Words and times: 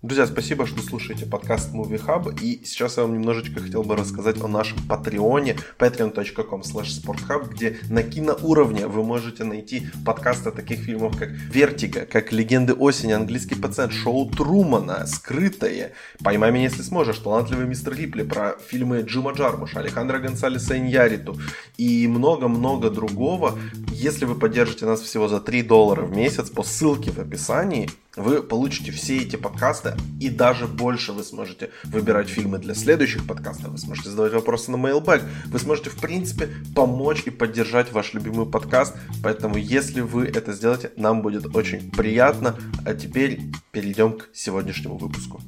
Друзья, 0.00 0.28
спасибо, 0.28 0.64
что 0.64 0.80
слушаете 0.80 1.26
подкаст 1.26 1.74
Movie 1.74 2.00
Hub. 2.00 2.32
И 2.40 2.64
сейчас 2.64 2.98
я 2.98 3.02
вам 3.02 3.14
немножечко 3.14 3.58
хотел 3.58 3.82
бы 3.82 3.96
рассказать 3.96 4.40
о 4.40 4.46
нашем 4.46 4.78
патреоне 4.86 5.56
patreon.com 5.76 6.60
sporthub, 6.60 7.48
где 7.52 7.78
на 7.90 8.04
киноуровне 8.04 8.86
вы 8.86 9.02
можете 9.02 9.42
найти 9.42 9.88
подкасты 10.06 10.52
таких 10.52 10.78
фильмов, 10.78 11.18
как 11.18 11.30
«Вертиго», 11.30 12.06
как 12.06 12.30
«Легенды 12.30 12.74
осени», 12.74 13.10
«Английский 13.10 13.56
пациент», 13.56 13.92
«Шоу 13.92 14.30
Трумана», 14.30 15.04
«Скрытое», 15.04 15.94
«Поймай 16.22 16.52
меня, 16.52 16.66
если 16.66 16.82
сможешь», 16.82 17.18
«Талантливый 17.18 17.66
мистер 17.66 17.96
Рипли», 17.96 18.22
про 18.22 18.56
фильмы 18.68 19.00
Джима 19.00 19.32
Джармуша, 19.32 19.80
Алехандро 19.80 20.20
Гонсалеса 20.20 20.78
Иньяриту 20.78 21.40
и 21.76 22.06
много-много 22.06 22.90
другого. 22.90 23.58
Если 23.90 24.26
вы 24.26 24.36
поддержите 24.36 24.86
нас 24.86 25.00
всего 25.00 25.26
за 25.26 25.40
3 25.40 25.62
доллара 25.64 26.02
в 26.02 26.16
месяц 26.16 26.50
по 26.50 26.62
ссылке 26.62 27.10
в 27.10 27.18
описании, 27.18 27.90
вы 28.22 28.42
получите 28.42 28.92
все 28.92 29.18
эти 29.18 29.36
подкасты 29.36 29.94
и 30.20 30.28
даже 30.28 30.66
больше 30.66 31.12
вы 31.12 31.22
сможете 31.24 31.70
выбирать 31.84 32.28
фильмы 32.28 32.58
для 32.58 32.74
следующих 32.74 33.26
подкастов, 33.26 33.68
вы 33.68 33.78
сможете 33.78 34.10
задавать 34.10 34.32
вопросы 34.32 34.70
на 34.70 34.76
Mailbag, 34.76 35.22
вы 35.46 35.58
сможете 35.58 35.90
в 35.90 35.96
принципе 35.96 36.48
помочь 36.74 37.22
и 37.26 37.30
поддержать 37.30 37.92
ваш 37.92 38.14
любимый 38.14 38.46
подкаст, 38.46 38.94
поэтому 39.22 39.56
если 39.56 40.00
вы 40.00 40.26
это 40.26 40.52
сделаете, 40.52 40.92
нам 40.96 41.22
будет 41.22 41.54
очень 41.54 41.90
приятно. 41.90 42.54
А 42.84 42.94
теперь 42.94 43.40
перейдем 43.70 44.12
к 44.12 44.28
сегодняшнему 44.32 44.96
выпуску. 44.96 45.40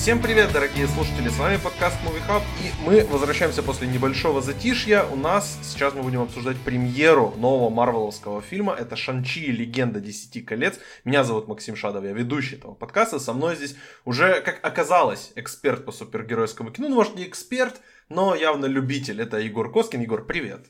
Всем 0.00 0.22
привет, 0.22 0.50
дорогие 0.50 0.88
слушатели, 0.88 1.28
с 1.28 1.36
вами 1.36 1.58
подкаст 1.62 1.94
Movie 2.06 2.26
Hub, 2.26 2.42
и 2.64 2.72
мы 2.86 3.04
возвращаемся 3.04 3.62
после 3.62 3.86
небольшого 3.86 4.40
затишья. 4.40 5.04
У 5.04 5.14
нас 5.14 5.58
сейчас 5.62 5.92
мы 5.92 6.02
будем 6.02 6.22
обсуждать 6.22 6.56
премьеру 6.56 7.34
нового 7.36 7.68
марвеловского 7.68 8.40
фильма. 8.40 8.74
Это 8.74 8.96
Шанчи 8.96 9.50
Легенда 9.50 10.00
Десяти 10.00 10.40
колец. 10.40 10.78
Меня 11.04 11.22
зовут 11.22 11.48
Максим 11.48 11.76
Шадов, 11.76 12.02
я 12.04 12.12
ведущий 12.12 12.56
этого 12.56 12.72
подкаста. 12.72 13.18
Со 13.18 13.34
мной 13.34 13.56
здесь 13.56 13.76
уже, 14.06 14.40
как 14.40 14.64
оказалось, 14.64 15.32
эксперт 15.34 15.84
по 15.84 15.92
супергеройскому 15.92 16.70
кино. 16.70 16.88
Ну, 16.88 16.94
может, 16.94 17.16
не 17.16 17.26
эксперт, 17.26 17.78
но 18.08 18.34
явно 18.34 18.64
любитель. 18.64 19.20
Это 19.20 19.36
Егор 19.36 19.70
Коскин. 19.70 20.00
Егор, 20.00 20.24
привет. 20.24 20.64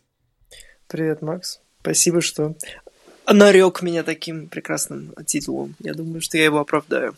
Привет, 0.88 1.22
Макс. 1.22 1.60
Спасибо, 1.82 2.20
что 2.20 2.56
нарек 3.32 3.80
меня 3.80 4.02
таким 4.02 4.48
прекрасным 4.48 5.14
титулом. 5.24 5.76
Я 5.78 5.94
думаю, 5.94 6.20
что 6.20 6.36
я 6.36 6.46
его 6.46 6.58
оправдаю. 6.58 7.14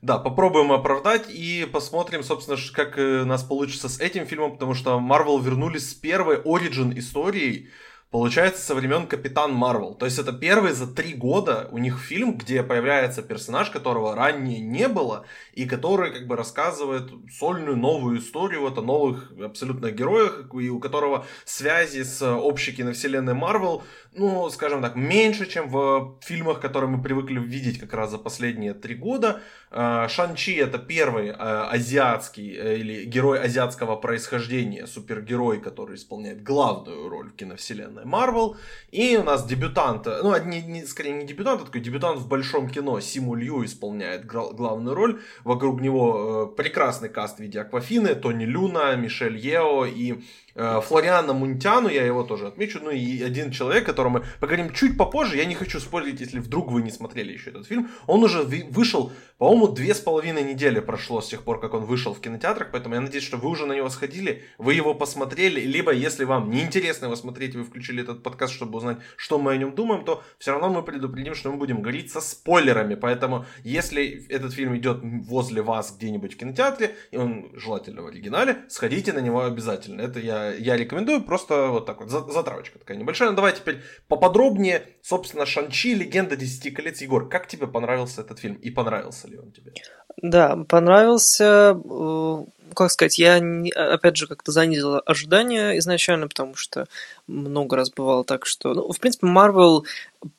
Да, 0.00 0.18
попробуем 0.18 0.70
оправдать 0.70 1.26
и 1.28 1.66
посмотрим, 1.72 2.22
собственно, 2.22 2.56
как 2.72 2.98
э, 2.98 3.24
нас 3.24 3.42
получится 3.42 3.88
с 3.88 3.98
этим 3.98 4.26
фильмом, 4.26 4.52
потому 4.52 4.74
что 4.74 4.98
Marvel 4.98 5.42
вернулись 5.42 5.90
с 5.90 5.94
первой 5.94 6.36
origin 6.36 6.96
историей, 6.96 7.68
получается, 8.10 8.62
со 8.62 8.74
времен 8.74 9.06
Капитан 9.06 9.52
Марвел. 9.52 9.94
То 9.94 10.06
есть 10.06 10.18
это 10.18 10.32
первый 10.32 10.72
за 10.72 10.86
три 10.86 11.12
года 11.12 11.68
у 11.70 11.78
них 11.78 11.98
фильм, 11.98 12.38
где 12.38 12.62
появляется 12.62 13.22
персонаж, 13.22 13.70
которого 13.70 14.14
ранее 14.14 14.60
не 14.60 14.88
было, 14.88 15.26
и 15.52 15.66
который 15.66 16.12
как 16.12 16.26
бы 16.26 16.36
рассказывает 16.36 17.10
сольную 17.30 17.76
новую 17.76 18.18
историю 18.20 18.62
вот 18.62 18.78
о 18.78 18.82
новых 18.82 19.32
абсолютно 19.38 19.90
героях, 19.90 20.46
и 20.54 20.70
у 20.70 20.80
которого 20.80 21.26
связи 21.44 22.02
с 22.02 22.22
общей 22.26 22.72
киновселенной 22.72 23.34
Марвел, 23.34 23.82
ну, 24.12 24.48
скажем 24.50 24.80
так, 24.80 24.96
меньше, 24.96 25.46
чем 25.46 25.68
в 25.68 26.18
фильмах, 26.22 26.60
которые 26.60 26.90
мы 26.90 27.02
привыкли 27.02 27.38
видеть 27.38 27.78
как 27.78 27.92
раз 27.92 28.10
за 28.10 28.18
последние 28.18 28.72
три 28.74 28.94
года. 28.94 29.42
А, 29.70 30.08
Шанчи 30.08 30.54
это 30.54 30.78
первый 30.78 31.30
а, 31.30 31.68
азиатский 31.70 32.56
э, 32.56 32.78
или 32.78 33.04
герой 33.04 33.38
азиатского 33.38 33.96
происхождения, 33.96 34.86
супергерой, 34.86 35.60
который 35.60 35.96
исполняет 35.96 36.42
главную 36.42 37.08
роль 37.08 37.30
в 37.30 37.36
киновселенной 37.36 37.97
Марвел. 38.04 38.56
И 38.90 39.16
у 39.16 39.22
нас 39.22 39.46
дебютант, 39.46 40.06
ну, 40.06 40.36
не, 40.44 40.62
не, 40.62 40.86
скорее 40.86 41.12
не 41.12 41.26
дебютант, 41.26 41.62
а 41.62 41.64
такой 41.66 41.80
дебютант 41.80 42.18
в 42.18 42.28
большом 42.28 42.68
кино, 42.68 43.00
Симу 43.00 43.34
Лью 43.34 43.64
исполняет 43.64 44.26
главную 44.26 44.94
роль. 44.94 45.20
Вокруг 45.44 45.80
него 45.80 46.52
э, 46.52 46.56
прекрасный 46.56 47.08
каст 47.08 47.38
в 47.38 47.40
виде 47.40 47.60
Аквафины, 47.60 48.14
Тони 48.14 48.44
Люна, 48.44 48.96
Мишель 48.96 49.36
Ео 49.36 49.84
и 49.84 50.22
Флориана 50.58 51.32
Мунтяну, 51.32 51.88
я 51.88 52.04
его 52.04 52.24
тоже 52.24 52.48
отмечу, 52.48 52.80
ну 52.82 52.90
и 52.90 53.22
один 53.22 53.52
человек, 53.52 53.86
которого 53.86 54.10
мы 54.10 54.24
поговорим 54.40 54.72
чуть 54.72 54.98
попозже, 54.98 55.36
я 55.36 55.44
не 55.44 55.54
хочу 55.54 55.78
спорить, 55.78 56.20
если 56.20 56.40
вдруг 56.40 56.72
вы 56.72 56.82
не 56.82 56.90
смотрели 56.90 57.32
еще 57.32 57.50
этот 57.50 57.66
фильм, 57.66 57.88
он 58.08 58.24
уже 58.24 58.42
вышел, 58.42 59.12
по-моему, 59.38 59.68
две 59.68 59.94
с 59.94 60.00
половиной 60.00 60.42
недели 60.42 60.80
прошло 60.80 61.20
с 61.20 61.28
тех 61.28 61.44
пор, 61.44 61.60
как 61.60 61.74
он 61.74 61.84
вышел 61.84 62.12
в 62.12 62.20
кинотеатрах, 62.20 62.70
поэтому 62.72 62.96
я 62.96 63.00
надеюсь, 63.00 63.24
что 63.24 63.36
вы 63.36 63.48
уже 63.48 63.66
на 63.66 63.72
него 63.72 63.88
сходили, 63.88 64.42
вы 64.58 64.74
его 64.74 64.94
посмотрели, 64.94 65.60
либо 65.60 65.92
если 65.92 66.24
вам 66.24 66.50
неинтересно 66.50 67.04
его 67.04 67.14
смотреть, 67.14 67.54
вы 67.54 67.62
включили 67.62 68.02
этот 68.02 68.24
подкаст, 68.24 68.52
чтобы 68.52 68.78
узнать, 68.78 68.98
что 69.16 69.38
мы 69.38 69.52
о 69.52 69.56
нем 69.56 69.76
думаем, 69.76 70.04
то 70.04 70.24
все 70.38 70.50
равно 70.50 70.70
мы 70.70 70.82
предупредим, 70.82 71.36
что 71.36 71.52
мы 71.52 71.58
будем 71.58 71.82
говорить 71.82 72.10
со 72.10 72.20
спойлерами, 72.20 72.96
поэтому 72.96 73.46
если 73.62 74.26
этот 74.28 74.52
фильм 74.54 74.76
идет 74.76 74.98
возле 75.02 75.62
вас 75.62 75.94
где-нибудь 75.96 76.34
в 76.34 76.36
кинотеатре, 76.36 76.96
и 77.12 77.16
он 77.16 77.52
желательно 77.54 78.02
в 78.02 78.08
оригинале, 78.08 78.64
сходите 78.68 79.12
на 79.12 79.20
него 79.20 79.44
обязательно, 79.44 80.00
это 80.00 80.18
я 80.18 80.47
я 80.58 80.76
рекомендую, 80.76 81.22
просто 81.22 81.68
вот 81.68 81.86
так 81.86 82.00
вот, 82.00 82.10
затравочка 82.10 82.78
такая 82.78 82.96
небольшая. 82.96 83.30
Ну, 83.30 83.36
давай 83.36 83.52
теперь 83.52 83.82
поподробнее, 84.08 84.82
собственно, 85.02 85.46
Шанчи, 85.46 85.94
Легенда 85.94 86.36
Десяти 86.36 86.70
колец. 86.70 87.00
Егор, 87.00 87.28
как 87.28 87.46
тебе 87.46 87.66
понравился 87.66 88.22
этот 88.22 88.38
фильм 88.38 88.54
и 88.56 88.70
понравился 88.70 89.28
ли 89.28 89.38
он 89.38 89.52
тебе? 89.52 89.72
Да, 90.20 90.56
понравился, 90.68 91.78
э, 91.78 92.44
как 92.74 92.90
сказать, 92.90 93.18
я, 93.18 93.40
опять 93.74 94.16
же, 94.16 94.26
как-то 94.26 94.52
занизил 94.52 95.00
ожидания 95.04 95.78
изначально, 95.78 96.28
потому 96.28 96.54
что 96.54 96.86
много 97.26 97.76
раз 97.76 97.90
бывало 97.90 98.24
так, 98.24 98.46
что... 98.46 98.74
Ну, 98.74 98.92
в 98.92 98.98
принципе, 99.00 99.26
Marvel 99.26 99.84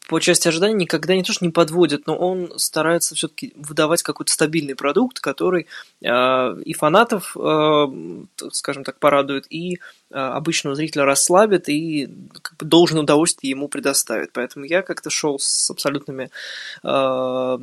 по 0.07 0.19
части 0.19 0.47
ожиданий 0.47 0.73
никогда 0.73 1.15
не 1.15 1.23
то, 1.23 1.31
что 1.31 1.45
не 1.45 1.51
подводит, 1.51 2.07
но 2.07 2.17
он 2.17 2.51
старается 2.57 3.15
все-таки 3.15 3.53
выдавать 3.55 4.03
какой-то 4.03 4.31
стабильный 4.31 4.75
продукт, 4.75 5.19
который 5.19 5.67
э, 6.01 6.61
и 6.65 6.73
фанатов, 6.73 7.35
э, 7.37 7.85
скажем 8.51 8.83
так, 8.83 8.99
порадует, 8.99 9.45
и 9.49 9.75
э, 9.75 9.79
обычного 10.15 10.75
зрителя 10.75 11.05
расслабит, 11.05 11.69
и 11.69 12.09
как 12.41 12.57
бы, 12.57 12.65
должен 12.65 12.99
удовольствие 12.99 13.51
ему 13.51 13.67
предоставит. 13.67 14.33
Поэтому 14.33 14.65
я 14.65 14.81
как-то 14.81 15.09
шел 15.09 15.39
с 15.39 15.69
абсолютными 15.69 16.29
э, 16.83 17.57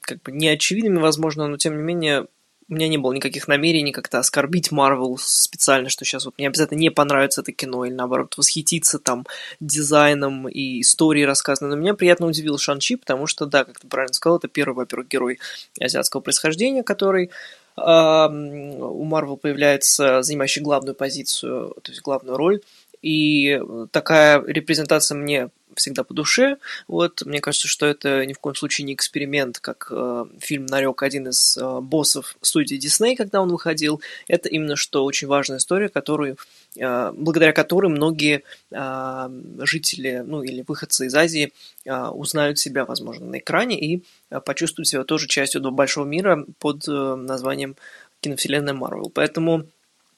как 0.00 0.22
бы 0.22 0.32
неочевидными, 0.32 0.98
возможно, 0.98 1.46
но 1.46 1.56
тем 1.56 1.76
не 1.76 1.82
менее 1.82 2.26
у 2.70 2.74
меня 2.74 2.88
не 2.88 2.98
было 2.98 3.12
никаких 3.12 3.48
намерений 3.48 3.92
как-то 3.92 4.20
оскорбить 4.20 4.70
Марвел 4.70 5.18
специально, 5.18 5.88
что 5.88 6.04
сейчас 6.04 6.24
вот 6.24 6.38
мне 6.38 6.46
обязательно 6.46 6.78
не 6.78 6.90
понравится 6.90 7.40
это 7.40 7.52
кино, 7.52 7.84
или 7.84 7.92
наоборот 7.92 8.38
восхититься 8.38 8.98
там 8.98 9.26
дизайном 9.58 10.48
и 10.48 10.80
историей 10.80 11.26
рассказанной. 11.26 11.70
Но 11.70 11.76
меня 11.76 11.94
приятно 11.94 12.26
удивил 12.26 12.58
Шанчи, 12.58 12.96
потому 12.96 13.26
что, 13.26 13.44
да, 13.46 13.64
как 13.64 13.80
ты 13.80 13.88
правильно 13.88 14.14
сказал, 14.14 14.38
это 14.38 14.48
первый, 14.48 14.74
во-первых, 14.74 15.08
герой 15.08 15.38
азиатского 15.80 16.20
происхождения, 16.20 16.82
который 16.82 17.30
у 17.76 19.04
Марвел 19.04 19.36
появляется, 19.36 20.22
занимающий 20.22 20.60
главную 20.60 20.94
позицию, 20.94 21.74
то 21.82 21.90
есть 21.90 22.02
главную 22.02 22.36
роль. 22.36 22.60
И 23.02 23.60
такая 23.92 24.42
репрезентация 24.44 25.16
мне 25.16 25.50
всегда 25.76 26.04
по 26.04 26.14
душе. 26.14 26.58
Вот, 26.88 27.22
мне 27.24 27.40
кажется, 27.40 27.68
что 27.68 27.86
это 27.86 28.24
ни 28.26 28.32
в 28.32 28.38
коем 28.38 28.54
случае 28.54 28.86
не 28.86 28.94
эксперимент, 28.94 29.58
как 29.58 29.88
э, 29.90 30.26
фильм 30.38 30.66
нарек 30.66 31.02
один 31.02 31.28
из 31.28 31.56
э, 31.56 31.80
боссов 31.80 32.36
студии 32.42 32.76
Дисней, 32.76 33.16
когда 33.16 33.40
он 33.40 33.50
выходил. 33.50 34.00
Это 34.28 34.48
именно 34.48 34.76
что 34.76 35.04
очень 35.04 35.28
важная 35.28 35.58
история, 35.58 35.88
которую, 35.88 36.36
э, 36.76 37.12
благодаря 37.12 37.52
которой 37.52 37.88
многие 37.88 38.42
э, 38.70 39.28
жители, 39.60 40.22
ну 40.26 40.42
или 40.42 40.64
выходцы 40.66 41.06
из 41.06 41.14
Азии 41.14 41.52
э, 41.84 42.06
узнают 42.08 42.58
себя, 42.58 42.84
возможно, 42.84 43.26
на 43.26 43.38
экране 43.38 43.80
и 43.80 44.02
э, 44.30 44.40
почувствуют 44.40 44.88
себя 44.88 45.04
тоже 45.04 45.26
частью 45.26 45.60
большого 45.70 46.06
мира 46.06 46.44
под 46.58 46.86
э, 46.88 47.14
названием 47.14 47.76
киновселенная 48.20 48.74
Марвел. 48.74 49.10
Поэтому 49.14 49.66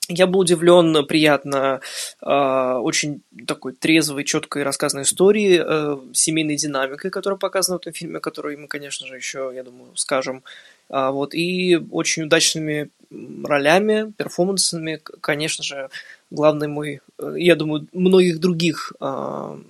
я 0.08 0.26
был 0.26 0.40
удивлен 0.40 1.06
приятно 1.06 1.80
э, 2.20 2.26
очень 2.26 3.22
такой 3.46 3.72
трезвой, 3.72 4.24
четкой 4.24 4.64
рассказанной 4.64 5.04
историей, 5.04 5.62
э, 5.64 5.96
семейной 6.12 6.56
динамикой, 6.56 7.10
которая 7.10 7.38
показана 7.38 7.78
в 7.78 7.80
этом 7.80 7.92
фильме, 7.92 8.20
которую 8.20 8.58
мы, 8.58 8.68
конечно 8.68 9.06
же, 9.06 9.16
еще, 9.16 9.52
я 9.54 9.62
думаю, 9.62 9.92
скажем. 9.94 10.42
А, 10.88 11.10
вот, 11.12 11.34
и 11.34 11.78
очень 11.90 12.24
удачными 12.24 12.90
ролями, 13.44 14.12
перформансами, 14.16 15.00
конечно 15.20 15.62
же, 15.62 15.88
главный 16.30 16.68
мой, 16.68 17.00
э, 17.18 17.34
я 17.36 17.54
думаю, 17.54 17.86
многих 17.92 18.40
других 18.40 18.92
э, 19.00 19.04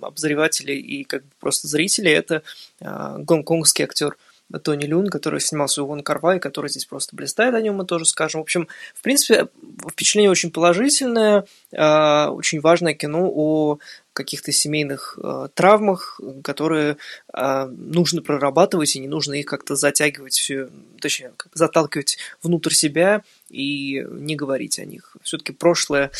обозревателей 0.01 0.79
и 0.79 1.03
как 1.03 1.23
бы 1.23 1.29
просто 1.39 1.67
зрителей, 1.67 2.11
это 2.11 2.41
гонконгский 2.79 3.85
актер– 3.85 4.17
Тони 4.59 4.85
Люн, 4.85 5.07
который 5.07 5.39
снимался 5.39 5.83
у 5.83 5.87
Вон 5.87 6.03
Карвай, 6.03 6.39
который 6.39 6.69
здесь 6.69 6.85
просто 6.85 7.15
блистает, 7.15 7.55
о 7.55 7.61
нем 7.61 7.75
мы 7.75 7.85
тоже 7.85 8.05
скажем. 8.05 8.41
В 8.41 8.43
общем, 8.43 8.67
в 8.93 9.01
принципе, 9.01 9.47
впечатление 9.89 10.31
очень 10.31 10.51
положительное, 10.51 11.45
а, 11.75 12.29
очень 12.31 12.61
важное 12.61 12.93
кино 12.93 13.29
о 13.33 13.79
каких-то 14.13 14.51
семейных 14.51 15.17
э, 15.21 15.47
травмах, 15.55 16.21
которые 16.43 16.97
э, 17.33 17.65
нужно 17.65 18.21
прорабатывать, 18.21 18.95
и 18.95 18.99
не 18.99 19.07
нужно 19.07 19.33
их 19.33 19.47
как-то 19.47 19.75
затягивать, 19.75 20.33
все, 20.33 20.69
точнее, 21.01 21.33
заталкивать 21.53 22.19
внутрь 22.43 22.73
себя 22.73 23.23
и 23.49 24.05
не 24.07 24.35
говорить 24.35 24.77
о 24.77 24.85
них. 24.85 25.17
Все-таки 25.23 25.51
прошлое 25.51 26.11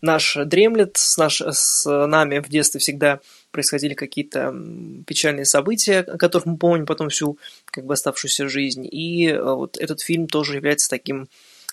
наше 0.00 0.46
дремлет, 0.46 0.96
с, 0.96 1.18
наш, 1.18 1.42
с 1.42 1.84
нами 1.84 2.38
в 2.38 2.48
детстве 2.48 2.80
всегда 2.80 3.20
происходили 3.52 3.94
какие-то 3.94 4.54
печальные 5.06 5.44
события, 5.44 6.00
о 6.00 6.18
которых 6.18 6.46
мы 6.46 6.56
помним 6.56 6.86
потом 6.86 7.08
всю 7.08 7.38
как 7.66 7.84
бы 7.84 7.94
оставшуюся 7.94 8.48
жизнь. 8.48 8.88
И 8.90 9.28
э, 9.28 9.40
вот 9.40 9.76
этот 9.76 10.00
фильм 10.00 10.26
тоже 10.26 10.56
является 10.56 10.90
таким 10.90 11.28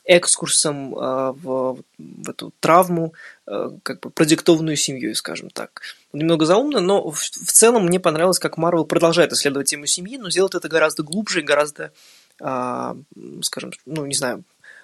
экскурсом 0.06 0.96
э, 0.96 1.32
в, 1.32 1.80
в 1.98 2.30
эту 2.30 2.52
травму, 2.60 3.14
э, 3.48 3.70
как 3.84 4.00
бы 4.00 4.10
продиктованную 4.10 4.76
семьей, 4.76 5.14
скажем 5.16 5.50
так. 5.50 5.82
Немного 6.14 6.46
заумно, 6.46 6.80
но 6.80 7.12
в, 7.12 7.20
в 7.20 7.52
целом 7.52 7.86
мне 7.86 8.00
понравилось, 8.00 8.40
как 8.40 8.58
Марвел 8.58 8.86
продолжает 8.86 9.34
исследовать 9.34 9.70
тему 9.70 9.86
семьи, 9.86 10.18
но 10.18 10.30
делает 10.30 10.56
это 10.56 10.68
гораздо 10.68 11.04
глубже 11.04 11.42
и 11.42 11.44
гораздо, 11.44 11.92
э, 12.40 12.96
скажем, 13.42 13.72
ну, 13.86 14.06
не 14.06 14.16
знаю, 14.16 14.44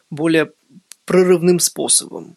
более 0.09 0.51
прорывным 1.05 1.59
способом. 1.59 2.35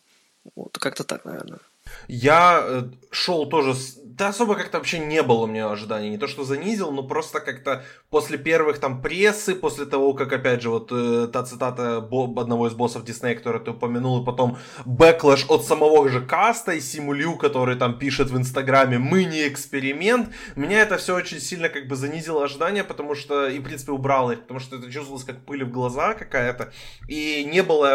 Вот, 0.54 0.78
как-то 0.78 1.04
так, 1.04 1.24
наверное. 1.24 1.60
Я 2.08 2.62
э, 2.62 2.82
шел 3.10 3.48
тоже 3.48 3.74
да 4.18 4.28
особо 4.28 4.56
как-то 4.56 4.78
вообще 4.78 4.98
не 4.98 5.22
было 5.22 5.44
у 5.44 5.46
меня 5.46 5.70
ожиданий. 5.70 6.10
Не 6.10 6.18
то, 6.18 6.26
что 6.26 6.42
занизил, 6.42 6.90
но 6.90 7.04
просто 7.04 7.38
как-то 7.38 7.84
после 8.10 8.36
первых 8.36 8.80
там 8.80 9.00
прессы, 9.00 9.54
после 9.54 9.86
того, 9.86 10.12
как, 10.12 10.32
опять 10.32 10.60
же, 10.60 10.70
вот 10.70 10.90
э, 10.90 11.28
та 11.32 11.44
цитата 11.44 12.00
Боб, 12.00 12.36
одного 12.36 12.66
из 12.66 12.72
боссов 12.72 13.04
Диснея, 13.04 13.36
который 13.36 13.62
ты 13.62 13.70
упомянул, 13.70 14.20
и 14.20 14.26
потом 14.26 14.58
backlash 14.84 15.46
от 15.48 15.64
самого 15.64 16.08
же 16.08 16.20
каста 16.20 16.72
и 16.72 16.80
Симу 16.80 17.08
Лю, 17.08 17.36
который 17.36 17.76
там 17.76 17.96
пишет 17.96 18.30
в 18.30 18.36
Инстаграме 18.36 18.98
«Мы 18.98 19.24
не 19.24 19.46
эксперимент», 19.46 20.30
меня 20.56 20.80
это 20.80 20.96
все 20.96 21.14
очень 21.14 21.40
сильно 21.40 21.68
как 21.68 21.86
бы 21.86 21.94
занизило 21.94 22.42
ожидания, 22.42 22.82
потому 22.82 23.14
что, 23.14 23.46
и 23.46 23.60
в 23.60 23.62
принципе 23.62 23.92
убрало 23.92 24.32
их, 24.32 24.40
потому 24.40 24.58
что 24.58 24.76
это 24.76 24.90
чувствовалось 24.90 25.24
как 25.24 25.44
пыль 25.44 25.64
в 25.64 25.70
глаза 25.70 26.14
какая-то, 26.14 26.72
и 27.06 27.44
не 27.44 27.62
было 27.62 27.94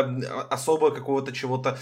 особо 0.50 0.92
какого-то 0.92 1.34
чего-то 1.34 1.78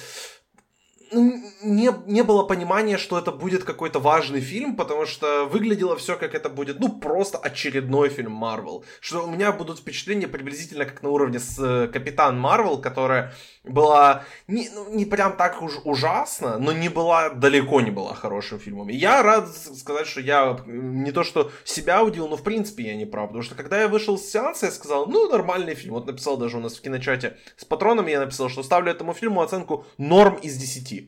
не, 1.12 1.90
не 2.06 2.24
было 2.24 2.44
понимания, 2.44 2.98
что 2.98 3.18
это 3.18 3.32
будет 3.32 3.64
какой-то 3.64 4.00
важный 4.00 4.40
фильм, 4.40 4.76
потому 4.76 5.06
что 5.06 5.46
выглядело 5.46 5.96
все, 5.98 6.16
как 6.16 6.34
это 6.34 6.50
будет, 6.50 6.80
ну, 6.80 6.90
просто 6.90 7.38
очередной 7.38 8.10
фильм 8.10 8.32
Марвел. 8.32 8.86
Что 9.02 9.26
у 9.26 9.30
меня 9.30 9.52
будут 9.52 9.80
впечатления 9.80 10.28
приблизительно 10.28 10.86
как 10.86 11.04
на 11.04 11.10
уровне 11.10 11.40
с 11.40 11.60
э, 11.60 11.88
Капитан 11.88 12.40
Марвел, 12.40 12.78
которая 12.78 13.34
была 13.64 14.24
не, 14.48 14.70
ну, 14.70 14.94
не 14.94 15.06
прям 15.06 15.36
так 15.36 15.62
уж 15.62 15.74
ужасно, 15.84 16.58
но 16.58 16.72
не 16.72 16.90
была, 16.90 17.30
далеко 17.30 17.82
не 17.82 17.92
была 17.92 18.16
хорошим 18.16 18.60
фильмом. 18.60 18.90
И 18.90 18.96
я 18.96 19.22
рад 19.22 19.50
сказать, 19.56 20.08
что 20.08 20.22
я 20.22 20.58
не 20.66 21.12
то 21.12 21.24
что 21.24 21.52
себя 21.64 22.04
удивил, 22.04 22.28
но 22.28 22.38
в 22.38 22.44
принципе 22.44 22.84
я 22.84 22.96
не 22.96 23.06
прав. 23.06 23.28
Потому 23.28 23.44
что 23.44 23.56
когда 23.56 23.82
я 23.82 23.88
вышел 23.88 24.18
с 24.18 24.26
сеанса, 24.26 24.68
я 24.68 24.72
сказал, 24.72 25.08
ну, 25.08 25.30
нормальный 25.30 25.76
фильм. 25.76 25.94
Вот 25.94 26.08
написал 26.08 26.38
даже 26.38 26.58
у 26.58 26.62
нас 26.62 26.78
в 26.78 26.82
киночате 26.82 27.38
с 27.58 27.66
патронами, 27.66 28.12
я 28.12 28.20
написал, 28.20 28.50
что 28.50 28.64
ставлю 28.64 28.92
этому 28.92 29.14
фильму 29.14 29.42
оценку 29.42 29.86
норм 29.98 30.36
из 30.36 30.58
10. 30.58 31.01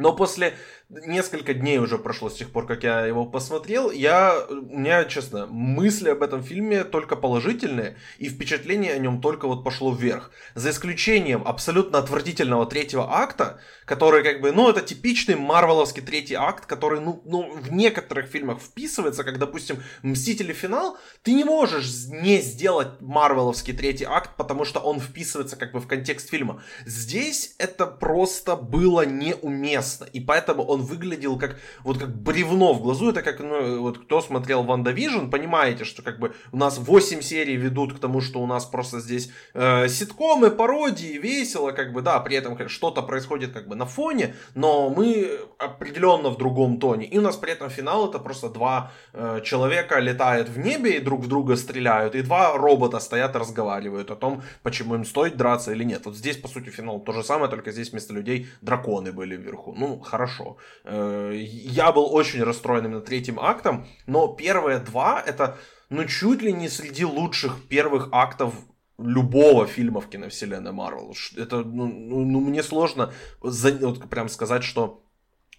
Но 0.00 0.16
после 0.16 0.56
несколько 0.90 1.54
дней 1.54 1.78
уже 1.78 1.98
прошло 1.98 2.28
с 2.28 2.34
тех 2.34 2.50
пор, 2.50 2.66
как 2.66 2.82
я 2.82 3.06
его 3.06 3.24
посмотрел, 3.24 3.90
я, 3.90 4.44
у 4.48 4.54
меня, 4.78 5.04
честно, 5.04 5.46
мысли 5.46 6.10
об 6.10 6.22
этом 6.22 6.42
фильме 6.42 6.84
только 6.84 7.16
положительные, 7.16 7.96
и 8.18 8.28
впечатление 8.28 8.92
о 8.92 8.98
нем 8.98 9.20
только 9.20 9.46
вот 9.46 9.64
пошло 9.64 9.94
вверх. 9.94 10.30
За 10.54 10.70
исключением 10.70 11.42
абсолютно 11.46 11.98
отвратительного 11.98 12.66
третьего 12.66 13.18
акта, 13.18 13.60
который 13.84 14.22
как 14.22 14.40
бы, 14.40 14.52
ну, 14.52 14.68
это 14.68 14.82
типичный 14.82 15.36
марвеловский 15.36 16.02
третий 16.02 16.34
акт, 16.34 16.66
который, 16.66 17.00
ну, 17.00 17.22
ну 17.24 17.52
в 17.52 17.72
некоторых 17.72 18.26
фильмах 18.26 18.60
вписывается, 18.60 19.24
как, 19.24 19.38
допустим, 19.38 19.82
«Мстители. 20.02 20.50
Финал», 20.50 20.98
ты 21.22 21.32
не 21.32 21.44
можешь 21.44 22.06
не 22.06 22.40
сделать 22.40 23.00
марвеловский 23.00 23.72
третий 23.72 24.04
акт, 24.04 24.30
потому 24.36 24.64
что 24.64 24.80
он 24.80 25.00
вписывается 25.00 25.56
как 25.56 25.72
бы 25.72 25.80
в 25.80 25.86
контекст 25.86 26.28
фильма. 26.28 26.62
Здесь 26.86 27.54
это 27.58 27.86
просто 27.86 28.56
было 28.56 29.06
неуместно, 29.06 30.04
и 30.04 30.20
поэтому 30.20 30.64
он 30.64 30.79
он 30.80 30.86
выглядел 30.86 31.38
как 31.38 31.56
вот 31.84 31.98
как 31.98 32.16
бревно 32.22 32.72
в 32.72 32.82
глазу. 32.82 33.10
Это 33.10 33.22
как, 33.22 33.40
ну, 33.40 33.80
вот 33.80 33.98
кто 33.98 34.20
смотрел 34.20 34.62
WandaVision, 34.62 35.30
понимаете, 35.30 35.84
что 35.84 36.02
как 36.02 36.18
бы 36.18 36.32
у 36.52 36.56
нас 36.56 36.78
8 36.78 37.20
серий 37.20 37.56
ведут 37.56 37.94
к 37.94 37.98
тому, 37.98 38.20
что 38.20 38.40
у 38.40 38.46
нас 38.46 38.64
просто 38.64 39.00
здесь 39.00 39.30
э, 39.54 39.88
ситкомы, 39.88 40.50
пародии, 40.50 41.18
весело, 41.18 41.72
как 41.72 41.92
бы, 41.92 42.02
да, 42.02 42.20
при 42.20 42.36
этом 42.36 42.68
что-то 42.68 43.02
происходит 43.02 43.52
как 43.52 43.68
бы 43.68 43.76
на 43.76 43.86
фоне, 43.86 44.34
но 44.54 44.90
мы 44.90 45.40
определенно 45.58 46.30
в 46.30 46.36
другом 46.36 46.78
тоне. 46.78 47.06
И 47.06 47.18
у 47.18 47.22
нас 47.22 47.36
при 47.36 47.52
этом 47.52 47.70
финал 47.70 48.08
это 48.08 48.18
просто 48.18 48.48
два 48.48 48.92
э, 49.12 49.40
человека 49.44 50.00
летают 50.00 50.48
в 50.48 50.58
небе 50.58 50.96
и 50.96 51.00
друг 51.00 51.20
в 51.20 51.28
друга 51.28 51.56
стреляют, 51.56 52.14
и 52.14 52.22
два 52.22 52.56
робота 52.56 53.00
стоят 53.00 53.34
и 53.34 53.38
разговаривают 53.38 54.10
о 54.10 54.16
том, 54.16 54.42
почему 54.62 54.94
им 54.94 55.04
стоит 55.04 55.36
драться 55.36 55.72
или 55.72 55.84
нет. 55.84 56.06
Вот 56.06 56.16
здесь, 56.16 56.36
по 56.36 56.48
сути, 56.48 56.70
финал 56.70 57.00
то 57.00 57.12
же 57.12 57.22
самое, 57.22 57.50
только 57.50 57.72
здесь 57.72 57.92
вместо 57.92 58.14
людей 58.14 58.48
драконы 58.60 59.12
были 59.12 59.36
вверху. 59.36 59.74
Ну, 59.76 60.00
хорошо. 60.00 60.56
Э, 60.84 61.32
я 61.34 61.92
был 61.92 62.12
очень 62.12 62.42
расстроен 62.42 62.86
именно 62.86 63.00
третьим 63.00 63.38
актом, 63.38 63.86
но 64.06 64.28
первые 64.28 64.78
два 64.78 65.22
это 65.24 65.56
ну 65.90 66.04
чуть 66.04 66.42
ли 66.42 66.52
не 66.52 66.68
среди 66.68 67.04
лучших 67.04 67.68
первых 67.68 68.08
актов 68.12 68.54
любого 68.98 69.66
фильма 69.66 70.00
в 70.00 70.08
киновселенной 70.08 70.72
Марвел. 70.72 71.14
Это, 71.36 71.64
ну, 71.64 71.86
ну, 71.86 72.24
ну 72.24 72.40
мне 72.40 72.62
сложно 72.62 73.12
за, 73.42 73.72
вот, 73.72 74.08
прям 74.10 74.28
сказать, 74.28 74.62
что 74.62 75.02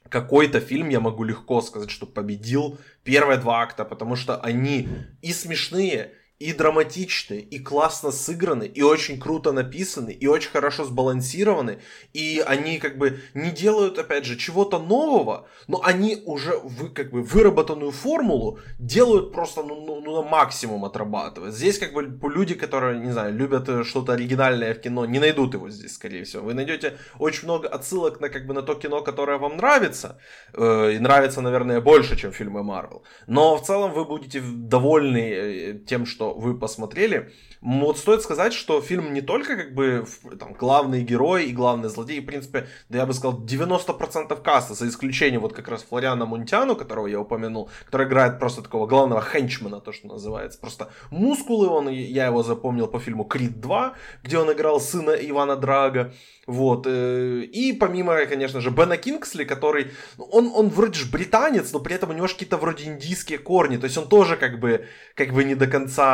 какой-то 0.09 0.59
фильм 0.59 0.89
я 0.89 0.99
могу 0.99 1.23
легко 1.23 1.61
сказать, 1.61 1.89
что 1.89 2.05
победил 2.05 2.77
первые 3.03 3.39
два 3.39 3.61
акта, 3.61 3.85
потому 3.85 4.15
что 4.15 4.37
они 4.37 4.89
и 5.21 5.33
смешные, 5.33 6.13
и 6.41 6.53
драматичны, 6.53 7.35
и 7.35 7.59
классно 7.59 8.11
сыграны, 8.11 8.63
и 8.63 8.81
очень 8.81 9.19
круто 9.19 9.51
написаны, 9.51 10.09
и 10.09 10.25
очень 10.25 10.49
хорошо 10.49 10.85
сбалансированы, 10.85 11.77
и 12.13 12.43
они 12.45 12.79
как 12.79 12.97
бы 12.97 13.19
не 13.35 13.51
делают, 13.51 13.99
опять 13.99 14.25
же, 14.25 14.35
чего-то 14.35 14.79
нового, 14.79 15.47
но 15.67 15.81
они 15.83 16.23
уже 16.25 16.57
вы, 16.57 16.89
как 16.89 17.11
бы 17.11 17.21
выработанную 17.21 17.91
формулу 17.91 18.59
делают 18.79 19.31
просто 19.31 19.61
ну, 19.61 19.85
ну, 19.85 20.01
ну, 20.01 20.23
на 20.23 20.27
максимум 20.27 20.83
отрабатывают. 20.83 21.53
Здесь 21.53 21.77
как 21.77 21.93
бы 21.93 22.33
люди, 22.33 22.55
которые, 22.55 22.99
не 22.99 23.11
знаю, 23.11 23.35
любят 23.35 23.69
э, 23.69 23.83
что-то 23.83 24.13
оригинальное 24.13 24.73
в 24.73 24.81
кино, 24.81 25.05
не 25.05 25.19
найдут 25.19 25.53
его 25.53 25.69
здесь, 25.69 25.93
скорее 25.93 26.23
всего. 26.23 26.45
Вы 26.45 26.55
найдете 26.55 26.97
очень 27.19 27.43
много 27.43 27.67
отсылок 27.67 28.19
на 28.19 28.29
как 28.29 28.47
бы 28.47 28.53
на 28.55 28.63
то 28.63 28.73
кино, 28.73 29.01
которое 29.01 29.37
вам 29.37 29.57
нравится, 29.57 30.17
э, 30.53 30.93
и 30.93 30.99
нравится, 30.99 31.41
наверное, 31.41 31.81
больше, 31.81 32.17
чем 32.17 32.31
фильмы 32.31 32.63
Марвел. 32.63 33.03
Но 33.27 33.57
в 33.57 33.61
целом 33.61 33.93
вы 33.93 34.05
будете 34.05 34.41
довольны 34.41 35.29
э, 35.31 35.79
тем, 35.85 36.07
что 36.07 36.30
вы 36.33 36.57
посмотрели. 36.57 37.31
Вот 37.61 37.97
стоит 37.97 38.21
сказать, 38.23 38.53
что 38.53 38.81
фильм 38.81 39.13
не 39.13 39.21
только 39.21 39.55
как 39.55 39.75
бы 39.75 40.05
там, 40.39 40.53
главный 40.53 41.03
герой 41.03 41.45
и 41.45 41.53
главный 41.53 41.89
злодей, 41.89 42.19
в 42.19 42.25
принципе, 42.25 42.67
да 42.89 42.99
я 42.99 43.05
бы 43.05 43.13
сказал, 43.13 43.39
90% 43.39 44.41
каста, 44.41 44.73
за 44.73 44.87
исключением 44.87 45.41
вот 45.41 45.53
как 45.53 45.67
раз 45.67 45.83
Флориана 45.83 46.25
Мунтяну, 46.25 46.75
которого 46.75 47.07
я 47.07 47.19
упомянул, 47.19 47.69
который 47.85 48.07
играет 48.07 48.39
просто 48.39 48.63
такого 48.63 48.87
главного 48.87 49.21
хенчмена, 49.21 49.79
то, 49.79 49.91
что 49.91 50.07
называется. 50.07 50.59
Просто 50.59 50.91
мускулы 51.11 51.67
он, 51.67 51.89
я 51.89 52.25
его 52.25 52.41
запомнил 52.43 52.87
по 52.87 52.99
фильму 52.99 53.25
Крид 53.25 53.61
2, 53.61 53.93
где 54.23 54.37
он 54.39 54.51
играл 54.51 54.79
сына 54.81 55.11
Ивана 55.11 55.55
Драга. 55.55 56.13
Вот. 56.47 56.85
Э, 56.87 57.41
и 57.43 57.73
помимо, 57.73 58.25
конечно 58.25 58.61
же, 58.61 58.71
Бена 58.71 58.97
Кингсли, 58.97 59.43
который, 59.43 59.91
ну, 60.17 60.25
он, 60.25 60.51
он 60.53 60.69
вроде 60.69 60.99
же 60.99 61.11
британец, 61.11 61.71
но 61.71 61.79
при 61.79 61.95
этом 61.95 62.09
у 62.09 62.13
него 62.13 62.27
какие-то 62.27 62.57
вроде 62.57 62.85
индийские 62.85 63.37
корни, 63.37 63.77
то 63.77 63.85
есть 63.85 63.97
он 63.97 64.07
тоже 64.09 64.35
как 64.37 64.59
бы, 64.59 64.85
как 65.15 65.33
бы 65.33 65.43
не 65.43 65.55
до 65.55 65.67
конца, 65.67 66.10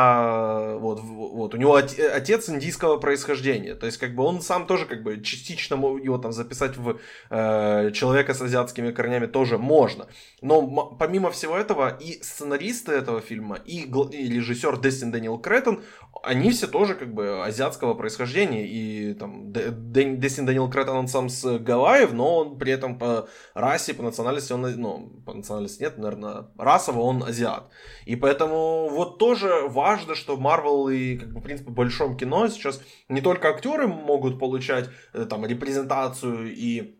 вот, 0.78 1.00
вот, 1.00 1.54
у 1.54 1.56
него 1.56 1.74
отец 1.74 2.48
индийского 2.48 2.96
происхождения, 2.98 3.74
то 3.74 3.86
есть 3.86 3.98
как 3.98 4.14
бы 4.14 4.22
он 4.22 4.40
сам 4.40 4.66
тоже 4.66 4.86
как 4.86 5.02
бы 5.02 5.20
частично 5.22 5.74
его 5.74 6.18
там 6.18 6.32
записать 6.32 6.76
в 6.76 6.98
э, 7.30 7.90
человека 7.92 8.34
с 8.34 8.42
азиатскими 8.42 8.90
корнями 8.92 9.26
тоже 9.26 9.58
можно, 9.58 10.06
но 10.42 10.96
помимо 10.98 11.30
всего 11.30 11.56
этого 11.56 11.96
и 12.00 12.22
сценаристы 12.22 12.92
этого 12.92 13.20
фильма, 13.20 13.56
и, 13.56 13.82
и 13.82 14.28
режиссер 14.28 14.78
Дестин 14.80 15.10
Дэниел 15.10 15.38
Кретон, 15.38 15.82
они 16.22 16.50
все 16.50 16.66
тоже 16.66 16.94
как 16.94 17.12
бы 17.14 17.44
азиатского 17.44 17.94
происхождения, 17.94 18.66
и 18.66 19.14
там 19.14 19.52
Дестин 19.52 20.46
Дэниел 20.46 20.70
Кретон 20.70 20.96
он 20.96 21.08
сам 21.08 21.28
с 21.28 21.58
Гавайев, 21.58 22.12
но 22.12 22.36
он 22.36 22.58
при 22.58 22.72
этом 22.72 22.98
по 22.98 23.28
расе, 23.54 23.94
по 23.94 24.02
национальности, 24.02 24.52
он, 24.52 24.62
ну, 24.80 25.22
по 25.24 25.34
национальности 25.34 25.82
нет, 25.82 25.98
наверное, 25.98 26.46
расово 26.58 27.00
он 27.00 27.22
азиат. 27.22 27.70
И 28.04 28.16
поэтому 28.16 28.88
вот 28.88 29.18
тоже 29.18 29.68
важно, 29.68 29.87
что 30.14 30.36
Марвел 30.36 30.88
и, 30.88 31.16
как 31.16 31.32
бы, 31.32 31.40
в 31.40 31.42
принципе, 31.42 31.70
в 31.70 31.74
большом 31.74 32.16
кино 32.16 32.48
сейчас 32.48 32.82
не 33.08 33.20
только 33.20 33.48
актеры 33.48 33.86
могут 33.86 34.38
получать 34.38 34.90
э, 35.12 35.24
там 35.24 35.46
репрезентацию 35.46 36.54
и 36.54 36.97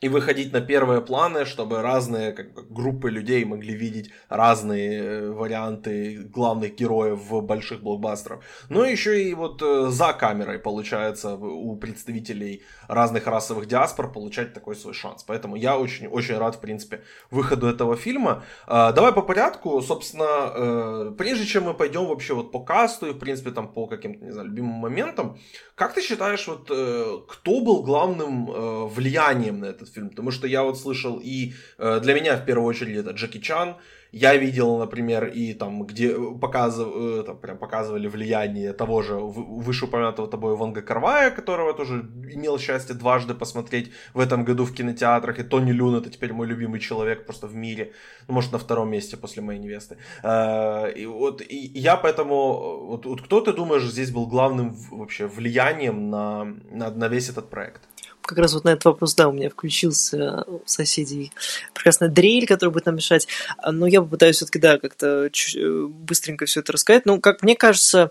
и 0.00 0.08
выходить 0.08 0.52
на 0.52 0.60
первые 0.60 1.00
планы, 1.00 1.46
чтобы 1.46 1.80
разные 1.80 2.32
как 2.32 2.52
бы, 2.52 2.62
группы 2.62 3.10
людей 3.10 3.44
могли 3.44 3.74
видеть 3.74 4.10
разные 4.28 5.02
э, 5.02 5.30
варианты 5.30 6.18
главных 6.18 6.74
героев 6.74 7.18
в 7.30 7.40
больших 7.40 7.82
блокбастерах. 7.82 8.40
Но 8.68 8.84
еще 8.84 9.22
и 9.22 9.32
вот 9.32 9.62
э, 9.62 9.86
за 9.88 10.12
камерой 10.12 10.58
получается 10.58 11.36
у 11.36 11.76
представителей 11.76 12.62
разных 12.88 13.26
расовых 13.26 13.66
диаспор 13.66 14.12
получать 14.12 14.52
такой 14.52 14.76
свой 14.76 14.92
шанс. 14.92 15.22
Поэтому 15.22 15.56
я 15.56 15.78
очень-очень 15.78 16.36
рад, 16.36 16.56
в 16.56 16.60
принципе, 16.60 17.02
выходу 17.30 17.66
этого 17.66 17.96
фильма. 17.96 18.44
Э, 18.66 18.92
давай 18.92 19.12
по 19.12 19.22
порядку, 19.22 19.80
собственно, 19.80 20.52
э, 20.54 21.12
прежде 21.16 21.46
чем 21.46 21.64
мы 21.64 21.74
пойдем 21.74 22.04
вообще 22.06 22.34
вот 22.34 22.52
по 22.52 22.60
касту 22.60 23.06
и, 23.06 23.12
в 23.12 23.18
принципе, 23.18 23.50
там 23.50 23.68
по 23.68 23.86
каким-то, 23.86 24.22
не 24.22 24.32
знаю, 24.32 24.48
любимым 24.48 24.74
моментам, 24.74 25.38
как 25.74 25.94
ты 25.94 26.02
считаешь, 26.02 26.46
вот 26.46 26.64
кто 26.64 27.60
был 27.60 27.82
главным 27.82 28.46
влиянием 28.88 29.60
на 29.60 29.66
этот 29.66 29.85
фильм? 29.88 30.10
Потому 30.10 30.30
что 30.30 30.46
я 30.46 30.62
вот 30.62 30.78
слышал 30.78 31.20
и 31.22 31.52
э, 31.78 32.00
для 32.00 32.14
меня 32.14 32.36
в 32.36 32.44
первую 32.44 32.68
очередь 32.68 32.96
это 32.96 33.10
Джеки 33.10 33.38
Чан, 33.38 33.76
я 34.12 34.34
видел, 34.36 34.78
например, 34.78 35.26
и 35.26 35.52
там, 35.52 35.84
где 35.84 36.16
показыв... 36.40 36.88
Э, 36.94 37.22
там, 37.26 37.38
прям 37.38 37.58
показывали 37.58 38.08
влияние 38.08 38.72
того 38.72 39.02
же 39.02 39.14
вышеупомянутого 39.14 40.28
тобой 40.28 40.56
Вонга 40.56 40.80
Карвая, 40.80 41.30
которого 41.30 41.74
тоже 41.74 42.08
имел 42.32 42.58
счастье 42.58 42.94
дважды 42.94 43.34
посмотреть 43.34 43.90
в 44.14 44.20
этом 44.20 44.44
году 44.44 44.64
в 44.64 44.74
кинотеатрах, 44.74 45.38
и 45.38 45.42
Тони 45.42 45.72
Люн 45.72 45.96
это 45.96 46.08
теперь 46.08 46.32
мой 46.32 46.46
любимый 46.46 46.80
человек 46.80 47.26
просто 47.26 47.46
в 47.46 47.54
мире, 47.54 47.92
ну, 48.28 48.34
может, 48.34 48.52
на 48.52 48.58
втором 48.58 48.90
месте 48.90 49.16
после 49.16 49.42
моей 49.42 49.58
невесты. 49.58 49.98
Э, 50.22 50.90
и 50.92 51.06
вот 51.06 51.42
и 51.42 51.56
я 51.74 51.96
поэтому, 51.96 52.86
вот, 52.86 53.06
вот 53.06 53.22
кто 53.22 53.40
ты 53.40 53.52
думаешь 53.52 53.84
здесь 53.84 54.10
был 54.10 54.26
главным 54.26 54.74
вообще 54.90 55.26
влиянием 55.26 56.10
на, 56.10 56.44
на, 56.70 56.90
на 56.90 57.08
весь 57.08 57.28
этот 57.28 57.50
проект? 57.50 57.82
Как 58.26 58.38
раз 58.38 58.54
вот 58.54 58.64
на 58.64 58.70
этот 58.70 58.84
вопрос, 58.84 59.14
да, 59.14 59.28
у 59.28 59.32
меня 59.32 59.48
включился 59.48 60.44
у 60.46 60.62
соседей 60.66 61.32
прекрасная 61.72 62.08
дрель, 62.08 62.46
которая 62.46 62.72
будет 62.72 62.86
нам 62.86 62.96
мешать. 62.96 63.28
Но 63.64 63.86
я 63.86 64.02
попытаюсь 64.02 64.36
все-таки, 64.36 64.58
да, 64.58 64.78
как-то 64.78 65.26
э, 65.26 65.86
быстренько 65.88 66.46
все 66.46 66.60
это 66.60 66.72
рассказать. 66.72 67.06
Ну, 67.06 67.20
как 67.20 67.42
мне 67.42 67.56
кажется, 67.56 68.10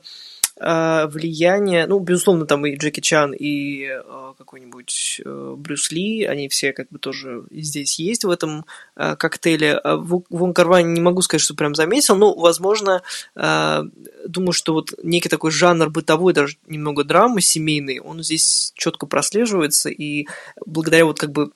влияние, 0.58 1.86
ну, 1.86 2.00
безусловно, 2.00 2.46
там 2.46 2.66
и 2.66 2.78
Джеки 2.78 3.02
Чан, 3.02 3.34
и 3.34 3.88
э, 3.88 4.34
какой-нибудь 4.38 5.22
Брюс 5.58 5.92
Ли, 5.92 6.24
они 6.24 6.48
все 6.48 6.72
как 6.72 6.90
бы 6.90 7.00
тоже 7.00 7.44
здесь 7.52 8.00
есть 8.00 8.24
в 8.24 8.30
этом 8.30 8.66
коктейле. 8.96 9.82
Вон 9.84 10.54
Карвани 10.54 10.94
не 10.94 11.02
могу 11.02 11.22
сказать, 11.22 11.42
что 11.42 11.56
прям 11.56 11.76
заметил, 11.76 12.16
но, 12.16 12.34
возможно, 12.34 13.02
думаю, 13.36 14.54
что 14.54 14.74
вот 14.74 14.94
некий 15.04 15.30
такой 15.30 15.52
жанр 15.52 15.90
бытовой, 15.90 16.34
даже 16.34 16.58
немного 16.68 17.04
драмы 17.04 17.42
семейный, 17.42 18.00
он 18.00 18.24
здесь 18.24 18.72
четко 18.76 19.08
прослеживается, 19.08 19.90
и 19.90 20.28
благодаря 20.66 21.06
вот 21.06 21.20
как 21.20 21.32
бы 21.32 21.52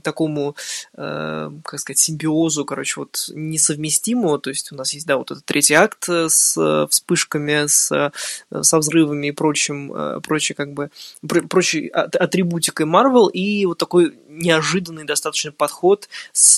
такому, 0.00 0.56
э, 0.94 1.50
как 1.64 1.80
сказать, 1.80 1.98
симбиозу, 1.98 2.64
короче, 2.64 3.00
вот 3.00 3.30
несовместимому, 3.34 4.38
то 4.38 4.50
есть 4.50 4.72
у 4.72 4.76
нас 4.76 4.92
есть, 4.92 5.06
да, 5.06 5.16
вот 5.16 5.30
этот 5.30 5.44
третий 5.44 5.74
акт 5.74 6.08
с 6.08 6.86
вспышками, 6.90 7.66
с, 7.66 8.12
со 8.60 8.78
взрывами 8.78 9.28
и 9.28 9.32
прочим, 9.32 9.92
э, 9.92 10.20
прочей, 10.20 10.54
как 10.54 10.72
бы, 10.72 10.90
прочей 11.48 11.88
атрибутикой 11.88 12.86
Marvel, 12.86 13.30
и 13.30 13.66
вот 13.66 13.78
такой 13.78 14.14
неожиданный 14.28 15.04
достаточно 15.04 15.52
подход 15.52 16.08
с, 16.32 16.56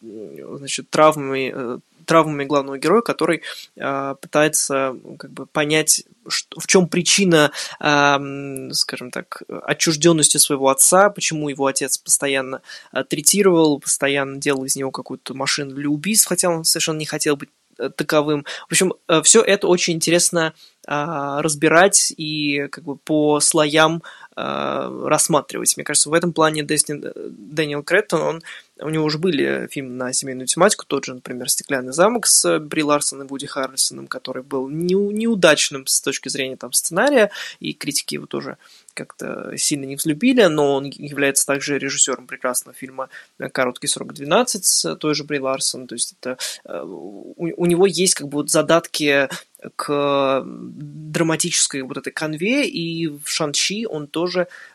значит, 0.00 0.90
травмами 0.90 1.52
э, 1.54 1.78
травмами 2.04 2.44
главного 2.44 2.78
героя, 2.78 3.02
который 3.02 3.42
э, 3.76 4.14
пытается 4.20 4.96
как 5.18 5.32
бы 5.32 5.46
понять, 5.46 6.04
что, 6.28 6.60
в 6.60 6.66
чем 6.66 6.88
причина, 6.88 7.50
э, 7.80 8.72
скажем 8.72 9.10
так, 9.10 9.42
отчужденности 9.64 10.38
своего 10.38 10.68
отца, 10.68 11.10
почему 11.10 11.48
его 11.48 11.66
отец 11.66 11.98
постоянно 11.98 12.62
э, 12.92 13.04
третировал, 13.04 13.78
постоянно 13.80 14.38
делал 14.38 14.64
из 14.64 14.76
него 14.76 14.90
какую-то 14.90 15.34
машину 15.34 15.74
для 15.74 15.88
убийств, 15.88 16.28
хотя 16.28 16.48
он 16.48 16.64
совершенно 16.64 16.98
не 16.98 17.06
хотел 17.06 17.36
быть 17.36 17.50
э, 17.78 17.90
таковым. 17.90 18.44
В 18.68 18.72
общем, 18.72 18.94
э, 19.08 19.22
все 19.22 19.42
это 19.42 19.66
очень 19.68 19.94
интересно 19.94 20.54
разбирать 20.86 22.12
и 22.14 22.68
как 22.70 22.84
бы 22.84 22.96
по 22.96 23.40
слоям 23.40 24.02
рассматривать. 24.36 25.76
Мне 25.76 25.84
кажется, 25.84 26.10
в 26.10 26.12
этом 26.12 26.32
плане 26.32 26.62
Дестин, 26.62 27.04
Дэниел 27.14 27.82
Креттон, 27.82 28.20
он, 28.22 28.42
у 28.80 28.88
него 28.88 29.04
уже 29.04 29.18
были 29.18 29.68
фильмы 29.70 29.94
на 29.94 30.12
семейную 30.12 30.46
тематику, 30.46 30.84
тот 30.86 31.04
же, 31.04 31.14
например, 31.14 31.48
«Стеклянный 31.48 31.92
замок» 31.92 32.26
с 32.26 32.58
Бри 32.58 32.82
Ларсоном 32.82 33.26
и 33.26 33.30
Вуди 33.30 33.46
Харрельсоном, 33.46 34.08
который 34.08 34.42
был 34.42 34.68
не, 34.68 34.94
неудачным 34.94 35.86
с 35.86 36.00
точки 36.00 36.28
зрения 36.28 36.56
там, 36.56 36.72
сценария, 36.72 37.30
и 37.60 37.72
критики 37.72 38.14
его 38.14 38.26
тоже 38.26 38.58
как-то 38.94 39.52
сильно 39.56 39.84
не 39.84 39.96
взлюбили, 39.96 40.44
но 40.44 40.74
он 40.74 40.86
является 40.86 41.46
также 41.46 41.78
режиссером 41.78 42.26
прекрасного 42.26 42.76
фильма 42.76 43.08
«Короткий 43.52 43.86
срок 43.86 44.12
12» 44.12 44.46
с 44.62 44.96
той 44.96 45.14
же 45.14 45.24
Бри 45.24 45.40
Ларсон, 45.40 45.86
то 45.86 45.94
есть 45.94 46.14
это, 46.20 46.38
э, 46.64 46.82
у, 46.84 47.34
у 47.36 47.66
него 47.66 47.86
есть 47.86 48.14
как 48.14 48.28
бы 48.28 48.38
вот 48.38 48.50
задатки 48.50 49.28
к 49.76 50.42
драматической 50.44 51.82
вот 51.82 51.96
этой 51.96 52.12
конве, 52.12 52.68
и 52.68 53.08
в 53.08 53.26
Шанчи 53.26 53.86
он 53.86 54.06
тоже 54.06 54.23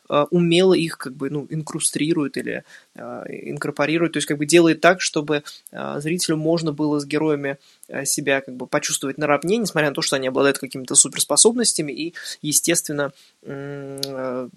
э, 0.10 0.25
умело 0.32 0.74
их 0.74 0.98
как 0.98 1.15
бы, 1.15 1.29
ну, 1.29 1.48
инкрустрирует 1.50 2.38
или 2.38 2.63
э, 2.96 3.24
инкорпорирует, 3.27 4.13
то 4.13 4.18
есть 4.18 4.27
как 4.27 4.38
бы 4.38 4.46
делает 4.46 4.82
так, 4.82 5.01
чтобы 5.01 5.44
э, 5.72 6.00
зрителю 6.00 6.38
можно 6.38 6.72
было 6.72 7.00
с 7.00 7.06
героями 7.06 7.58
э, 7.88 8.06
себя 8.06 8.41
как 8.41 8.56
бы 8.56 8.68
почувствовать 8.68 9.18
наравне, 9.18 9.58
несмотря 9.58 9.89
на 9.89 9.96
то, 9.96 10.01
что 10.01 10.15
они 10.15 10.27
обладают 10.27 10.60
какими-то 10.60 10.96
суперспособностями 10.96 11.91
и, 11.91 12.13
естественно, 12.41 13.12
э, 13.44 14.50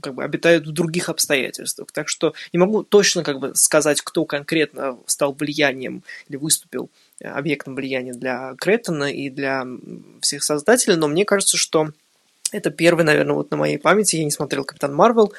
как 0.00 0.14
бы 0.14 0.24
обитают 0.24 0.66
в 0.66 0.72
других 0.72 1.08
обстоятельствах. 1.08 1.92
Так 1.92 2.08
что 2.08 2.34
не 2.52 2.58
могу 2.58 2.82
точно 2.82 3.22
как 3.22 3.38
бы 3.38 3.54
сказать, 3.54 4.00
кто 4.02 4.24
конкретно 4.24 4.98
стал 5.06 5.32
влиянием 5.32 6.02
или 6.28 6.36
выступил 6.36 6.90
объектом 7.22 7.74
влияния 7.74 8.12
для 8.12 8.54
Креттона 8.58 9.12
и 9.12 9.30
для 9.30 9.66
всех 10.20 10.42
создателей, 10.42 10.96
но 10.96 11.08
мне 11.08 11.24
кажется, 11.24 11.56
что 11.56 11.90
это 12.52 12.70
первый, 12.70 13.04
наверное, 13.04 13.34
вот 13.34 13.50
на 13.50 13.56
моей 13.56 13.78
памяти, 13.78 14.16
я 14.16 14.24
не 14.24 14.30
смотрел 14.30 14.64
Капитан 14.64 14.94
Марвел, 14.94 15.32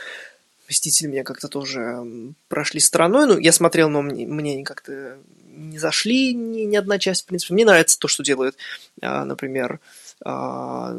Мстители 0.70 1.08
меня 1.08 1.24
как-то 1.24 1.50
тоже 1.50 2.03
прошли 2.48 2.79
стороной, 2.79 3.27
ну, 3.27 3.38
я 3.38 3.51
смотрел, 3.51 3.89
но 3.89 4.01
мне, 4.01 4.25
мне 4.25 4.63
как-то 4.63 5.17
не 5.55 5.77
зашли 5.77 6.34
ни, 6.34 6.62
ни 6.62 6.75
одна 6.75 6.98
часть, 7.00 7.24
в 7.24 7.25
принципе. 7.25 7.53
Мне 7.53 7.65
нравится 7.65 8.00
то, 8.00 8.08
что 8.08 8.24
делают, 8.24 8.55
а, 9.01 9.25
например, 9.25 9.79
а, 10.25 10.96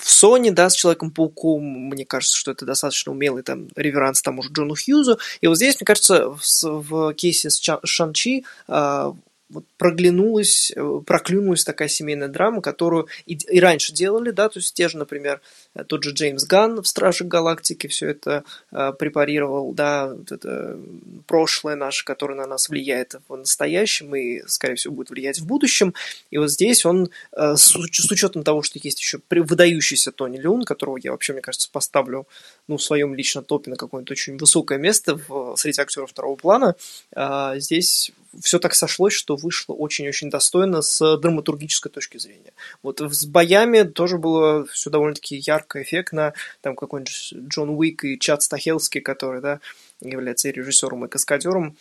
в 0.00 0.06
Sony, 0.06 0.50
да, 0.50 0.70
с 0.70 0.74
Человеком-пауком, 0.74 1.62
мне 1.62 2.06
кажется, 2.06 2.36
что 2.36 2.52
это 2.52 2.64
достаточно 2.64 3.12
умелый 3.12 3.42
там 3.42 3.68
реверанс 3.76 4.22
тому 4.22 4.42
же 4.42 4.50
Джону 4.50 4.74
Хьюзу. 4.76 5.18
И 5.40 5.46
вот 5.46 5.56
здесь, 5.56 5.80
мне 5.80 5.84
кажется, 5.84 6.30
в, 6.30 6.62
в 6.62 7.14
кейсе 7.14 7.50
с 7.50 7.60
Шан-Чи 7.84 8.44
а, 8.68 9.14
вот 9.52 9.64
проглянулась, 9.76 10.72
э, 10.74 11.00
проклюнулась 11.06 11.64
такая 11.64 11.88
семейная 11.88 12.28
драма, 12.28 12.62
которую 12.62 13.08
и, 13.26 13.34
и 13.34 13.60
раньше 13.60 13.92
делали, 13.92 14.30
да, 14.30 14.48
то 14.48 14.58
есть 14.58 14.74
те 14.74 14.88
же, 14.88 14.96
например, 14.96 15.40
э, 15.74 15.84
тот 15.84 16.02
же 16.02 16.12
Джеймс 16.12 16.44
Ганн 16.44 16.82
в 16.82 16.88
«Страже 16.88 17.24
Галактики» 17.24 17.86
все 17.86 18.08
это 18.08 18.44
э, 18.72 18.92
препарировал, 18.98 19.72
да, 19.74 20.08
вот 20.08 20.32
это 20.32 20.78
прошлое 21.26 21.76
наше, 21.76 22.04
которое 22.04 22.34
на 22.34 22.46
нас 22.46 22.68
влияет 22.68 23.16
в 23.28 23.36
настоящем 23.36 24.14
и, 24.16 24.42
скорее 24.46 24.76
всего, 24.76 24.94
будет 24.94 25.10
влиять 25.10 25.38
в 25.38 25.46
будущем. 25.46 25.94
И 26.30 26.38
вот 26.38 26.50
здесь 26.50 26.86
он, 26.86 27.10
э, 27.36 27.56
с, 27.56 27.72
с 27.72 28.10
учетом 28.10 28.44
того, 28.44 28.62
что 28.62 28.80
есть 28.82 29.00
еще 29.00 29.20
выдающийся 29.30 30.12
Тони 30.12 30.38
Люн, 30.38 30.64
которого 30.64 30.98
я 31.02 31.12
вообще, 31.12 31.34
мне 31.34 31.42
кажется, 31.42 31.68
поставлю 31.70 32.26
ну, 32.68 32.78
в 32.78 32.82
своем 32.82 33.14
личном 33.14 33.44
топе 33.44 33.70
на 33.70 33.76
какое-то 33.76 34.12
очень 34.12 34.38
высокое 34.38 34.78
место 34.78 35.20
в, 35.28 35.56
среди 35.56 35.80
актеров 35.80 36.10
второго 36.10 36.36
плана, 36.36 36.74
э, 37.14 37.54
здесь 37.56 38.12
все 38.40 38.58
так 38.58 38.74
сошлось, 38.74 39.12
что 39.12 39.36
вышло 39.36 39.74
очень-очень 39.74 40.30
достойно 40.30 40.82
с 40.82 41.16
драматургической 41.18 41.90
точки 41.90 42.18
зрения. 42.18 42.52
Вот 42.82 43.00
с 43.00 43.24
боями 43.26 43.82
тоже 43.82 44.18
было 44.18 44.66
все 44.66 44.90
довольно-таки 44.90 45.36
ярко, 45.36 45.82
эффектно. 45.82 46.34
Там 46.60 46.76
какой-нибудь 46.76 47.34
Джон 47.48 47.70
Уик 47.70 48.04
и 48.04 48.18
Чад 48.18 48.42
Стахелский, 48.42 49.00
который, 49.00 49.40
да, 49.40 49.60
является 50.00 50.48
и 50.48 50.52
режиссером, 50.52 51.04
и 51.04 51.08
каскадером 51.08 51.76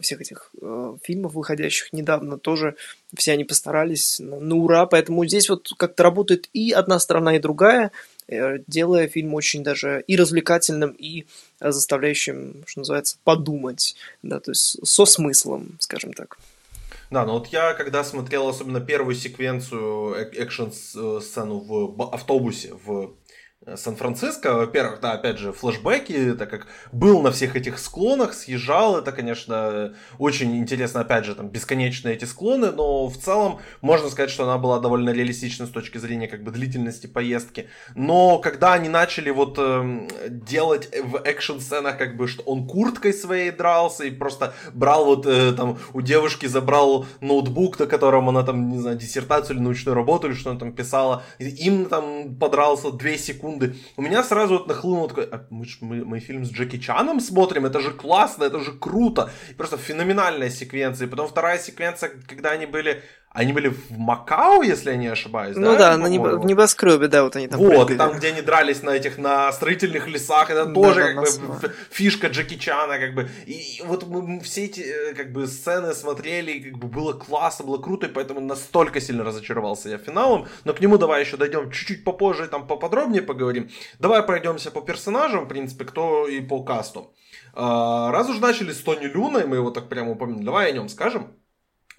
всех 0.00 0.20
этих 0.22 0.50
э, 0.60 0.96
фильмов, 1.02 1.34
выходящих 1.34 1.92
недавно, 1.92 2.38
тоже 2.38 2.76
все 3.14 3.32
они 3.32 3.44
постарались 3.44 4.18
на, 4.18 4.40
на 4.40 4.56
ура, 4.56 4.86
поэтому 4.86 5.26
здесь 5.26 5.50
вот 5.50 5.68
как-то 5.76 6.02
работает 6.02 6.48
и 6.54 6.72
одна 6.72 6.98
сторона, 6.98 7.36
и 7.36 7.38
другая, 7.38 7.92
э, 8.26 8.58
делая 8.66 9.06
фильм 9.06 9.34
очень 9.34 9.62
даже 9.62 10.02
и 10.06 10.16
развлекательным, 10.16 10.92
и 10.92 11.26
заставляющим, 11.60 12.64
что 12.66 12.80
называется, 12.80 13.18
подумать, 13.22 13.96
да, 14.22 14.40
то 14.40 14.52
есть 14.52 14.78
со 14.86 15.04
смыслом, 15.04 15.76
скажем 15.78 16.14
так. 16.14 16.38
Да, 17.10 17.26
но 17.26 17.34
вот 17.34 17.48
я, 17.48 17.74
когда 17.74 18.04
смотрел 18.04 18.48
особенно 18.48 18.80
первую 18.80 19.14
секвенцию 19.14 20.14
экшн-сцену 20.32 21.58
в 21.58 22.14
автобусе 22.14 22.72
в 22.84 22.90
Э, 23.02 23.08
Сан-Франциско, 23.76 24.54
во-первых, 24.54 25.00
да, 25.00 25.12
опять 25.12 25.36
же, 25.36 25.52
флешбеки, 25.52 26.32
так 26.32 26.48
как 26.48 26.66
был 26.92 27.20
на 27.20 27.30
всех 27.30 27.56
этих 27.56 27.78
склонах, 27.78 28.32
съезжал, 28.32 28.96
это, 28.96 29.12
конечно, 29.12 29.92
очень 30.18 30.56
интересно, 30.56 31.00
опять 31.00 31.26
же, 31.26 31.34
там, 31.34 31.50
бесконечные 31.50 32.14
эти 32.14 32.24
склоны, 32.24 32.70
но 32.70 33.06
в 33.08 33.18
целом 33.18 33.58
можно 33.82 34.08
сказать, 34.08 34.30
что 34.30 34.44
она 34.44 34.56
была 34.56 34.80
довольно 34.80 35.10
реалистична 35.10 35.66
с 35.66 35.70
точки 35.70 35.98
зрения, 35.98 36.26
как 36.26 36.42
бы, 36.42 36.50
длительности 36.52 37.06
поездки, 37.06 37.68
но 37.94 38.38
когда 38.38 38.72
они 38.72 38.88
начали 38.88 39.28
вот 39.28 39.56
э, 39.58 40.08
делать 40.30 40.88
в 41.04 41.20
экшн-сценах, 41.22 41.98
как 41.98 42.16
бы, 42.16 42.28
что 42.28 42.42
он 42.44 42.66
курткой 42.66 43.12
своей 43.12 43.50
дрался 43.50 44.04
и 44.04 44.10
просто 44.10 44.54
брал 44.72 45.04
вот, 45.04 45.26
э, 45.26 45.52
там, 45.52 45.78
у 45.92 46.00
девушки 46.00 46.46
забрал 46.46 47.04
ноутбук, 47.20 47.78
на 47.78 47.86
котором 47.86 48.30
она, 48.30 48.42
там, 48.42 48.70
не 48.70 48.78
знаю, 48.78 48.96
диссертацию 48.96 49.56
или 49.56 49.62
научную 49.62 49.94
работу, 49.94 50.28
или 50.28 50.34
что 50.34 50.48
она 50.48 50.58
там 50.58 50.72
писала, 50.72 51.24
им 51.38 51.84
там 51.90 52.36
подрался 52.36 52.90
две 52.90 53.18
секунды, 53.18 53.49
секунды. 53.50 53.76
У 53.96 54.02
меня 54.02 54.22
сразу 54.22 54.58
вот 54.58 54.68
нахлынуло 54.68 55.08
такое, 55.08 55.28
а 55.30 55.46
мы, 55.50 55.66
мы, 55.80 56.04
мы 56.04 56.20
фильм 56.20 56.44
с 56.44 56.50
Джеки 56.50 56.78
Чаном 56.78 57.20
смотрим, 57.20 57.66
это 57.66 57.80
же 57.80 57.90
классно, 57.90 58.44
это 58.44 58.60
же 58.60 58.72
круто. 58.72 59.30
Просто 59.56 59.76
феноменальная 59.76 60.50
секвенция. 60.50 61.06
И 61.06 61.10
потом 61.10 61.28
вторая 61.28 61.58
секвенция, 61.58 62.10
когда 62.26 62.50
они 62.50 62.66
были 62.66 63.02
они 63.32 63.52
были 63.52 63.68
в 63.68 63.92
Макао, 63.92 64.62
если 64.62 64.90
я 64.90 64.96
не 64.96 65.06
ошибаюсь, 65.06 65.56
ну 65.56 65.72
да? 65.72 65.78
да 65.78 65.96
на 65.96 66.08
небо, 66.08 66.36
в 66.36 66.46
небоскребе, 66.46 67.06
да, 67.06 67.22
вот 67.22 67.36
они 67.36 67.46
там 67.46 67.60
Вот, 67.60 67.86
прыгали. 67.86 67.96
там, 67.96 68.16
где 68.16 68.28
они 68.28 68.42
дрались 68.42 68.82
на 68.82 68.90
этих, 68.90 69.18
на 69.18 69.52
строительных 69.52 70.08
лесах, 70.08 70.50
это 70.50 70.66
да, 70.66 70.74
тоже, 70.74 71.14
да, 71.14 71.22
как 71.22 71.60
бы, 71.60 71.72
фишка 71.90 72.26
Джеки 72.26 72.56
Чана, 72.56 72.98
как 72.98 73.14
бы. 73.14 73.28
И, 73.46 73.52
и 73.52 73.82
вот 73.84 74.04
мы 74.08 74.40
все 74.40 74.64
эти, 74.64 74.80
э, 74.80 75.14
как 75.14 75.32
бы, 75.32 75.46
сцены 75.46 75.94
смотрели, 75.94 76.50
и, 76.50 76.70
как 76.70 76.78
бы, 76.78 76.88
было 76.88 77.12
классно, 77.12 77.66
было 77.66 77.78
круто, 77.78 78.06
и 78.06 78.10
поэтому 78.10 78.40
настолько 78.40 79.00
сильно 79.00 79.22
разочаровался 79.22 79.90
я 79.90 79.98
финалом. 79.98 80.48
Но 80.64 80.74
к 80.74 80.80
нему 80.80 80.98
давай 80.98 81.20
еще 81.20 81.36
дойдем 81.36 81.70
чуть-чуть 81.70 82.02
попозже, 82.02 82.48
там, 82.48 82.66
поподробнее 82.66 83.22
поговорим. 83.22 83.70
Давай 84.00 84.24
пройдемся 84.24 84.72
по 84.72 84.80
персонажам, 84.80 85.44
в 85.44 85.48
принципе, 85.48 85.84
кто 85.84 86.26
и 86.26 86.40
по 86.40 86.64
касту. 86.64 87.14
А, 87.54 88.10
раз 88.10 88.28
уж 88.28 88.40
начали 88.40 88.72
с 88.72 88.78
Тони 88.78 89.06
Люна, 89.06 89.38
и 89.38 89.46
мы 89.46 89.56
его 89.56 89.70
так 89.70 89.88
прямо 89.88 90.10
упомянули, 90.12 90.44
давай 90.44 90.70
о 90.70 90.72
нем 90.72 90.88
скажем. 90.88 91.28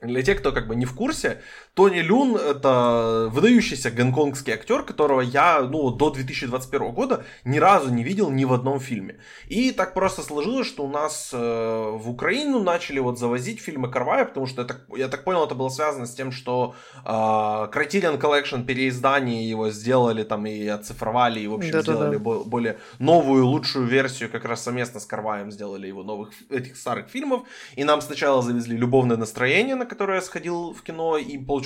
Для 0.02 0.24
тех, 0.24 0.40
кто 0.40 0.52
как 0.52 0.68
бы 0.68 0.76
не 0.76 0.86
в 0.86 0.96
курсе, 0.96 1.42
Тони 1.74 2.00
Люн 2.00 2.36
это 2.36 3.30
выдающийся 3.32 3.92
гонконгский 3.92 4.52
актер, 4.52 4.84
которого 4.84 5.22
я 5.22 5.62
ну, 5.62 5.90
до 5.90 6.10
2021 6.10 6.92
года 6.92 7.24
ни 7.46 7.60
разу 7.60 7.94
не 7.94 8.04
видел 8.04 8.30
ни 8.30 8.44
в 8.44 8.52
одном 8.52 8.82
фильме. 8.82 9.20
И 9.48 9.72
так 9.72 9.94
просто 9.94 10.22
сложилось, 10.22 10.68
что 10.68 10.84
у 10.84 10.90
нас 10.90 11.30
э, 11.32 11.38
в 11.38 12.10
Украину 12.10 12.62
начали 12.62 13.00
вот 13.00 13.18
завозить 13.18 13.62
фильмы 13.62 13.90
Карвая, 13.90 14.26
потому 14.26 14.48
что 14.48 14.64
я 14.64 14.68
так, 14.68 14.82
я 14.98 15.08
так 15.08 15.24
понял, 15.24 15.46
это 15.46 15.56
было 15.56 15.70
связано 15.70 16.08
с 16.08 16.14
тем, 16.14 16.34
что 16.34 16.76
э, 17.06 17.10
Criterion 17.10 18.20
Collection 18.20 18.66
переиздание 18.66 19.50
его 19.50 19.70
сделали 19.70 20.24
там 20.24 20.46
и 20.46 20.68
оцифровали, 20.68 21.40
и 21.40 21.48
в 21.48 21.54
общем 21.54 21.72
Да-да-да. 21.72 21.94
сделали 21.94 22.18
более 22.18 22.80
новую, 23.00 23.46
лучшую 23.46 23.88
версию, 23.88 24.30
как 24.30 24.44
раз 24.44 24.62
совместно 24.62 25.00
с 25.00 25.06
Карваем 25.06 25.52
сделали 25.52 25.88
его 25.88 26.04
новых 26.04 26.32
этих 26.50 26.76
старых 26.76 27.08
фильмов. 27.08 27.44
И 27.78 27.86
нам 27.86 28.02
сначала 28.02 28.42
завезли 28.42 28.76
любовное 28.76 29.16
настроение, 29.16 29.76
на 29.76 29.86
которое 29.86 30.16
я 30.16 30.22
сходил 30.22 30.74
в 30.74 30.82
кино 30.82 31.16
и 31.16 31.38
получил 31.38 31.61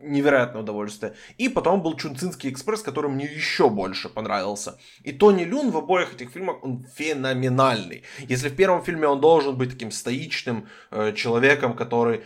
невероятное 0.00 0.62
удовольствие. 0.62 1.14
И 1.38 1.48
потом 1.48 1.82
был 1.82 1.96
Чунцинский 1.96 2.50
экспресс, 2.50 2.82
который 2.82 3.10
мне 3.10 3.24
еще 3.24 3.68
больше 3.68 4.08
понравился. 4.08 4.78
И 5.04 5.12
Тони 5.12 5.44
Люн 5.44 5.70
в 5.70 5.76
обоих 5.76 6.14
этих 6.14 6.30
фильмах, 6.30 6.62
он 6.62 6.84
феноменальный. 6.94 8.02
Если 8.28 8.48
в 8.48 8.56
первом 8.56 8.82
фильме 8.82 9.06
он 9.06 9.20
должен 9.20 9.56
быть 9.56 9.70
таким 9.70 9.90
стоичным 9.90 10.66
э, 10.90 11.12
человеком, 11.14 11.74
который, 11.74 12.24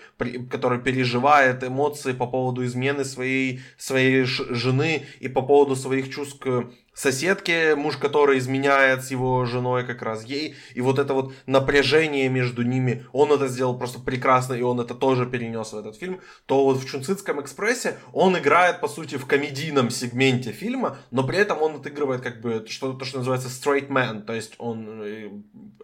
который 0.51 0.81
переживает 0.81 1.65
эмоции 1.65 2.13
по 2.13 2.27
поводу 2.27 2.65
измены 2.65 3.05
своей, 3.05 3.61
своей 3.77 4.25
жены 4.25 5.07
и 5.21 5.29
по 5.29 5.43
поводу 5.43 5.77
своих 5.77 6.11
чувств 6.11 6.39
к 6.39 6.71
соседке, 6.95 7.75
муж 7.75 7.97
который 7.97 8.39
изменяет 8.39 9.05
с 9.05 9.11
его 9.11 9.45
женой 9.45 9.87
как 9.87 10.03
раз. 10.03 10.25
Ей, 10.25 10.57
и 10.75 10.81
вот 10.81 10.99
это 10.99 11.15
вот 11.15 11.33
напряжение 11.47 12.29
между 12.29 12.63
ними, 12.63 13.07
он 13.13 13.33
это 13.33 13.49
сделал 13.49 13.79
просто 13.79 13.99
прекрасно, 14.01 14.55
и 14.55 14.63
он 14.63 14.81
это 14.81 14.95
тоже 14.95 15.27
перенес 15.27 15.73
в 15.73 15.79
этот 15.79 15.97
фильм, 15.97 16.21
то 16.47 16.65
вот 16.65 16.79
в 16.79 16.89
Чунцитском 16.89 17.41
экспрессе 17.41 17.99
он 18.13 18.37
играет, 18.39 18.81
по 18.81 18.89
сути, 18.89 19.17
в 19.17 19.27
комедийном 19.27 19.91
сегменте 19.91 20.53
фильма, 20.53 20.99
но 21.11 21.27
при 21.27 21.39
этом 21.39 21.63
он 21.63 21.77
отыгрывает 21.77 22.21
как 22.21 22.41
бы 22.41 22.65
что, 22.69 22.93
то, 22.93 23.05
что 23.05 23.19
называется 23.19 23.49
straight 23.49 23.89
man, 23.89 24.23
то 24.23 24.35
есть 24.35 24.55
он 24.59 25.03
э, 25.03 25.31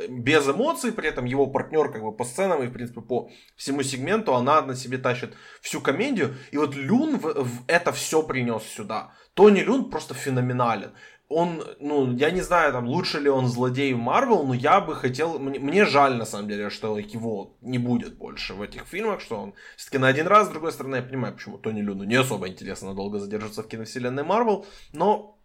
без 0.08 0.46
эмоций, 0.46 0.92
при 0.92 1.08
этом 1.08 1.24
его 1.24 1.46
партнер 1.46 1.90
как 1.90 2.02
бы 2.02 2.12
по 2.12 2.24
сценам 2.24 2.62
и, 2.62 2.66
в 2.66 2.72
принципе, 2.72 3.00
по 3.00 3.30
всему 3.56 3.82
сегменту, 3.82 4.34
она 4.34 4.60
на 4.62 4.74
себе 4.74 4.98
тащит 4.98 5.34
всю 5.62 5.80
комедию, 5.80 6.34
и 6.50 6.58
вот 6.58 6.74
Люн 6.74 7.16
в, 7.18 7.44
в 7.44 7.64
это 7.66 7.92
все 7.92 8.22
принес 8.22 8.62
сюда. 8.62 9.12
Тони 9.38 9.60
Люн 9.60 9.88
просто 9.88 10.14
феноменален. 10.14 10.90
Он, 11.28 11.62
ну, 11.78 12.12
я 12.16 12.32
не 12.32 12.40
знаю, 12.40 12.72
там, 12.72 12.88
лучше 12.88 13.20
ли 13.20 13.28
он 13.28 13.46
злодей 13.46 13.94
Марвел, 13.94 14.42
но 14.42 14.52
я 14.52 14.80
бы 14.80 14.96
хотел... 14.96 15.38
Мне, 15.38 15.60
мне 15.60 15.84
жаль, 15.84 16.16
на 16.16 16.24
самом 16.24 16.48
деле, 16.48 16.70
что 16.70 16.98
его 16.98 17.56
не 17.60 17.78
будет 17.78 18.18
больше 18.18 18.54
в 18.54 18.62
этих 18.62 18.84
фильмах, 18.86 19.20
что 19.20 19.36
он 19.36 19.54
все-таки 19.76 19.98
на 19.98 20.08
один 20.08 20.26
раз, 20.26 20.48
с 20.48 20.50
другой 20.50 20.72
стороны, 20.72 20.96
я 20.96 21.02
понимаю, 21.02 21.34
почему 21.34 21.58
Тони 21.58 21.82
Люну 21.82 22.02
не 22.02 22.16
особо 22.16 22.48
интересно 22.48 22.94
долго 22.94 23.20
задерживаться 23.20 23.62
в 23.62 23.68
киновселенной 23.68 24.24
Марвел, 24.24 24.66
но 24.92 25.38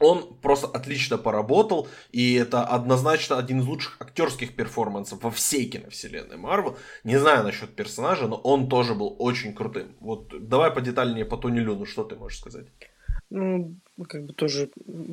он 0.00 0.38
просто 0.42 0.66
отлично 0.66 1.16
поработал, 1.16 1.88
и 2.12 2.34
это 2.34 2.66
однозначно 2.66 3.38
один 3.38 3.60
из 3.60 3.66
лучших 3.66 3.96
актерских 4.00 4.54
перформансов 4.54 5.22
во 5.22 5.30
всей 5.30 5.66
киновселенной 5.66 6.36
Марвел. 6.36 6.76
Не 7.04 7.18
знаю 7.18 7.44
насчет 7.44 7.74
персонажа, 7.74 8.26
но 8.26 8.36
он 8.36 8.68
тоже 8.68 8.94
был 8.94 9.16
очень 9.18 9.54
крутым. 9.54 9.96
Вот 10.00 10.46
давай 10.46 10.70
подетальнее 10.70 11.24
по 11.24 11.38
Тони 11.38 11.60
Люну, 11.60 11.86
что 11.86 12.04
ты 12.04 12.16
можешь 12.16 12.40
сказать? 12.40 12.66
Ну, 13.30 13.76
как 14.08 14.24
бы 14.24 14.32
тоже 14.32 14.70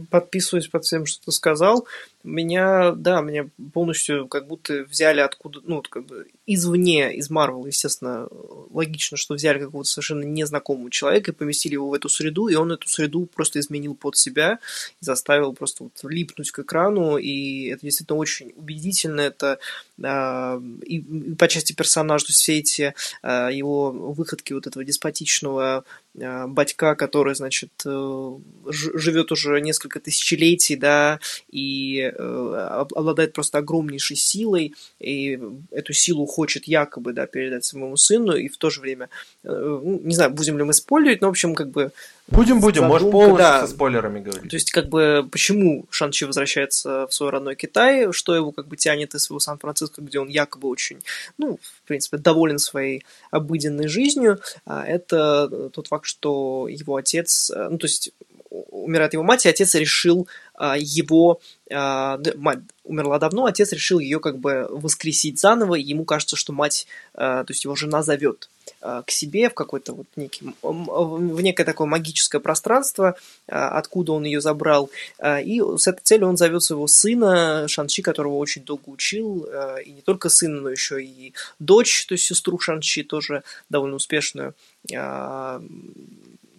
подписываюсь 0.10 0.67
под 0.67 0.84
всем, 0.86 1.06
что 1.06 1.25
ты 1.25 1.32
сказал. 1.32 1.88
Меня, 2.27 2.91
да, 2.91 3.21
меня 3.21 3.49
полностью 3.73 4.27
как 4.27 4.47
будто 4.47 4.83
взяли 4.83 5.21
откуда, 5.21 5.61
ну, 5.63 5.81
как 5.81 6.05
бы 6.05 6.27
извне, 6.45 7.15
из 7.15 7.29
Марвел, 7.29 7.65
естественно, 7.65 8.27
логично, 8.69 9.17
что 9.17 9.35
взяли 9.35 9.59
какого-то 9.59 9.89
совершенно 9.89 10.23
незнакомого 10.23 10.91
человека 10.91 11.31
и 11.31 11.33
поместили 11.33 11.73
его 11.73 11.89
в 11.89 11.93
эту 11.93 12.09
среду, 12.09 12.47
и 12.47 12.55
он 12.55 12.71
эту 12.71 12.89
среду 12.89 13.25
просто 13.25 13.59
изменил 13.59 13.95
под 13.95 14.17
себя 14.17 14.59
заставил 14.99 15.53
просто 15.53 15.83
вот 15.83 15.93
липнуть 16.03 16.51
к 16.51 16.59
экрану, 16.59 17.17
и 17.17 17.67
это 17.67 17.81
действительно 17.81 18.17
очень 18.17 18.53
убедительно, 18.55 19.21
это 19.21 19.59
э, 20.01 20.61
и, 20.83 20.97
и 20.97 21.35
по 21.35 21.47
части 21.47 21.73
персонажа, 21.73 22.25
то 22.25 22.29
есть 22.29 22.41
все 22.41 22.59
эти 22.59 22.93
э, 23.23 23.49
его 23.51 23.91
выходки 23.91 24.53
вот 24.53 24.67
этого 24.67 24.83
деспотичного 24.83 25.85
э, 26.15 26.47
батька, 26.47 26.95
который, 26.95 27.35
значит, 27.35 27.71
э, 27.85 28.37
живет 28.69 29.31
уже 29.31 29.61
несколько 29.61 29.99
тысячелетий, 29.99 30.75
да, 30.75 31.19
и 31.49 32.13
обладает 32.17 33.34
просто 33.34 33.60
огромнейшей 33.60 34.15
силой, 34.15 34.73
и 34.99 35.39
эту 35.71 35.93
силу 35.93 36.25
хочет 36.25 36.67
якобы, 36.67 37.13
да, 37.13 37.27
передать 37.27 37.65
своему 37.65 37.97
сыну, 37.97 38.36
и 38.36 38.47
в 38.47 38.58
то 38.58 38.69
же 38.69 38.82
время, 38.82 39.10
э, 39.43 39.49
ну, 39.49 39.99
не 40.03 40.15
знаю, 40.15 40.32
будем 40.32 40.58
ли 40.58 40.63
мы 40.63 40.73
спойлерить, 40.73 41.21
но, 41.21 41.27
в 41.27 41.32
общем, 41.32 41.56
как 41.56 41.69
бы... 41.69 41.91
Будем, 42.27 42.60
будем, 42.60 42.86
можешь 42.86 43.10
полностью 43.10 43.38
да, 43.38 43.62
со 43.62 43.73
спойлерами 43.73 44.19
говорить. 44.19 44.49
То 44.49 44.56
есть, 44.58 44.71
как 44.71 44.89
бы, 44.89 45.27
почему 45.32 45.86
Шанчи 45.89 46.25
возвращается 46.25 47.08
в 47.08 47.13
свой 47.13 47.30
родной 47.30 47.56
Китай, 47.56 48.12
что 48.12 48.36
его, 48.36 48.51
как 48.51 48.67
бы, 48.67 48.75
тянет 48.75 49.15
из 49.15 49.23
своего 49.23 49.39
Сан-Франциско, 49.39 50.01
где 50.01 50.19
он 50.19 50.27
якобы 50.27 50.67
очень, 50.67 50.99
ну, 51.38 51.58
в 51.62 51.88
принципе, 51.88 52.17
доволен 52.17 52.60
своей 52.60 53.06
обыденной 53.32 53.88
жизнью, 53.88 54.39
а 54.65 54.86
это 54.86 55.69
тот 55.69 55.88
факт, 55.88 56.06
что 56.06 56.67
его 56.67 56.97
отец, 56.97 57.49
э, 57.49 57.67
ну, 57.69 57.77
то 57.77 57.86
есть, 57.86 58.12
умирает 58.49 59.13
его 59.13 59.23
мать, 59.23 59.45
и 59.45 59.49
отец 59.49 59.75
решил 59.75 60.27
а, 60.55 60.75
его... 60.77 61.39
А, 61.69 62.19
мать 62.38 62.60
умерла 62.83 63.19
давно, 63.19 63.45
отец 63.45 63.73
решил 63.73 63.99
ее 63.99 64.21
как 64.21 64.39
бы 64.39 64.65
воскресить 64.69 65.39
заново, 65.39 65.75
и 65.75 65.81
ему 65.81 66.05
кажется, 66.05 66.38
что 66.38 66.53
мать, 66.53 66.88
а, 67.13 67.43
то 67.43 67.51
есть 67.51 67.65
его 67.65 67.75
жена 67.75 68.01
зовет 68.01 68.49
к 68.81 69.12
себе 69.12 69.49
в 69.49 69.53
какое-то 69.53 69.93
вот 69.93 70.07
некий, 70.17 70.53
в 70.62 71.41
некое 71.41 71.63
такое 71.63 71.88
магическое 71.88 72.39
пространство, 72.41 73.15
откуда 73.47 74.12
он 74.12 74.25
ее 74.25 74.41
забрал. 74.41 74.89
И 75.23 75.63
с 75.77 75.88
этой 75.88 76.01
целью 76.01 76.27
он 76.27 76.36
зовет 76.36 76.62
своего 76.62 76.86
сына 76.88 77.65
Шанчи, 77.69 78.01
которого 78.01 78.36
очень 78.36 78.63
долго 78.63 78.89
учил, 78.89 79.47
и 79.83 79.91
не 79.91 80.01
только 80.01 80.27
сына, 80.27 80.60
но 80.60 80.69
еще 80.69 81.01
и 81.01 81.33
дочь, 81.60 82.07
то 82.07 82.13
есть 82.13 82.25
сестру 82.25 82.60
Шанчи, 82.60 83.03
тоже 83.03 83.43
довольно 83.69 83.95
успешную 83.95 84.53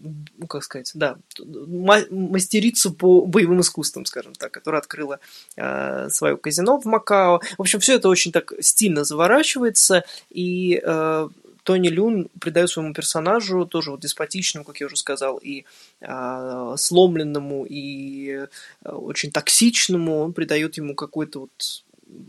ну, 0.01 0.47
как 0.47 0.65
сказать, 0.65 0.91
да, 0.95 1.19
мастерицу 2.11 2.93
по 2.93 3.25
боевым 3.27 3.61
искусствам, 3.61 4.05
скажем 4.05 4.35
так, 4.35 4.53
которая 4.53 4.81
открыла 4.81 5.19
э, 5.57 6.09
свое 6.11 6.37
казино 6.37 6.81
в 6.81 6.85
Макао. 6.85 7.41
В 7.57 7.61
общем, 7.61 7.81
все 7.81 7.95
это 7.95 8.09
очень 8.09 8.33
так 8.33 8.53
стильно 8.61 9.05
заворачивается, 9.05 10.05
и 10.31 10.81
э, 10.83 11.29
Тони 11.65 11.89
Люн 11.89 12.31
придает 12.41 12.71
своему 12.71 12.95
персонажу 12.95 13.67
тоже 13.67 13.91
вот 13.91 14.01
деспотичному, 14.01 14.65
как 14.65 14.81
я 14.81 14.87
уже 14.87 14.97
сказал, 14.97 15.37
и 15.37 15.65
э, 16.01 16.75
сломленному, 16.77 17.67
и 17.69 18.47
э, 18.85 18.91
очень 18.91 19.31
токсичному, 19.31 20.21
он 20.21 20.33
придает 20.33 20.77
ему 20.77 20.95
какой-то 20.95 21.41
вот 21.41 21.85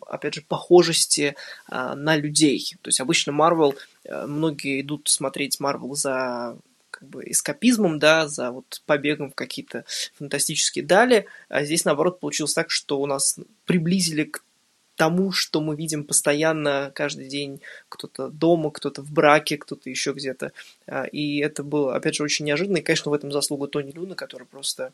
опять 0.07 0.35
же, 0.35 0.41
похожести 0.41 1.35
э, 1.71 1.93
на 1.95 2.17
людей. 2.17 2.75
То 2.81 2.89
есть 2.89 2.99
обычно 2.99 3.31
Марвел, 3.31 3.75
э, 4.03 4.25
многие 4.25 4.81
идут 4.81 5.07
смотреть 5.07 5.59
Марвел 5.59 5.95
за 5.95 6.57
как 6.99 7.09
бы 7.09 7.23
эскапизмом, 7.25 7.97
да, 7.97 8.27
за 8.27 8.51
вот 8.51 8.81
побегом 8.85 9.31
в 9.31 9.35
какие-то 9.35 9.85
фантастические 10.15 10.83
дали, 10.83 11.27
а 11.47 11.63
здесь, 11.63 11.85
наоборот, 11.85 12.19
получилось 12.19 12.53
так, 12.53 12.69
что 12.69 12.99
у 12.99 13.05
нас 13.05 13.39
приблизили 13.65 14.25
к 14.25 14.43
тому, 14.99 15.31
что 15.31 15.61
мы 15.61 15.77
видим 15.77 16.03
постоянно 16.03 16.91
каждый 16.93 17.29
день, 17.29 17.61
кто-то 17.87 18.27
дома, 18.27 18.69
кто-то 18.69 19.01
в 19.01 19.09
браке, 19.13 19.57
кто-то 19.57 19.89
еще 19.89 20.11
где-то. 20.11 20.51
А, 20.87 21.05
и 21.05 21.37
это 21.37 21.63
было, 21.63 21.95
опять 21.95 22.15
же, 22.15 22.23
очень 22.23 22.43
неожиданно. 22.43 22.77
И, 22.77 22.81
конечно, 22.81 23.09
в 23.09 23.13
этом 23.13 23.31
заслуга 23.31 23.67
Тони 23.67 23.91
Люна, 23.91 24.15
который 24.15 24.45
просто 24.45 24.91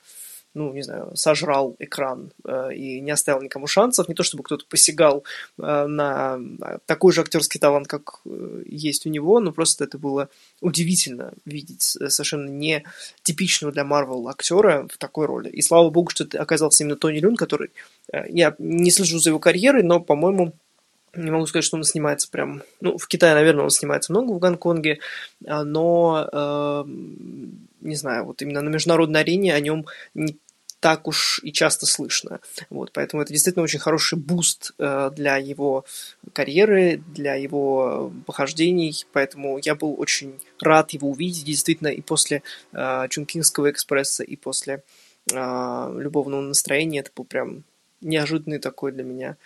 ну, 0.56 0.74
не 0.74 0.82
знаю, 0.82 1.12
сожрал 1.16 1.76
экран 1.80 2.32
э, 2.46 2.74
и 2.74 3.02
не 3.02 3.12
оставил 3.12 3.42
никому 3.42 3.68
шансов. 3.68 4.08
Не 4.08 4.16
то 4.16 4.24
чтобы 4.24 4.44
кто-то 4.44 4.66
посягал 4.68 5.26
э, 5.60 5.86
на 5.86 6.40
такой 6.86 7.12
же 7.12 7.22
актерский 7.22 7.60
талант, 7.60 7.88
как 7.88 8.22
э, 8.26 8.64
есть 8.66 9.06
у 9.06 9.10
него, 9.10 9.42
но 9.42 9.52
просто 9.52 9.84
это 9.84 9.98
было 9.98 10.30
удивительно 10.62 11.34
видеть 11.44 11.98
э, 12.00 12.10
совершенно 12.10 12.50
не 12.50 12.86
типичного 13.22 13.74
для 13.74 13.84
Марвел 13.84 14.30
актера 14.30 14.88
в 14.90 14.98
такой 14.98 15.26
роли. 15.26 15.50
И 15.50 15.62
слава 15.62 15.90
богу, 15.90 16.10
что 16.12 16.24
это 16.24 16.42
оказался 16.42 16.84
именно 16.84 16.96
Тони 16.96 17.20
Люн, 17.20 17.36
который... 17.36 17.72
Э, 18.12 18.24
я 18.30 18.56
не 18.58 18.92
слежу 18.92 19.20
за 19.20 19.32
его 19.32 19.40
карьерой, 19.40 19.84
но, 19.84 20.00
по-моему, 20.00 20.54
не 21.14 21.32
могу 21.32 21.48
сказать, 21.48 21.66
что 21.66 21.76
он 21.76 21.84
снимается 21.84 22.30
прям... 22.32 22.64
Ну, 22.80 22.98
в 22.98 23.08
Китае, 23.08 23.34
наверное, 23.34 23.66
он 23.66 23.70
снимается 23.72 24.14
много, 24.14 24.32
в 24.32 24.40
Гонконге, 24.40 25.00
но, 25.42 26.30
э, 26.32 26.84
не 27.82 27.96
знаю, 27.96 28.26
вот 28.26 28.42
именно 28.42 28.62
на 28.62 28.70
международной 28.70 29.22
арене 29.22 29.54
о 29.54 29.60
нем 29.60 29.86
не 30.14 30.38
так 30.86 31.08
уж 31.08 31.40
и 31.42 31.52
часто 31.52 31.88
слышно. 31.88 32.42
Вот, 32.70 32.92
поэтому 32.94 33.24
это 33.24 33.34
действительно 33.34 33.64
очень 33.64 33.80
хороший 33.80 34.20
буст 34.20 34.72
э, 34.78 35.10
для 35.16 35.38
его 35.38 35.84
карьеры, 36.32 37.02
для 37.08 37.34
его 37.34 38.14
похождений. 38.28 39.04
Поэтому 39.12 39.58
я 39.58 39.74
был 39.74 40.00
очень 40.00 40.40
рад 40.62 40.92
его 40.92 41.10
увидеть 41.10 41.44
действительно 41.44 41.88
и 41.88 42.02
после 42.02 42.44
э, 42.72 43.08
Чункинского 43.10 43.72
экспресса, 43.72 44.22
и 44.24 44.36
после 44.36 44.84
э, 45.34 46.00
любовного 46.00 46.42
настроения. 46.42 47.00
Это 47.00 47.10
был 47.16 47.26
прям 47.26 47.64
неожиданный 48.02 48.60
такой 48.60 48.92
для 48.92 49.04
меня 49.04 49.38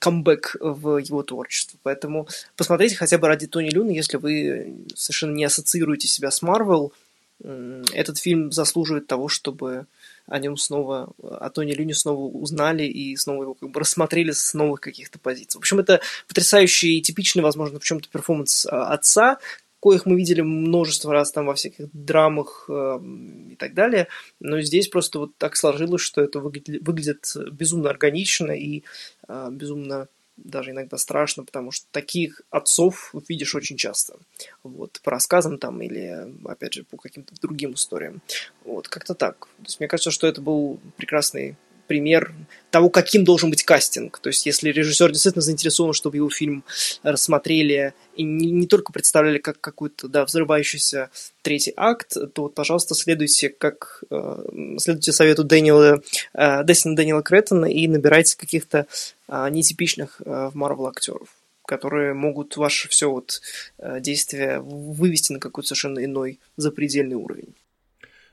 камбэк 0.00 0.56
в 0.58 0.96
его 0.98 1.22
творчество. 1.22 1.78
Поэтому 1.84 2.26
посмотрите 2.56 2.96
хотя 2.96 3.18
бы 3.18 3.28
ради 3.28 3.46
Тони 3.46 3.70
Люна, 3.70 3.90
если 3.92 4.16
вы 4.16 4.74
совершенно 4.96 5.36
не 5.36 5.44
ассоциируете 5.44 6.08
себя 6.08 6.32
с 6.32 6.42
Марвел, 6.42 6.92
этот 7.40 8.18
фильм 8.18 8.50
заслуживает 8.50 9.06
того, 9.06 9.28
чтобы 9.28 9.86
о 10.28 10.38
нем 10.38 10.56
снова, 10.56 11.12
о 11.22 11.50
Тони 11.50 11.72
Люне 11.72 11.94
снова 11.94 12.24
узнали 12.24 12.84
и 12.84 13.16
снова 13.16 13.42
его 13.42 13.54
как 13.54 13.70
бы 13.70 13.80
рассмотрели 13.80 14.30
с 14.30 14.54
новых 14.54 14.80
каких-то 14.80 15.18
позиций. 15.18 15.58
В 15.58 15.62
общем, 15.62 15.80
это 15.80 16.00
потрясающий 16.26 16.98
и 16.98 17.02
типичный, 17.02 17.42
возможно, 17.42 17.80
в 17.80 17.84
чем-то 17.84 18.08
перформанс 18.08 18.66
а, 18.66 18.92
отца, 18.92 19.38
коих 19.80 20.06
мы 20.06 20.16
видели 20.16 20.40
множество 20.40 21.12
раз 21.12 21.32
там 21.32 21.46
во 21.46 21.54
всяких 21.54 21.88
драмах 21.92 22.66
э, 22.68 22.98
и 23.52 23.56
так 23.56 23.74
далее, 23.74 24.08
но 24.40 24.60
здесь 24.60 24.88
просто 24.88 25.20
вот 25.20 25.36
так 25.38 25.56
сложилось, 25.56 26.02
что 26.02 26.20
это 26.20 26.40
выглядит, 26.40 26.84
выглядит 26.84 27.32
безумно 27.52 27.90
органично 27.90 28.52
и 28.52 28.82
э, 29.28 29.48
безумно 29.52 30.08
даже 30.44 30.70
иногда 30.70 30.96
страшно, 30.96 31.44
потому 31.44 31.70
что 31.70 31.86
таких 31.90 32.42
отцов 32.50 33.14
видишь 33.28 33.54
очень 33.54 33.76
часто. 33.76 34.16
Вот, 34.62 35.00
по 35.02 35.10
рассказам 35.10 35.58
там 35.58 35.82
или, 35.82 36.32
опять 36.44 36.74
же, 36.74 36.84
по 36.84 36.96
каким-то 36.96 37.34
другим 37.40 37.74
историям. 37.74 38.22
Вот, 38.64 38.88
как-то 38.88 39.14
так. 39.14 39.46
То 39.58 39.64
есть, 39.64 39.80
мне 39.80 39.88
кажется, 39.88 40.10
что 40.10 40.26
это 40.26 40.40
был 40.40 40.80
прекрасный 40.96 41.56
пример 41.88 42.32
того, 42.70 42.90
каким 42.90 43.24
должен 43.24 43.50
быть 43.50 43.64
кастинг. 43.64 44.18
То 44.18 44.28
есть, 44.28 44.46
если 44.46 44.70
режиссер 44.70 45.10
действительно 45.10 45.42
заинтересован, 45.42 45.94
чтобы 45.94 46.16
его 46.16 46.30
фильм 46.30 46.62
рассмотрели 47.02 47.94
и 48.14 48.22
не, 48.22 48.50
не 48.50 48.66
только 48.66 48.92
представляли 48.92 49.38
как 49.38 49.60
какой-то 49.60 50.06
да, 50.06 50.24
взрывающийся 50.24 51.10
третий 51.42 51.72
акт, 51.76 52.14
то 52.34 52.42
вот, 52.42 52.54
пожалуйста, 52.54 52.94
следуйте, 52.94 53.48
как, 53.48 54.04
э, 54.10 54.44
следуйте 54.78 55.12
совету 55.12 55.44
Дэниела, 55.44 56.02
э, 56.34 56.64
Дестина 56.64 56.94
Дэниела 56.94 57.22
Креттона 57.22 57.66
и 57.66 57.88
набирайте 57.88 58.36
каких-то 58.36 58.86
э, 59.28 59.48
нетипичных 59.50 60.20
э, 60.24 60.50
в 60.52 60.54
Марвел 60.54 60.86
актеров 60.86 61.28
которые 61.66 62.14
могут 62.14 62.56
ваше 62.56 62.88
все 62.88 63.10
вот 63.10 63.42
э, 63.76 64.00
действие 64.00 64.60
вывести 64.60 65.32
на 65.32 65.38
какой-то 65.38 65.68
совершенно 65.68 66.02
иной 66.02 66.38
запредельный 66.56 67.16
уровень. 67.16 67.54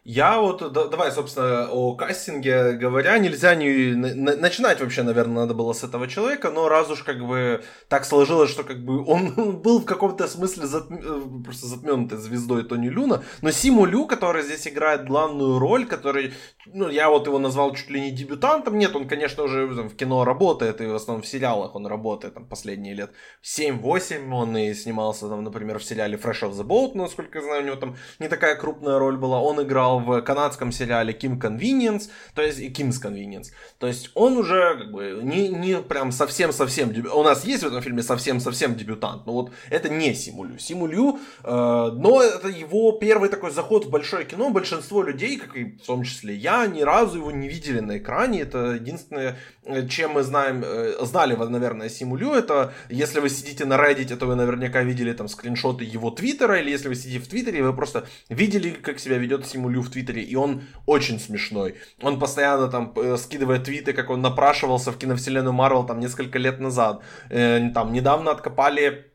Я 0.08 0.40
вот, 0.40 0.72
да, 0.72 0.86
давай, 0.86 1.12
собственно, 1.12 1.68
о 1.72 1.96
кастинге 1.96 2.74
говоря, 2.74 3.18
нельзя 3.18 3.56
не... 3.56 3.96
На, 3.96 4.36
начинать 4.36 4.80
вообще, 4.80 5.02
наверное, 5.02 5.38
надо 5.38 5.56
было 5.56 5.74
с 5.74 5.84
этого 5.84 6.08
человека, 6.08 6.52
но 6.52 6.70
раз 6.70 6.92
уж 6.92 7.02
как 7.02 7.26
бы 7.26 7.64
так 7.88 8.06
сложилось, 8.06 8.52
что 8.52 8.64
как 8.64 8.86
бы 8.86 9.04
он 9.04 9.32
был 9.64 9.80
в 9.80 9.86
каком-то 9.86 10.28
смысле 10.28 10.68
затм... 10.68 10.94
Э, 10.94 11.44
просто 11.44 11.66
затмен 11.66 12.06
этой 12.06 12.20
звездой 12.20 12.66
Тони 12.66 12.88
Люна, 12.88 13.24
но 13.42 13.50
Симу 13.50 13.86
Лю, 13.86 14.06
который 14.06 14.44
здесь 14.44 14.68
играет 14.68 15.08
главную 15.08 15.58
роль, 15.58 15.88
который, 15.88 16.36
ну, 16.68 16.88
я 16.88 17.10
вот 17.10 17.26
его 17.26 17.40
назвал 17.40 17.74
чуть 17.74 17.90
ли 17.90 18.00
не 18.00 18.12
дебютантом, 18.12 18.78
нет, 18.78 18.96
он, 18.96 19.08
конечно, 19.08 19.42
уже 19.42 19.76
там, 19.76 19.90
в 19.90 19.96
кино 19.96 20.24
работает, 20.24 20.82
и 20.82 20.86
в 20.86 20.94
основном 20.94 21.24
в 21.24 21.28
сериалах 21.28 21.74
он 21.74 21.88
работает, 21.88 22.36
там, 22.36 22.46
последние 22.46 22.94
лет 22.94 23.10
7-8, 23.44 24.32
он 24.32 24.56
и 24.56 24.72
снимался, 24.76 25.28
там, 25.30 25.44
например, 25.44 25.80
в 25.80 25.84
сериале 25.84 26.16
Fresh 26.16 26.44
of 26.44 26.52
the 26.52 26.64
Boat, 26.64 26.92
насколько 26.94 27.40
я 27.40 27.44
знаю, 27.44 27.64
у 27.64 27.66
него 27.66 27.76
там 27.76 27.96
не 28.20 28.28
такая 28.28 28.56
крупная 28.56 29.00
роль 29.00 29.18
была, 29.18 29.42
он 29.42 29.64
играл 29.64 29.95
в 30.00 30.22
канадском 30.22 30.72
сериале 30.72 31.14
Kim 31.14 31.40
Convenience, 31.40 32.10
то 32.34 32.42
есть 32.42 32.60
и 32.60 32.70
Kim's 32.70 33.02
Convenience. 33.02 33.48
То 33.80 33.88
есть 33.88 34.12
он 34.14 34.38
уже 34.38 34.78
как 34.78 34.92
бы 34.92 35.20
не, 35.24 35.50
не 35.50 35.78
прям 35.82 36.12
совсем-совсем, 36.12 36.94
у 37.14 37.24
нас 37.24 37.46
есть 37.46 37.64
в 37.64 37.68
этом 37.68 37.82
фильме 37.82 38.04
совсем-совсем 38.04 38.76
дебютант, 38.76 39.26
но 39.26 39.34
вот 39.34 39.52
это 39.70 39.90
не 39.90 40.14
Симулю. 40.14 40.58
Симулю, 40.60 41.20
э, 41.44 41.50
но 41.50 42.22
это 42.22 42.48
его 42.48 42.92
первый 42.94 43.30
такой 43.30 43.52
заход 43.52 43.86
в 43.86 43.90
большое 43.90 44.26
кино. 44.26 44.50
Большинство 44.50 45.04
людей, 45.04 45.38
как 45.38 45.56
и 45.56 45.66
в 45.66 45.86
том 45.86 46.04
числе 46.04 46.36
я, 46.36 46.66
ни 46.68 46.82
разу 46.82 47.18
его 47.18 47.32
не 47.32 47.48
видели 47.48 47.80
на 47.80 47.98
экране. 47.98 48.42
Это 48.42 48.74
единственное, 48.74 49.38
э, 49.64 49.88
чем 49.88 50.12
мы 50.12 50.24
знаем, 50.24 50.64
э, 50.66 51.06
знали, 51.06 51.36
наверное, 51.36 51.90
Симулю, 51.90 52.32
это 52.34 52.74
если 52.90 53.20
вы 53.20 53.30
сидите 53.30 53.66
на 53.66 53.76
Reddit, 53.76 54.16
то 54.16 54.26
вы 54.26 54.36
наверняка 54.36 54.84
видели 54.84 55.14
там 55.14 55.28
скриншоты 55.28 55.84
его 55.84 56.12
твиттера, 56.12 56.60
или 56.60 56.72
если 56.72 56.88
вы 56.88 56.96
сидите 56.96 57.20
в 57.20 57.28
твиттере, 57.28 57.64
вы 57.64 57.74
просто 57.74 58.08
видели, 58.30 58.72
как 58.72 59.00
себя 59.00 59.18
ведет 59.18 59.46
Симулю 59.46 59.82
в 59.86 59.90
Твиттере, 59.90 60.22
и 60.24 60.36
он 60.36 60.64
очень 60.86 61.20
смешной. 61.20 61.76
Он 62.02 62.20
постоянно 62.20 62.68
там 62.68 62.94
э, 62.96 63.18
скидывает 63.18 63.64
твиты, 63.64 63.94
как 63.94 64.10
он 64.10 64.22
напрашивался 64.22 64.92
в 64.92 64.98
киновселенную 64.98 65.54
Марвел 65.54 65.86
там 65.86 66.00
несколько 66.00 66.40
лет 66.40 66.60
назад. 66.60 67.02
Э, 67.30 67.70
там 67.74 67.94
недавно 67.94 68.32
откопали 68.32 69.15